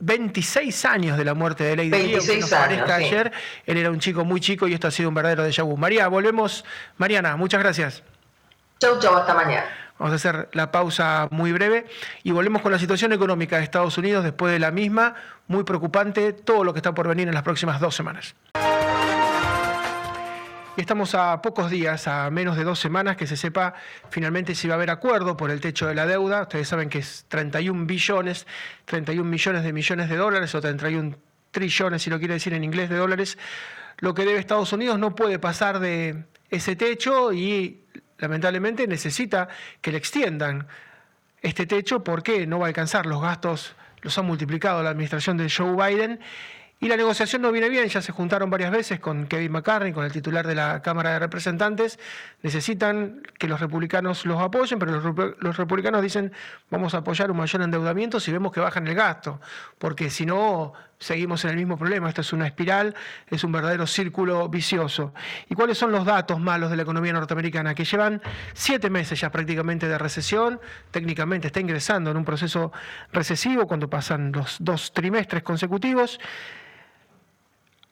26 0.00 0.84
eh, 0.84 0.88
años 0.88 1.16
de 1.16 1.24
la 1.24 1.32
muerte 1.32 1.64
de 1.64 1.76
Lady 1.76 1.88
26 1.88 2.52
años, 2.52 2.90
ayer, 2.90 3.32
él 3.64 3.78
era 3.78 3.90
un 3.90 3.98
chico 3.98 4.24
muy 4.24 4.40
chico 4.40 4.68
y 4.68 4.74
esto 4.74 4.88
ha 4.88 4.90
sido 4.90 5.08
un 5.08 5.14
verdadero 5.14 5.46
déjà 5.46 5.62
vu. 5.62 5.76
María, 5.78 6.08
volvemos. 6.08 6.64
Mariana, 6.98 7.36
muchas 7.36 7.60
gracias. 7.60 8.02
Chau, 8.78 8.98
chau, 8.98 9.16
hasta 9.16 9.32
mañana. 9.32 9.64
Vamos 9.98 10.12
a 10.12 10.16
hacer 10.16 10.48
la 10.52 10.70
pausa 10.70 11.28
muy 11.30 11.52
breve 11.52 11.86
y 12.22 12.30
volvemos 12.30 12.62
con 12.62 12.70
la 12.70 12.78
situación 12.78 13.12
económica 13.12 13.56
de 13.58 13.64
Estados 13.64 13.98
Unidos 13.98 14.22
después 14.22 14.52
de 14.52 14.60
la 14.60 14.70
misma, 14.70 15.14
muy 15.48 15.64
preocupante, 15.64 16.32
todo 16.32 16.62
lo 16.62 16.72
que 16.72 16.78
está 16.78 16.94
por 16.94 17.08
venir 17.08 17.26
en 17.26 17.34
las 17.34 17.42
próximas 17.42 17.80
dos 17.80 17.96
semanas. 17.96 18.34
Estamos 20.76 21.16
a 21.16 21.42
pocos 21.42 21.72
días, 21.72 22.06
a 22.06 22.30
menos 22.30 22.56
de 22.56 22.62
dos 22.62 22.78
semanas, 22.78 23.16
que 23.16 23.26
se 23.26 23.36
sepa 23.36 23.74
finalmente 24.10 24.54
si 24.54 24.68
va 24.68 24.74
a 24.74 24.76
haber 24.76 24.90
acuerdo 24.90 25.36
por 25.36 25.50
el 25.50 25.60
techo 25.60 25.88
de 25.88 25.96
la 25.96 26.06
deuda. 26.06 26.42
Ustedes 26.42 26.68
saben 26.68 26.88
que 26.88 26.98
es 26.98 27.24
31 27.26 27.84
billones, 27.84 28.46
31 28.84 29.28
millones 29.28 29.64
de 29.64 29.72
millones 29.72 30.08
de 30.08 30.16
dólares 30.16 30.54
o 30.54 30.60
31 30.60 31.16
trillones, 31.50 32.02
si 32.02 32.10
lo 32.10 32.20
quiere 32.20 32.34
decir 32.34 32.54
en 32.54 32.62
inglés, 32.62 32.88
de 32.90 32.96
dólares. 32.96 33.38
Lo 33.98 34.14
que 34.14 34.24
debe 34.24 34.38
Estados 34.38 34.72
Unidos 34.72 35.00
no 35.00 35.16
puede 35.16 35.40
pasar 35.40 35.80
de 35.80 36.22
ese 36.48 36.76
techo 36.76 37.32
y 37.32 37.82
lamentablemente 38.18 38.86
necesita 38.86 39.48
que 39.80 39.92
le 39.92 39.98
extiendan 39.98 40.66
este 41.42 41.66
techo 41.66 42.02
porque 42.04 42.46
no 42.46 42.58
va 42.58 42.66
a 42.66 42.68
alcanzar. 42.68 43.06
Los 43.06 43.22
gastos 43.22 43.74
los 44.02 44.16
ha 44.18 44.22
multiplicado 44.22 44.82
la 44.82 44.90
administración 44.90 45.36
de 45.36 45.50
Joe 45.50 45.74
Biden 45.74 46.20
y 46.80 46.86
la 46.86 46.96
negociación 46.96 47.42
no 47.42 47.50
viene 47.50 47.68
bien, 47.68 47.88
ya 47.88 48.00
se 48.00 48.12
juntaron 48.12 48.50
varias 48.50 48.70
veces 48.70 49.00
con 49.00 49.26
Kevin 49.26 49.50
McCartney, 49.50 49.92
con 49.92 50.04
el 50.04 50.12
titular 50.12 50.46
de 50.46 50.54
la 50.54 50.80
Cámara 50.80 51.10
de 51.10 51.18
Representantes. 51.18 51.98
Necesitan 52.42 53.22
que 53.36 53.48
los 53.48 53.58
republicanos 53.58 54.24
los 54.24 54.40
apoyen, 54.40 54.78
pero 54.78 54.92
los, 55.40 55.56
republicanos 55.56 56.02
dicen 56.02 56.32
vamos 56.70 56.94
a 56.94 56.98
apoyar 56.98 57.32
un 57.32 57.36
mayor 57.36 57.62
endeudamiento 57.62 58.20
si 58.20 58.30
vemos 58.30 58.52
que 58.52 58.60
bajan 58.60 58.86
el 58.86 58.94
gasto, 58.94 59.40
porque 59.78 60.08
si 60.08 60.24
no 60.24 60.72
seguimos 60.98 61.44
en 61.44 61.50
el 61.50 61.56
mismo 61.56 61.76
problema. 61.76 62.08
Esto 62.08 62.22
es 62.22 62.32
una 62.32 62.46
espiral, 62.46 62.94
es 63.28 63.44
un 63.44 63.52
verdadero 63.52 63.86
círculo 63.86 64.48
vicioso. 64.48 65.14
¿Y 65.48 65.54
cuáles 65.54 65.78
son 65.78 65.92
los 65.92 66.04
datos 66.04 66.40
malos 66.40 66.70
de 66.70 66.76
la 66.76 66.82
economía 66.82 67.12
norteamericana? 67.12 67.74
Que 67.74 67.84
llevan 67.84 68.20
siete 68.52 68.90
meses 68.90 69.20
ya 69.20 69.30
prácticamente 69.30 69.88
de 69.88 69.98
recesión, 69.98 70.60
técnicamente 70.90 71.48
está 71.48 71.60
ingresando 71.60 72.10
en 72.10 72.16
un 72.16 72.24
proceso 72.24 72.72
recesivo 73.12 73.66
cuando 73.66 73.88
pasan 73.88 74.32
los 74.32 74.56
dos 74.60 74.92
trimestres 74.92 75.42
consecutivos. 75.42 76.18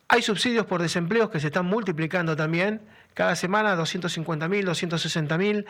Hay 0.09 0.23
subsidios 0.23 0.67
por 0.67 0.83
desempleo 0.83 1.31
que 1.31 1.41
se 1.41 1.49
están 1.49 1.67
multiplicando 1.67 2.37
también. 2.37 2.83
Cada 3.15 3.35
semana 3.35 3.77
250.000, 3.77 4.65
260.000 4.65 5.65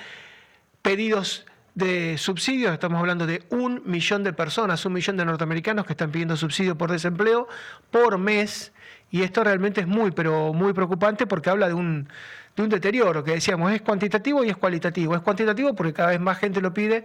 pedidos 0.82 1.46
de 1.76 2.16
subsidios. 2.16 2.72
Estamos 2.72 2.98
hablando 2.98 3.26
de 3.26 3.44
un 3.50 3.82
millón 3.84 4.24
de 4.24 4.32
personas, 4.32 4.84
un 4.86 4.94
millón 4.94 5.18
de 5.18 5.26
norteamericanos 5.26 5.84
que 5.84 5.92
están 5.92 6.10
pidiendo 6.10 6.34
subsidio 6.36 6.76
por 6.76 6.90
desempleo 6.90 7.46
por 7.90 8.18
mes. 8.18 8.72
Y 9.10 9.22
esto 9.22 9.44
realmente 9.44 9.82
es 9.82 9.86
muy, 9.86 10.10
pero 10.10 10.54
muy 10.54 10.72
preocupante 10.72 11.26
porque 11.26 11.50
habla 11.50 11.68
de 11.68 11.74
un, 11.74 12.08
de 12.56 12.62
un 12.62 12.70
deterioro, 12.70 13.22
que 13.22 13.32
decíamos, 13.32 13.72
es 13.72 13.82
cuantitativo 13.82 14.42
y 14.42 14.48
es 14.48 14.56
cualitativo. 14.56 15.14
Es 15.14 15.20
cuantitativo 15.20 15.74
porque 15.74 15.92
cada 15.92 16.08
vez 16.08 16.20
más 16.20 16.38
gente 16.38 16.62
lo 16.62 16.72
pide, 16.72 17.04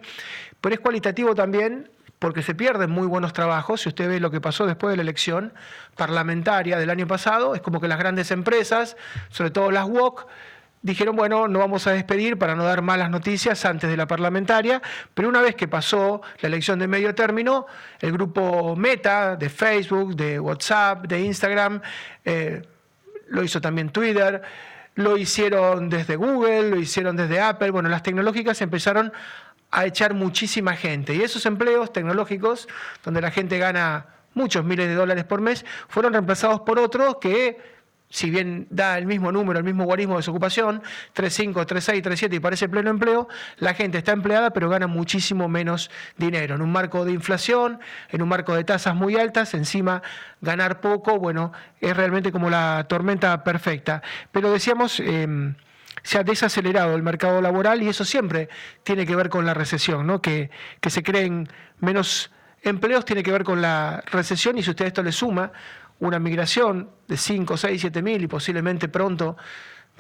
pero 0.62 0.74
es 0.74 0.80
cualitativo 0.80 1.36
también 1.36 1.92
porque 2.18 2.42
se 2.42 2.56
pierden 2.56 2.92
muy 2.92 3.08
buenos 3.08 3.34
trabajos. 3.34 3.82
Si 3.82 3.90
usted 3.90 4.08
ve 4.08 4.20
lo 4.22 4.32
que 4.32 4.40
pasó 4.40 4.66
después 4.66 4.94
de 4.94 4.98
la 4.98 5.04
elección 5.04 5.54
parlamentaria 5.98 6.80
del 6.80 6.90
año 6.92 7.08
pasado, 7.08 7.56
es 7.56 7.62
como 7.62 7.82
que 7.82 7.90
las 7.90 8.00
grandes 8.00 8.32
empresas, 8.32 8.96
sobre 9.30 9.52
todo 9.52 9.70
las 9.70 9.86
WOC, 9.90 10.28
dijeron, 10.82 11.16
bueno, 11.16 11.48
no 11.48 11.60
vamos 11.60 11.86
a 11.88 11.92
despedir 11.92 12.38
para 12.38 12.56
no 12.56 12.64
dar 12.64 12.82
malas 12.82 13.10
noticias 13.10 13.66
antes 13.66 13.90
de 13.90 13.98
la 13.98 14.08
parlamentaria, 14.08 14.82
pero 15.14 15.30
una 15.30 15.42
vez 15.42 15.56
que 15.56 15.68
pasó 15.68 16.22
la 16.40 16.48
elección 16.48 16.80
de 16.80 16.88
medio 16.88 17.14
término, 17.14 17.68
el 18.00 18.12
grupo 18.12 18.76
Meta 18.76 19.36
de 19.36 19.50
Facebook, 19.50 20.16
de 20.16 20.40
WhatsApp, 20.40 21.06
de 21.08 21.22
Instagram, 21.22 21.82
eh, 22.26 22.62
lo 23.28 23.44
hizo 23.44 23.62
también 23.62 23.90
Twitter, 23.90 24.42
lo 24.96 25.18
hicieron 25.18 25.90
desde 25.90 26.16
Google, 26.16 26.70
lo 26.70 26.78
hicieron 26.78 27.16
desde 27.16 27.40
Apple, 27.40 27.72
bueno, 27.72 27.90
las 27.90 28.04
tecnológicas 28.04 28.62
empezaron 28.62 29.14
a 29.72 29.86
echar 29.86 30.14
muchísima 30.14 30.76
gente. 30.76 31.16
Y 31.16 31.22
esos 31.22 31.46
empleos 31.46 31.94
tecnológicos, 31.94 32.68
donde 33.04 33.22
la 33.22 33.32
gente 33.32 33.58
gana 33.58 34.08
muchos 34.34 34.64
miles 34.66 34.88
de 34.88 34.96
dólares 34.96 35.24
por 35.24 35.42
mes, 35.42 35.66
fueron 35.88 36.14
reemplazados 36.14 36.62
por 36.62 36.78
otros 36.80 37.18
que, 37.22 37.81
si 38.12 38.30
bien 38.30 38.68
da 38.70 38.98
el 38.98 39.08
mismo 39.08 39.32
número, 39.32 39.58
el 39.58 39.66
mismo 39.66 39.86
guarismo 39.86 40.16
de 40.16 40.20
desocupación, 40.20 40.84
3.5, 41.16 41.54
3.6, 41.66 42.04
3.7 42.04 42.36
y 42.36 42.40
parece 42.40 42.70
pleno 42.70 42.90
empleo, 42.90 43.28
la 43.58 43.74
gente 43.74 43.98
está 43.98 44.12
empleada 44.12 44.52
pero 44.52 44.70
gana 44.70 44.86
muchísimo 44.86 45.48
menos 45.48 45.90
dinero. 46.18 46.56
En 46.56 46.62
un 46.62 46.72
marco 46.72 47.06
de 47.06 47.14
inflación, 47.14 47.80
en 48.10 48.22
un 48.22 48.30
marco 48.30 48.54
de 48.54 48.64
tasas 48.64 48.96
muy 48.96 49.16
altas, 49.16 49.54
encima 49.54 50.04
ganar 50.42 50.82
poco, 50.82 51.18
bueno, 51.20 51.54
es 51.80 51.96
realmente 51.96 52.32
como 52.32 52.50
la 52.50 52.86
tormenta 52.88 53.44
perfecta. 53.44 54.04
Pero 54.32 54.52
decíamos... 54.52 55.00
Em, 55.00 55.56
se 56.04 56.18
ha 56.18 56.24
desacelerado 56.24 56.96
el 56.96 57.04
mercado 57.04 57.42
laboral 57.42 57.84
y 57.84 57.88
eso 57.88 58.06
siempre 58.06 58.50
tiene 58.82 59.06
que 59.06 59.16
ver 59.16 59.30
con 59.30 59.46
la 59.46 59.54
recesión, 59.54 60.08
¿no? 60.08 60.20
que, 60.20 60.50
que 60.80 60.90
se 60.90 61.04
creen 61.04 61.48
menos 61.80 62.32
empleos 62.64 63.06
tiene 63.06 63.24
que 63.24 63.32
ver 63.32 63.44
con 63.44 63.62
la 63.62 64.04
recesión 64.12 64.58
y 64.58 64.64
si 64.64 64.70
usted 64.70 64.86
esto 64.86 65.04
le 65.04 65.12
suma 65.12 65.52
una 66.02 66.20
migración 66.20 66.90
de 67.08 67.16
5, 67.16 67.58
6, 67.58 67.82
7 67.82 68.02
mil 68.02 68.22
y 68.24 68.28
posiblemente 68.28 68.90
pronto 68.90 69.38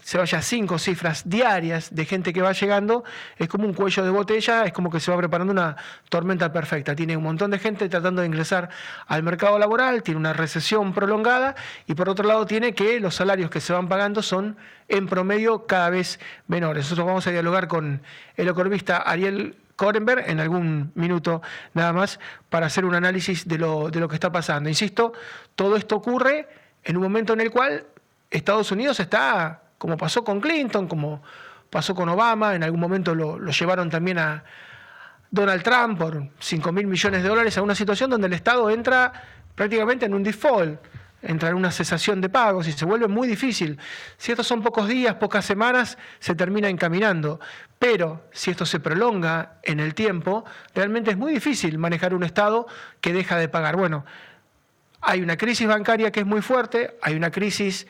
se 0.03 0.17
vaya 0.17 0.39
a 0.39 0.41
cinco 0.41 0.79
cifras 0.79 1.29
diarias 1.29 1.93
de 1.93 2.05
gente 2.05 2.33
que 2.33 2.41
va 2.41 2.53
llegando, 2.53 3.03
es 3.37 3.47
como 3.47 3.65
un 3.65 3.73
cuello 3.73 4.03
de 4.03 4.09
botella, 4.09 4.63
es 4.65 4.73
como 4.73 4.89
que 4.89 4.99
se 4.99 5.11
va 5.11 5.17
preparando 5.17 5.53
una 5.53 5.75
tormenta 6.09 6.51
perfecta. 6.51 6.95
Tiene 6.95 7.15
un 7.15 7.23
montón 7.23 7.51
de 7.51 7.59
gente 7.59 7.87
tratando 7.87 8.21
de 8.21 8.27
ingresar 8.27 8.69
al 9.05 9.21
mercado 9.21 9.59
laboral, 9.59 10.01
tiene 10.01 10.19
una 10.19 10.33
recesión 10.33 10.93
prolongada 10.93 11.55
y 11.85 11.93
por 11.93 12.09
otro 12.09 12.27
lado 12.27 12.45
tiene 12.45 12.73
que 12.73 12.99
los 12.99 13.15
salarios 13.15 13.51
que 13.51 13.61
se 13.61 13.73
van 13.73 13.87
pagando 13.87 14.23
son 14.23 14.57
en 14.87 15.07
promedio 15.07 15.67
cada 15.67 15.91
vez 15.91 16.19
menores. 16.47 16.85
Nosotros 16.85 17.05
vamos 17.05 17.27
a 17.27 17.31
dialogar 17.31 17.67
con 17.67 18.01
el 18.37 18.47
economista 18.47 18.97
Ariel 18.97 19.55
Korenberg 19.81 20.29
en 20.29 20.39
algún 20.39 20.91
minuto 20.93 21.41
nada 21.73 21.91
más 21.91 22.19
para 22.49 22.67
hacer 22.67 22.85
un 22.85 22.93
análisis 22.93 23.47
de 23.47 23.57
lo, 23.57 23.89
de 23.89 23.99
lo 23.99 24.07
que 24.07 24.13
está 24.13 24.31
pasando. 24.31 24.69
Insisto, 24.69 25.11
todo 25.55 25.75
esto 25.75 25.95
ocurre 25.95 26.47
en 26.83 26.97
un 26.97 27.01
momento 27.01 27.33
en 27.33 27.41
el 27.41 27.49
cual 27.49 27.87
Estados 28.29 28.71
Unidos 28.71 28.99
está 28.99 29.63
como 29.79 29.97
pasó 29.97 30.23
con 30.23 30.39
Clinton, 30.39 30.87
como 30.87 31.23
pasó 31.71 31.95
con 31.95 32.07
Obama, 32.09 32.53
en 32.53 32.61
algún 32.61 32.79
momento 32.79 33.15
lo, 33.15 33.39
llevaron 33.39 33.89
también 33.89 34.19
a 34.19 34.43
Donald 35.31 35.63
Trump 35.63 35.97
por 35.97 36.27
5 36.37 36.71
mil 36.71 36.85
millones 36.85 37.23
de 37.23 37.29
dólares 37.29 37.57
a 37.57 37.63
una 37.63 37.73
situación 37.73 38.11
donde 38.11 38.27
el 38.27 38.33
Estado 38.33 38.69
entra 38.69 39.11
prácticamente 39.55 40.05
en 40.05 40.13
un 40.13 40.21
default, 40.21 40.79
entra 41.21 41.49
en 41.49 41.55
una 41.55 41.71
cesación 41.71 42.21
de 42.21 42.29
pagos 42.29 42.67
y 42.67 42.71
se 42.71 42.85
vuelve 42.85 43.07
muy 43.07 43.27
difícil. 43.27 43.77
Si 44.17 44.31
estos 44.31 44.47
son 44.47 44.61
pocos 44.61 44.87
días, 44.87 45.15
pocas 45.15 45.45
semanas, 45.45 45.97
se 46.19 46.35
termina 46.35 46.69
encaminando. 46.69 47.39
Pero 47.79 48.23
si 48.31 48.51
esto 48.51 48.65
se 48.65 48.79
prolonga 48.79 49.59
en 49.63 49.79
el 49.79 49.93
tiempo, 49.93 50.45
realmente 50.73 51.11
es 51.11 51.17
muy 51.17 51.33
difícil 51.33 51.77
manejar 51.77 52.13
un 52.13 52.23
Estado 52.23 52.67
que 52.99 53.13
deja 53.13 53.37
de 53.37 53.49
pagar. 53.49 53.75
Bueno, 53.75 54.05
hay 55.01 55.21
una 55.21 55.37
crisis 55.37 55.67
bancaria 55.67 56.11
que 56.11 56.21
es 56.21 56.25
muy 56.25 56.41
fuerte, 56.41 56.97
hay 57.01 57.15
una 57.15 57.31
crisis 57.31 57.87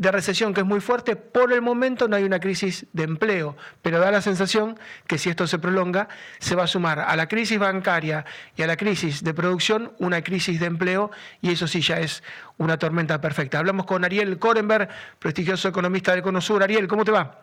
de 0.00 0.10
recesión 0.10 0.54
que 0.54 0.62
es 0.62 0.66
muy 0.66 0.80
fuerte, 0.80 1.14
por 1.14 1.52
el 1.52 1.60
momento 1.60 2.08
no 2.08 2.16
hay 2.16 2.24
una 2.24 2.40
crisis 2.40 2.86
de 2.94 3.02
empleo, 3.02 3.54
pero 3.82 4.00
da 4.00 4.10
la 4.10 4.22
sensación 4.22 4.80
que 5.06 5.18
si 5.18 5.28
esto 5.28 5.46
se 5.46 5.58
prolonga, 5.58 6.08
se 6.38 6.54
va 6.54 6.64
a 6.64 6.66
sumar 6.66 7.00
a 7.00 7.14
la 7.16 7.28
crisis 7.28 7.58
bancaria 7.58 8.24
y 8.56 8.62
a 8.62 8.66
la 8.66 8.78
crisis 8.78 9.22
de 9.22 9.34
producción 9.34 9.92
una 9.98 10.22
crisis 10.22 10.58
de 10.58 10.64
empleo 10.64 11.10
y 11.42 11.50
eso 11.50 11.66
sí 11.66 11.82
ya 11.82 11.98
es 12.00 12.22
una 12.56 12.78
tormenta 12.78 13.20
perfecta. 13.20 13.58
Hablamos 13.58 13.84
con 13.84 14.02
Ariel 14.02 14.38
Korenberg, 14.38 14.88
prestigioso 15.18 15.68
economista 15.68 16.12
del 16.12 16.22
Cono 16.22 16.40
Sur. 16.40 16.62
Ariel, 16.62 16.88
¿cómo 16.88 17.04
te 17.04 17.10
va? 17.10 17.42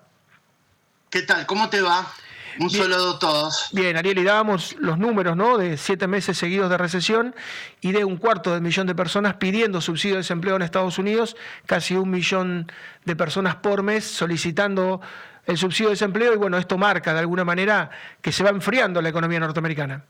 ¿Qué 1.11 1.21
tal? 1.21 1.45
¿Cómo 1.45 1.69
te 1.69 1.83
va? 1.83 2.11
Un 2.59 2.69
saludo 2.69 3.15
a 3.15 3.19
todos. 3.19 3.69
Bien, 3.71 3.97
Ariel, 3.97 4.17
y 4.17 4.23
dábamos 4.23 4.75
los 4.79 4.97
números, 4.97 5.35
¿no? 5.35 5.57
De 5.57 5.77
siete 5.77 6.07
meses 6.07 6.37
seguidos 6.37 6.69
de 6.69 6.77
recesión 6.77 7.35
y 7.81 7.91
de 7.91 8.03
un 8.03 8.17
cuarto 8.17 8.53
de 8.53 8.61
millón 8.61 8.87
de 8.87 8.95
personas 8.95 9.35
pidiendo 9.35 9.81
subsidio 9.81 10.15
de 10.15 10.21
desempleo 10.21 10.55
en 10.55 10.63
Estados 10.63 10.97
Unidos, 10.97 11.35
casi 11.65 11.95
un 11.95 12.09
millón 12.09 12.71
de 13.05 13.15
personas 13.15 13.55
por 13.55 13.83
mes 13.83 14.05
solicitando 14.05 15.01
el 15.45 15.57
subsidio 15.57 15.89
de 15.89 15.93
desempleo 15.93 16.33
y 16.33 16.37
bueno, 16.37 16.57
esto 16.57 16.77
marca 16.77 17.13
de 17.13 17.19
alguna 17.19 17.45
manera 17.45 17.89
que 18.21 18.31
se 18.31 18.43
va 18.43 18.49
enfriando 18.49 19.01
la 19.01 19.09
economía 19.09 19.39
norteamericana. 19.39 20.03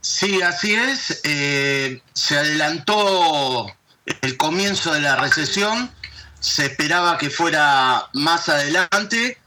Sí, 0.00 0.42
así 0.42 0.74
es. 0.74 1.20
Eh, 1.22 2.02
se 2.12 2.36
adelantó 2.36 3.72
el 4.20 4.36
comienzo 4.36 4.92
de 4.92 5.00
la 5.00 5.16
recesión, 5.16 5.90
se 6.40 6.66
esperaba 6.66 7.18
que 7.18 7.30
fuera 7.30 8.08
más 8.14 8.48
adelante 8.48 9.38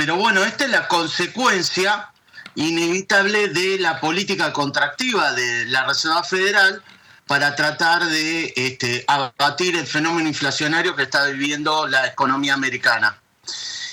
pero 0.00 0.16
bueno, 0.16 0.42
esta 0.42 0.64
es 0.64 0.70
la 0.70 0.88
consecuencia 0.88 2.08
inevitable 2.54 3.48
de 3.48 3.78
la 3.78 4.00
política 4.00 4.50
contractiva 4.50 5.32
de 5.32 5.66
la 5.66 5.84
Reserva 5.84 6.24
Federal 6.24 6.82
para 7.26 7.54
tratar 7.54 8.06
de 8.06 8.50
este, 8.56 9.04
abatir 9.06 9.76
el 9.76 9.86
fenómeno 9.86 10.26
inflacionario 10.26 10.96
que 10.96 11.02
está 11.02 11.26
viviendo 11.26 11.86
la 11.86 12.06
economía 12.06 12.54
americana. 12.54 13.20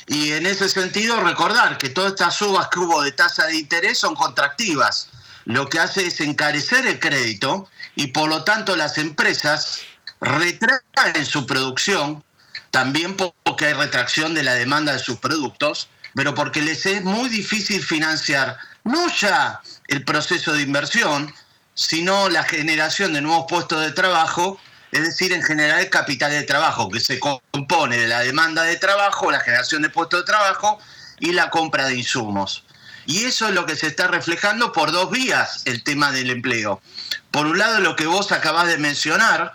Y 0.06 0.32
en 0.32 0.46
ese 0.46 0.70
sentido, 0.70 1.20
recordar 1.20 1.78
que 1.78 1.90
todas 1.90 2.12
estas 2.12 2.36
subas 2.36 2.70
que 2.70 2.80
hubo 2.80 3.02
de 3.02 3.12
tasa 3.12 3.46
de 3.48 3.58
interés 3.58 3.98
son 3.98 4.16
contractivas. 4.16 5.10
Lo 5.44 5.68
que 5.68 5.80
hace 5.80 6.08
es 6.08 6.22
encarecer 6.22 6.88
el 6.88 7.02
crédito 7.02 7.68
y 7.98 8.08
por 8.08 8.30
lo 8.30 8.46
tanto 8.46 8.78
las 8.78 8.98
empresas 8.98 9.82
retraen 10.22 11.26
su 11.26 11.46
producción, 11.46 12.24
también 12.72 13.18
porque 13.18 13.66
hay 13.66 13.74
retracción 13.74 14.34
de 14.34 14.44
la 14.44 14.54
demanda 14.54 14.94
de 14.94 15.00
sus 15.00 15.18
productos, 15.18 15.90
pero 16.18 16.34
porque 16.34 16.64
les 16.64 16.84
es 16.88 17.04
muy 17.04 17.30
difícil 17.30 17.84
financiar 17.84 18.58
no 18.84 19.08
ya 19.16 19.62
el 19.88 20.04
proceso 20.04 20.52
de 20.52 20.64
inversión, 20.64 21.32
sino 21.76 22.28
la 22.28 22.42
generación 22.42 23.14
de 23.14 23.22
nuevos 23.22 23.46
puestos 23.48 23.82
de 23.82 23.92
trabajo, 23.92 24.60
es 24.92 25.04
decir, 25.04 25.32
en 25.32 25.44
general 25.44 25.80
el 25.80 25.92
capital 25.92 26.32
de 26.32 26.42
trabajo, 26.42 26.90
que 26.90 27.00
se 27.02 27.20
compone 27.20 27.98
de 27.98 28.08
la 28.08 28.22
demanda 28.22 28.64
de 28.64 28.78
trabajo, 28.78 29.30
la 29.30 29.42
generación 29.42 29.84
de 29.84 29.92
puestos 29.92 30.22
de 30.22 30.26
trabajo 30.26 30.80
y 31.20 31.34
la 31.34 31.52
compra 31.52 31.86
de 31.86 31.98
insumos. 31.98 32.64
Y 33.06 33.26
eso 33.26 33.50
es 33.50 33.54
lo 33.54 33.68
que 33.68 33.76
se 33.76 33.86
está 33.86 34.08
reflejando 34.08 34.72
por 34.72 34.92
dos 34.92 35.12
vías, 35.12 35.62
el 35.66 35.84
tema 35.84 36.12
del 36.12 36.32
empleo. 36.32 36.82
Por 37.30 37.46
un 37.46 37.60
lado, 37.60 37.80
lo 37.80 37.96
que 37.96 38.08
vos 38.08 38.32
acabás 38.32 38.68
de 38.70 38.80
mencionar, 38.80 39.54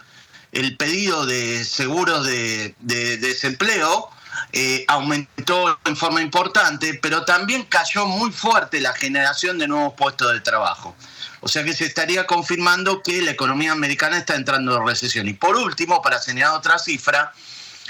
el 0.53 0.77
pedido 0.77 1.27
de 1.27 1.65
seguros 1.65 2.25
de, 2.25 2.77
de 2.79 3.17
desempleo, 3.17 4.12
eh, 4.53 4.85
aumentó 4.89 5.79
en 5.85 5.97
forma 5.97 6.21
importante, 6.21 6.99
pero 7.03 7.25
también 7.25 7.65
cayó 7.65 8.07
muy 8.07 8.31
fuerte 8.31 8.81
la 8.81 8.93
generación 8.93 9.59
de 9.59 9.67
nuevos 9.67 9.95
puestos 9.95 10.33
de 10.33 10.41
trabajo. 10.41 10.95
O 11.41 11.49
sea 11.49 11.65
que 11.65 11.75
se 11.75 11.87
estaría 11.87 12.27
confirmando 12.27 13.03
que 13.03 13.23
la 13.23 13.33
economía 13.33 13.73
americana 13.73 14.19
está 14.19 14.37
entrando 14.37 14.77
en 14.77 14.87
recesión. 14.87 15.27
Y 15.27 15.33
por 15.33 15.57
último, 15.57 16.03
para 16.03 16.21
señalar 16.21 16.57
otra 16.57 16.79
cifra, 16.79 17.33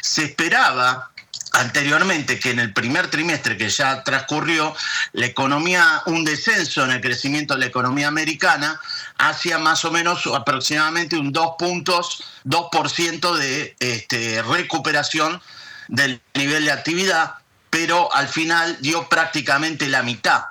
se 0.01 0.25
esperaba 0.25 1.11
anteriormente 1.53 2.39
que 2.39 2.51
en 2.51 2.61
el 2.61 2.73
primer 2.73 3.09
trimestre 3.09 3.57
que 3.57 3.69
ya 3.69 4.03
transcurrió, 4.05 4.75
la 5.13 5.27
economía, 5.27 6.03
un 6.07 6.25
descenso 6.25 6.85
en 6.85 6.93
el 6.93 7.01
crecimiento 7.01 7.55
de 7.55 7.61
la 7.61 7.67
economía 7.67 8.09
americana 8.09 8.81
hacia 9.19 9.59
más 9.59 9.85
o 9.85 9.91
menos 9.91 10.27
aproximadamente 10.27 11.17
un 11.17 11.33
2 11.33 11.55
puntos, 11.59 12.25
2% 12.45 13.35
de 13.35 13.77
este, 13.81 14.43
recuperación 14.43 15.43
del 15.89 16.21
nivel 16.35 16.65
de 16.65 16.73
actividad, 16.73 17.35
pero 17.71 18.15
al 18.15 18.29
final 18.29 18.77
dio 18.81 19.09
prácticamente 19.09 19.89
la 19.89 20.03
mitad. 20.03 20.45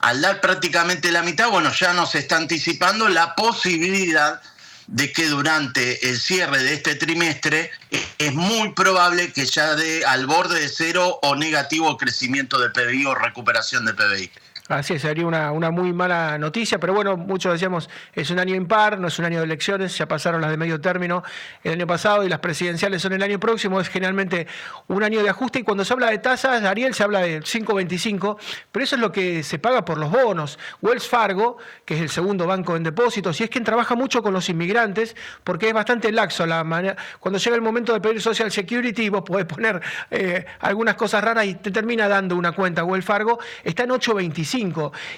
Al 0.00 0.20
dar 0.20 0.40
prácticamente 0.40 1.10
la 1.10 1.22
mitad, 1.22 1.50
bueno, 1.50 1.72
ya 1.72 1.92
nos 1.92 2.14
está 2.14 2.36
anticipando 2.36 3.08
la 3.08 3.34
posibilidad 3.34 4.40
de 4.88 5.12
que 5.12 5.26
durante 5.26 6.08
el 6.08 6.18
cierre 6.18 6.62
de 6.62 6.74
este 6.74 6.94
trimestre 6.94 7.70
es 8.18 8.34
muy 8.34 8.72
probable 8.72 9.32
que 9.32 9.44
ya 9.44 9.74
dé 9.74 10.04
al 10.04 10.26
borde 10.26 10.60
de 10.60 10.68
cero 10.68 11.18
o 11.22 11.36
negativo 11.36 11.96
crecimiento 11.98 12.58
del 12.58 12.72
PBI 12.72 13.04
o 13.04 13.14
recuperación 13.14 13.84
del 13.84 13.94
PBI. 13.94 14.30
Así 14.68 14.92
es, 14.92 15.00
sería 15.00 15.26
una, 15.26 15.50
una, 15.50 15.70
muy 15.70 15.94
mala 15.94 16.36
noticia, 16.36 16.78
pero 16.78 16.92
bueno, 16.92 17.16
muchos 17.16 17.54
decíamos, 17.54 17.88
es 18.12 18.30
un 18.30 18.38
año 18.38 18.54
impar, 18.54 19.00
no 19.00 19.08
es 19.08 19.18
un 19.18 19.24
año 19.24 19.38
de 19.38 19.44
elecciones, 19.44 19.96
ya 19.96 20.06
pasaron 20.06 20.42
las 20.42 20.50
de 20.50 20.58
medio 20.58 20.78
término 20.78 21.22
el 21.64 21.72
año 21.72 21.86
pasado 21.86 22.22
y 22.22 22.28
las 22.28 22.40
presidenciales 22.40 23.00
son 23.00 23.14
el 23.14 23.22
año 23.22 23.40
próximo, 23.40 23.80
es 23.80 23.88
generalmente 23.88 24.46
un 24.88 25.02
año 25.02 25.22
de 25.22 25.30
ajuste 25.30 25.60
y 25.60 25.62
cuando 25.62 25.86
se 25.86 25.94
habla 25.94 26.10
de 26.10 26.18
tasas, 26.18 26.62
Ariel 26.64 26.92
se 26.92 27.02
habla 27.02 27.20
de 27.20 27.40
5.25, 27.40 28.36
pero 28.70 28.84
eso 28.84 28.96
es 28.96 29.00
lo 29.00 29.10
que 29.10 29.42
se 29.42 29.58
paga 29.58 29.86
por 29.86 29.96
los 29.96 30.10
bonos. 30.10 30.58
Wells 30.82 31.08
Fargo, 31.08 31.56
que 31.86 31.94
es 31.94 32.02
el 32.02 32.10
segundo 32.10 32.46
banco 32.46 32.76
en 32.76 32.82
depósitos, 32.82 33.40
y 33.40 33.44
es 33.44 33.50
quien 33.50 33.64
trabaja 33.64 33.94
mucho 33.94 34.22
con 34.22 34.34
los 34.34 34.50
inmigrantes, 34.50 35.16
porque 35.44 35.68
es 35.68 35.72
bastante 35.72 36.12
laxo 36.12 36.44
la 36.44 36.62
manera, 36.62 36.94
cuando 37.20 37.38
llega 37.38 37.56
el 37.56 37.62
momento 37.62 37.94
de 37.94 38.02
pedir 38.02 38.20
Social 38.20 38.52
Security, 38.52 39.08
vos 39.08 39.22
podés 39.22 39.46
poner 39.46 39.80
eh, 40.10 40.44
algunas 40.60 40.94
cosas 40.96 41.24
raras 41.24 41.46
y 41.46 41.54
te 41.54 41.70
termina 41.70 42.06
dando 42.06 42.36
una 42.36 42.52
cuenta 42.52 42.84
Wells 42.84 43.06
Fargo, 43.06 43.38
está 43.64 43.84
en 43.84 43.90
8.25 43.90 44.57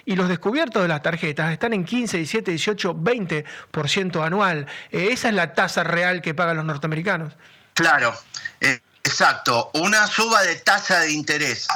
y 0.04 0.16
los 0.16 0.28
descubiertos 0.28 0.82
de 0.82 0.88
las 0.88 1.02
tarjetas 1.02 1.52
están 1.52 1.72
en 1.72 1.84
15, 1.84 2.18
17, 2.18 2.50
18, 2.50 2.94
20% 2.94 4.24
anual. 4.24 4.66
Eh, 4.90 5.08
esa 5.12 5.28
es 5.28 5.34
la 5.34 5.54
tasa 5.54 5.84
real 5.84 6.20
que 6.22 6.34
pagan 6.34 6.56
los 6.56 6.64
norteamericanos. 6.64 7.32
Claro, 7.74 8.14
eh, 8.60 8.80
exacto. 9.02 9.70
Una 9.74 10.06
suba 10.06 10.42
de 10.42 10.56
tasa 10.56 11.00
de 11.00 11.12
interés 11.12 11.66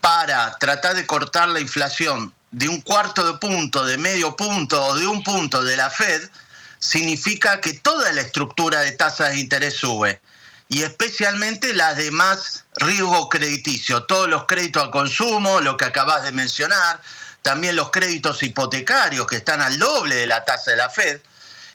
para 0.00 0.56
tratar 0.58 0.94
de 0.94 1.06
cortar 1.06 1.48
la 1.48 1.60
inflación 1.60 2.32
de 2.50 2.68
un 2.68 2.80
cuarto 2.80 3.32
de 3.32 3.38
punto, 3.38 3.84
de 3.84 3.98
medio 3.98 4.34
punto 4.36 4.82
o 4.82 4.94
de 4.96 5.06
un 5.06 5.22
punto 5.22 5.62
de 5.62 5.76
la 5.76 5.90
Fed, 5.90 6.30
significa 6.78 7.60
que 7.60 7.74
toda 7.74 8.12
la 8.12 8.22
estructura 8.22 8.80
de 8.80 8.92
tasas 8.92 9.30
de 9.30 9.40
interés 9.40 9.74
sube 9.74 10.20
y 10.68 10.82
especialmente 10.82 11.72
las 11.74 11.96
de 11.96 12.10
más 12.10 12.64
riesgo 12.74 13.28
crediticio, 13.28 14.04
todos 14.04 14.28
los 14.28 14.46
créditos 14.46 14.82
al 14.82 14.90
consumo, 14.90 15.60
lo 15.60 15.76
que 15.76 15.84
acabas 15.84 16.24
de 16.24 16.32
mencionar, 16.32 17.00
también 17.42 17.76
los 17.76 17.90
créditos 17.90 18.42
hipotecarios 18.42 19.26
que 19.26 19.36
están 19.36 19.62
al 19.62 19.78
doble 19.78 20.16
de 20.16 20.26
la 20.26 20.44
tasa 20.44 20.72
de 20.72 20.78
la 20.78 20.90
Fed, 20.90 21.20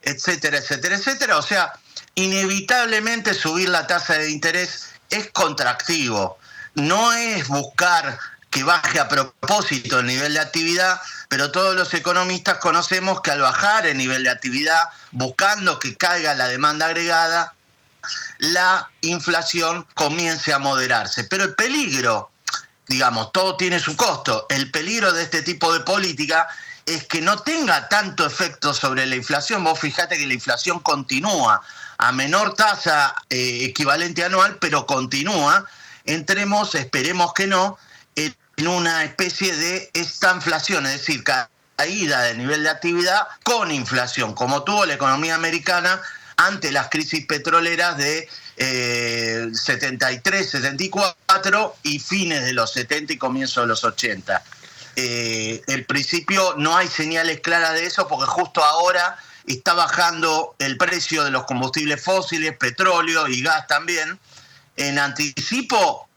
etcétera, 0.01 0.57
etcétera, 0.57 0.95
etcétera. 0.95 1.37
O 1.37 1.41
sea, 1.41 1.71
inevitablemente 2.15 3.33
subir 3.33 3.69
la 3.69 3.87
tasa 3.87 4.15
de 4.15 4.29
interés 4.29 4.89
es 5.09 5.29
contractivo. 5.31 6.37
No 6.73 7.13
es 7.13 7.47
buscar 7.47 8.19
que 8.49 8.63
baje 8.63 8.99
a 8.99 9.07
propósito 9.07 9.99
el 9.99 10.07
nivel 10.07 10.33
de 10.33 10.41
actividad, 10.41 10.99
pero 11.29 11.51
todos 11.51 11.73
los 11.73 11.93
economistas 11.93 12.57
conocemos 12.57 13.21
que 13.21 13.31
al 13.31 13.39
bajar 13.39 13.85
el 13.85 13.97
nivel 13.97 14.25
de 14.25 14.29
actividad, 14.29 14.89
buscando 15.11 15.79
que 15.79 15.95
caiga 15.95 16.33
la 16.33 16.49
demanda 16.49 16.87
agregada, 16.87 17.53
la 18.39 18.89
inflación 19.02 19.86
comience 19.93 20.54
a 20.54 20.60
moderarse. 20.60 21.24
Pero 21.26 21.43
el 21.43 21.56
peligro, 21.56 22.32
digamos, 22.88 23.32
todo 23.32 23.58
tiene 23.58 23.80
su 23.80 23.95
costo, 23.95 24.45
el 24.49 24.72
peligro 24.72 25.14
de 25.14 25.24
este 25.24 25.41
tipo 25.41 25.74
de 25.74 25.82
política 25.82 26.47
es 26.86 27.06
que 27.06 27.22
no 27.22 27.39
tenga 27.39 27.88
tanto 27.89 28.26
efecto 28.26 28.74
sobre 28.74 29.06
la 29.06 29.16
inflación. 29.16 29.64
Vos 29.64 29.80
fijate 29.80 30.18
que 30.18 30.28
la 30.28 30.34
inflación 30.34 30.80
continúa 30.80 31.62
a 31.97 32.12
menor 32.12 32.56
tasa 32.56 33.16
eh, 33.30 33.66
equivalente 33.66 34.24
anual, 34.24 34.58
pero 34.60 34.86
continúa. 34.86 35.66
Entremos, 36.06 36.74
esperemos 36.74 37.34
que 37.34 37.45
no, 37.45 37.78
en 38.16 38.68
una 38.68 39.04
especie 39.04 39.56
de 39.56 39.89
estanflación, 39.93 40.86
es 40.86 40.93
decir, 40.99 41.24
caída 41.24 42.22
del 42.22 42.39
nivel 42.39 42.64
de 42.64 42.70
actividad 42.70 43.28
con 43.43 43.72
inflación, 43.72 44.34
como 44.34 44.64
tuvo 44.64 44.86
la 44.86 44.95
economía 44.95 45.36
americana 45.36 46.02
ante 46.47 46.71
las 46.71 46.89
crisis 46.89 47.25
petroleras 47.25 47.97
de 47.97 48.27
73, 48.57 50.41
eh, 50.41 50.43
74 50.43 51.75
y 51.83 51.99
fines 51.99 52.45
de 52.45 52.53
los 52.53 52.71
70 52.73 53.13
y 53.13 53.17
comienzos 53.17 53.63
de 53.63 53.67
los 53.67 53.83
80. 53.83 54.43
Eh, 54.95 55.61
el 55.67 55.85
principio 55.85 56.55
no 56.57 56.75
hay 56.75 56.87
señales 56.87 57.39
claras 57.41 57.73
de 57.73 57.85
eso 57.85 58.07
porque 58.07 58.25
justo 58.25 58.63
ahora 58.63 59.17
está 59.47 59.73
bajando 59.73 60.55
el 60.59 60.77
precio 60.77 61.23
de 61.23 61.31
los 61.31 61.45
combustibles 61.45 62.03
fósiles, 62.03 62.57
petróleo 62.57 63.27
y 63.27 63.41
gas 63.41 63.67
también, 63.67 64.19
en 64.75 64.99
anticipo, 64.99 66.07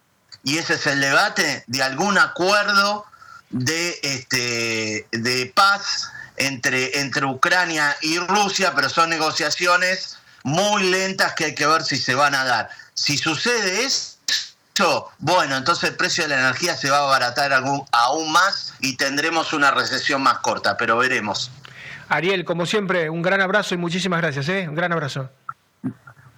y 0.43 0.59
ese 0.59 0.75
es 0.75 0.87
el 0.87 1.01
debate, 1.01 1.65
de 1.67 1.83
algún 1.83 2.19
acuerdo 2.19 3.07
de, 3.51 3.99
este, 4.03 5.07
de 5.11 5.53
paz 5.55 6.11
entre, 6.37 6.99
entre 7.01 7.25
Ucrania 7.27 7.97
y 8.03 8.19
Rusia, 8.19 8.73
pero 8.75 8.89
son 8.89 9.11
negociaciones 9.11 10.14
muy 10.45 10.91
lentas 10.91 11.35
que 11.35 11.47
hay 11.47 11.55
que 11.55 11.67
ver 11.67 11.83
si 11.83 11.97
se 11.97 12.15
van 12.15 12.35
a 12.35 12.45
dar. 12.45 12.69
Si 12.95 13.19
sucede 13.19 13.85
eso, 13.85 15.11
bueno, 15.19 15.57
entonces 15.57 15.91
el 15.91 15.97
precio 15.97 16.25
de 16.25 16.31
la 16.31 16.41
energía 16.41 16.77
se 16.77 16.91
va 16.91 16.99
a 16.99 17.03
abaratar 17.03 17.53
aún 17.53 18.33
más 18.33 18.75
y 18.81 18.97
tendremos 18.97 19.53
una 19.53 19.73
recesión 19.73 20.23
más 20.23 20.39
corta, 20.39 20.77
pero 20.77 20.97
veremos. 20.97 21.51
Ariel, 22.09 22.45
como 22.45 22.67
siempre, 22.67 23.11
un 23.11 23.23
gran 23.23 23.41
abrazo 23.41 23.75
y 23.75 23.79
muchísimas 23.79 24.21
gracias, 24.21 24.49
¿eh? 24.49 24.69
Un 24.69 24.75
gran 24.75 24.93
abrazo. 24.93 25.31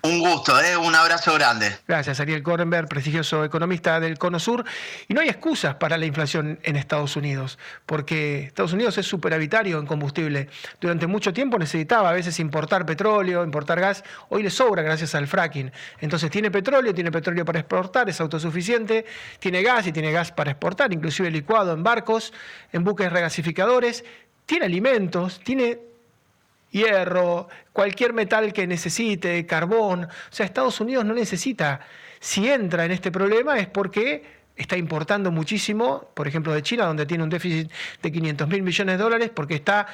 Un 0.07 0.21
gusto, 0.21 0.61
¿eh? 0.61 0.77
un 0.77 0.95
abrazo 0.95 1.35
grande. 1.35 1.79
Gracias, 1.89 2.21
Ariel 2.21 2.41
Korenberg, 2.41 2.87
prestigioso 2.87 3.45
economista 3.45 3.99
del 3.99 4.19
Cono 4.19 4.39
Sur. 4.39 4.65
Y 5.09 5.15
no 5.15 5.21
hay 5.21 5.29
excusas 5.29 5.75
para 5.75 5.99
la 5.99 6.07
inflación 6.07 6.61
en 6.63 6.77
Estados 6.77 7.17
Unidos, 7.17 7.59
porque 7.87 8.45
Estados 8.45 8.73
Unidos 8.73 8.97
es 8.99 9.07
superavitario 9.07 9.81
en 9.81 9.87
combustible. 9.87 10.49
Durante 10.81 11.09
mucho 11.09 11.33
tiempo 11.33 11.59
necesitaba 11.59 12.11
a 12.11 12.13
veces 12.13 12.39
importar 12.39 12.87
petróleo, 12.87 13.43
importar 13.43 13.81
gas. 13.81 14.05
Hoy 14.29 14.45
le 14.45 14.51
sobra 14.51 14.83
gracias 14.83 15.17
al 15.17 15.27
fracking. 15.27 15.73
Entonces 16.01 16.31
tiene 16.31 16.53
petróleo, 16.53 16.95
tiene 16.95 17.11
petróleo 17.11 17.45
para 17.45 17.59
exportar, 17.59 18.09
es 18.09 18.21
autosuficiente, 18.21 19.07
tiene 19.41 19.61
gas 19.63 19.89
y 19.89 19.93
tiene 19.93 20.13
gas 20.13 20.31
para 20.31 20.53
exportar, 20.53 20.93
inclusive 20.93 21.33
licuado 21.33 21.73
en 21.73 21.83
barcos, 21.83 22.33
en 22.73 22.85
buques 22.85 23.13
regasificadores, 23.13 24.05
tiene 24.47 24.67
alimentos, 24.67 25.41
tiene 25.43 25.81
hierro, 26.77 27.49
cualquier 27.73 28.13
metal 28.13 28.53
que 28.53 28.67
necesite, 28.67 29.47
carbón. 29.47 30.05
O 30.05 30.09
sea, 30.31 30.45
Estados 30.45 30.81
Unidos 30.81 31.05
no 31.05 31.15
necesita, 31.15 31.81
si 32.21 32.49
entra 32.49 32.85
en 32.85 32.93
este 32.93 33.11
problema 33.11 33.59
es 33.59 33.67
porque 33.67 34.37
está 34.57 34.77
importando 34.77 35.31
muchísimo, 35.31 36.11
por 36.15 36.29
ejemplo, 36.29 36.53
de 36.53 36.63
China, 36.63 36.87
donde 36.87 37.07
tiene 37.07 37.25
un 37.25 37.31
déficit 37.31 37.71
de 38.03 38.13
500 38.13 38.49
mil 38.49 38.63
millones 38.63 38.99
de 38.99 39.03
dólares, 39.03 39.31
porque 39.35 39.55
está 39.55 39.87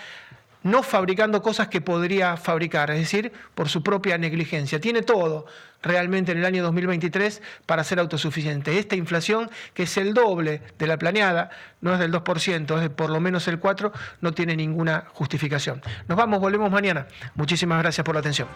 no 0.63 0.83
fabricando 0.83 1.43
cosas 1.43 1.69
que 1.69 1.81
podría 1.81 2.37
fabricar, 2.37 2.91
es 2.91 2.99
decir, 2.99 3.33
por 3.55 3.69
su 3.69 3.83
propia 3.83 4.19
negligencia. 4.19 4.81
Tiene 4.81 5.03
todo 5.03 5.47
realmente 5.83 6.33
en 6.33 6.39
el 6.39 6.45
año 6.45 6.63
2023 6.63 7.43
para 7.67 7.85
ser 7.85 7.99
autosuficiente. 7.99 8.79
Esta 8.79 8.97
inflación, 8.97 9.51
que 9.75 9.85
es 9.85 9.97
el 9.97 10.15
doble 10.15 10.63
de 10.79 10.87
la 10.87 10.97
planeada, 10.97 11.51
no 11.81 11.93
es 11.93 11.99
del 11.99 12.13
2%, 12.13 12.83
es 12.83 12.91
por 12.91 13.11
lo 13.11 13.21
menos 13.21 13.49
el 13.49 13.61
4%, 13.61 13.93
no 14.21 14.33
tiene 14.33 14.57
ninguna 14.57 15.05
justificación. 15.13 15.83
Nos 16.09 16.17
vamos, 16.17 16.41
volvemos 16.41 16.71
mañana. 16.71 17.07
Muchísimas 17.35 17.83
gracias 17.83 18.05
por 18.05 18.15
la 18.15 18.21
atención. 18.21 18.49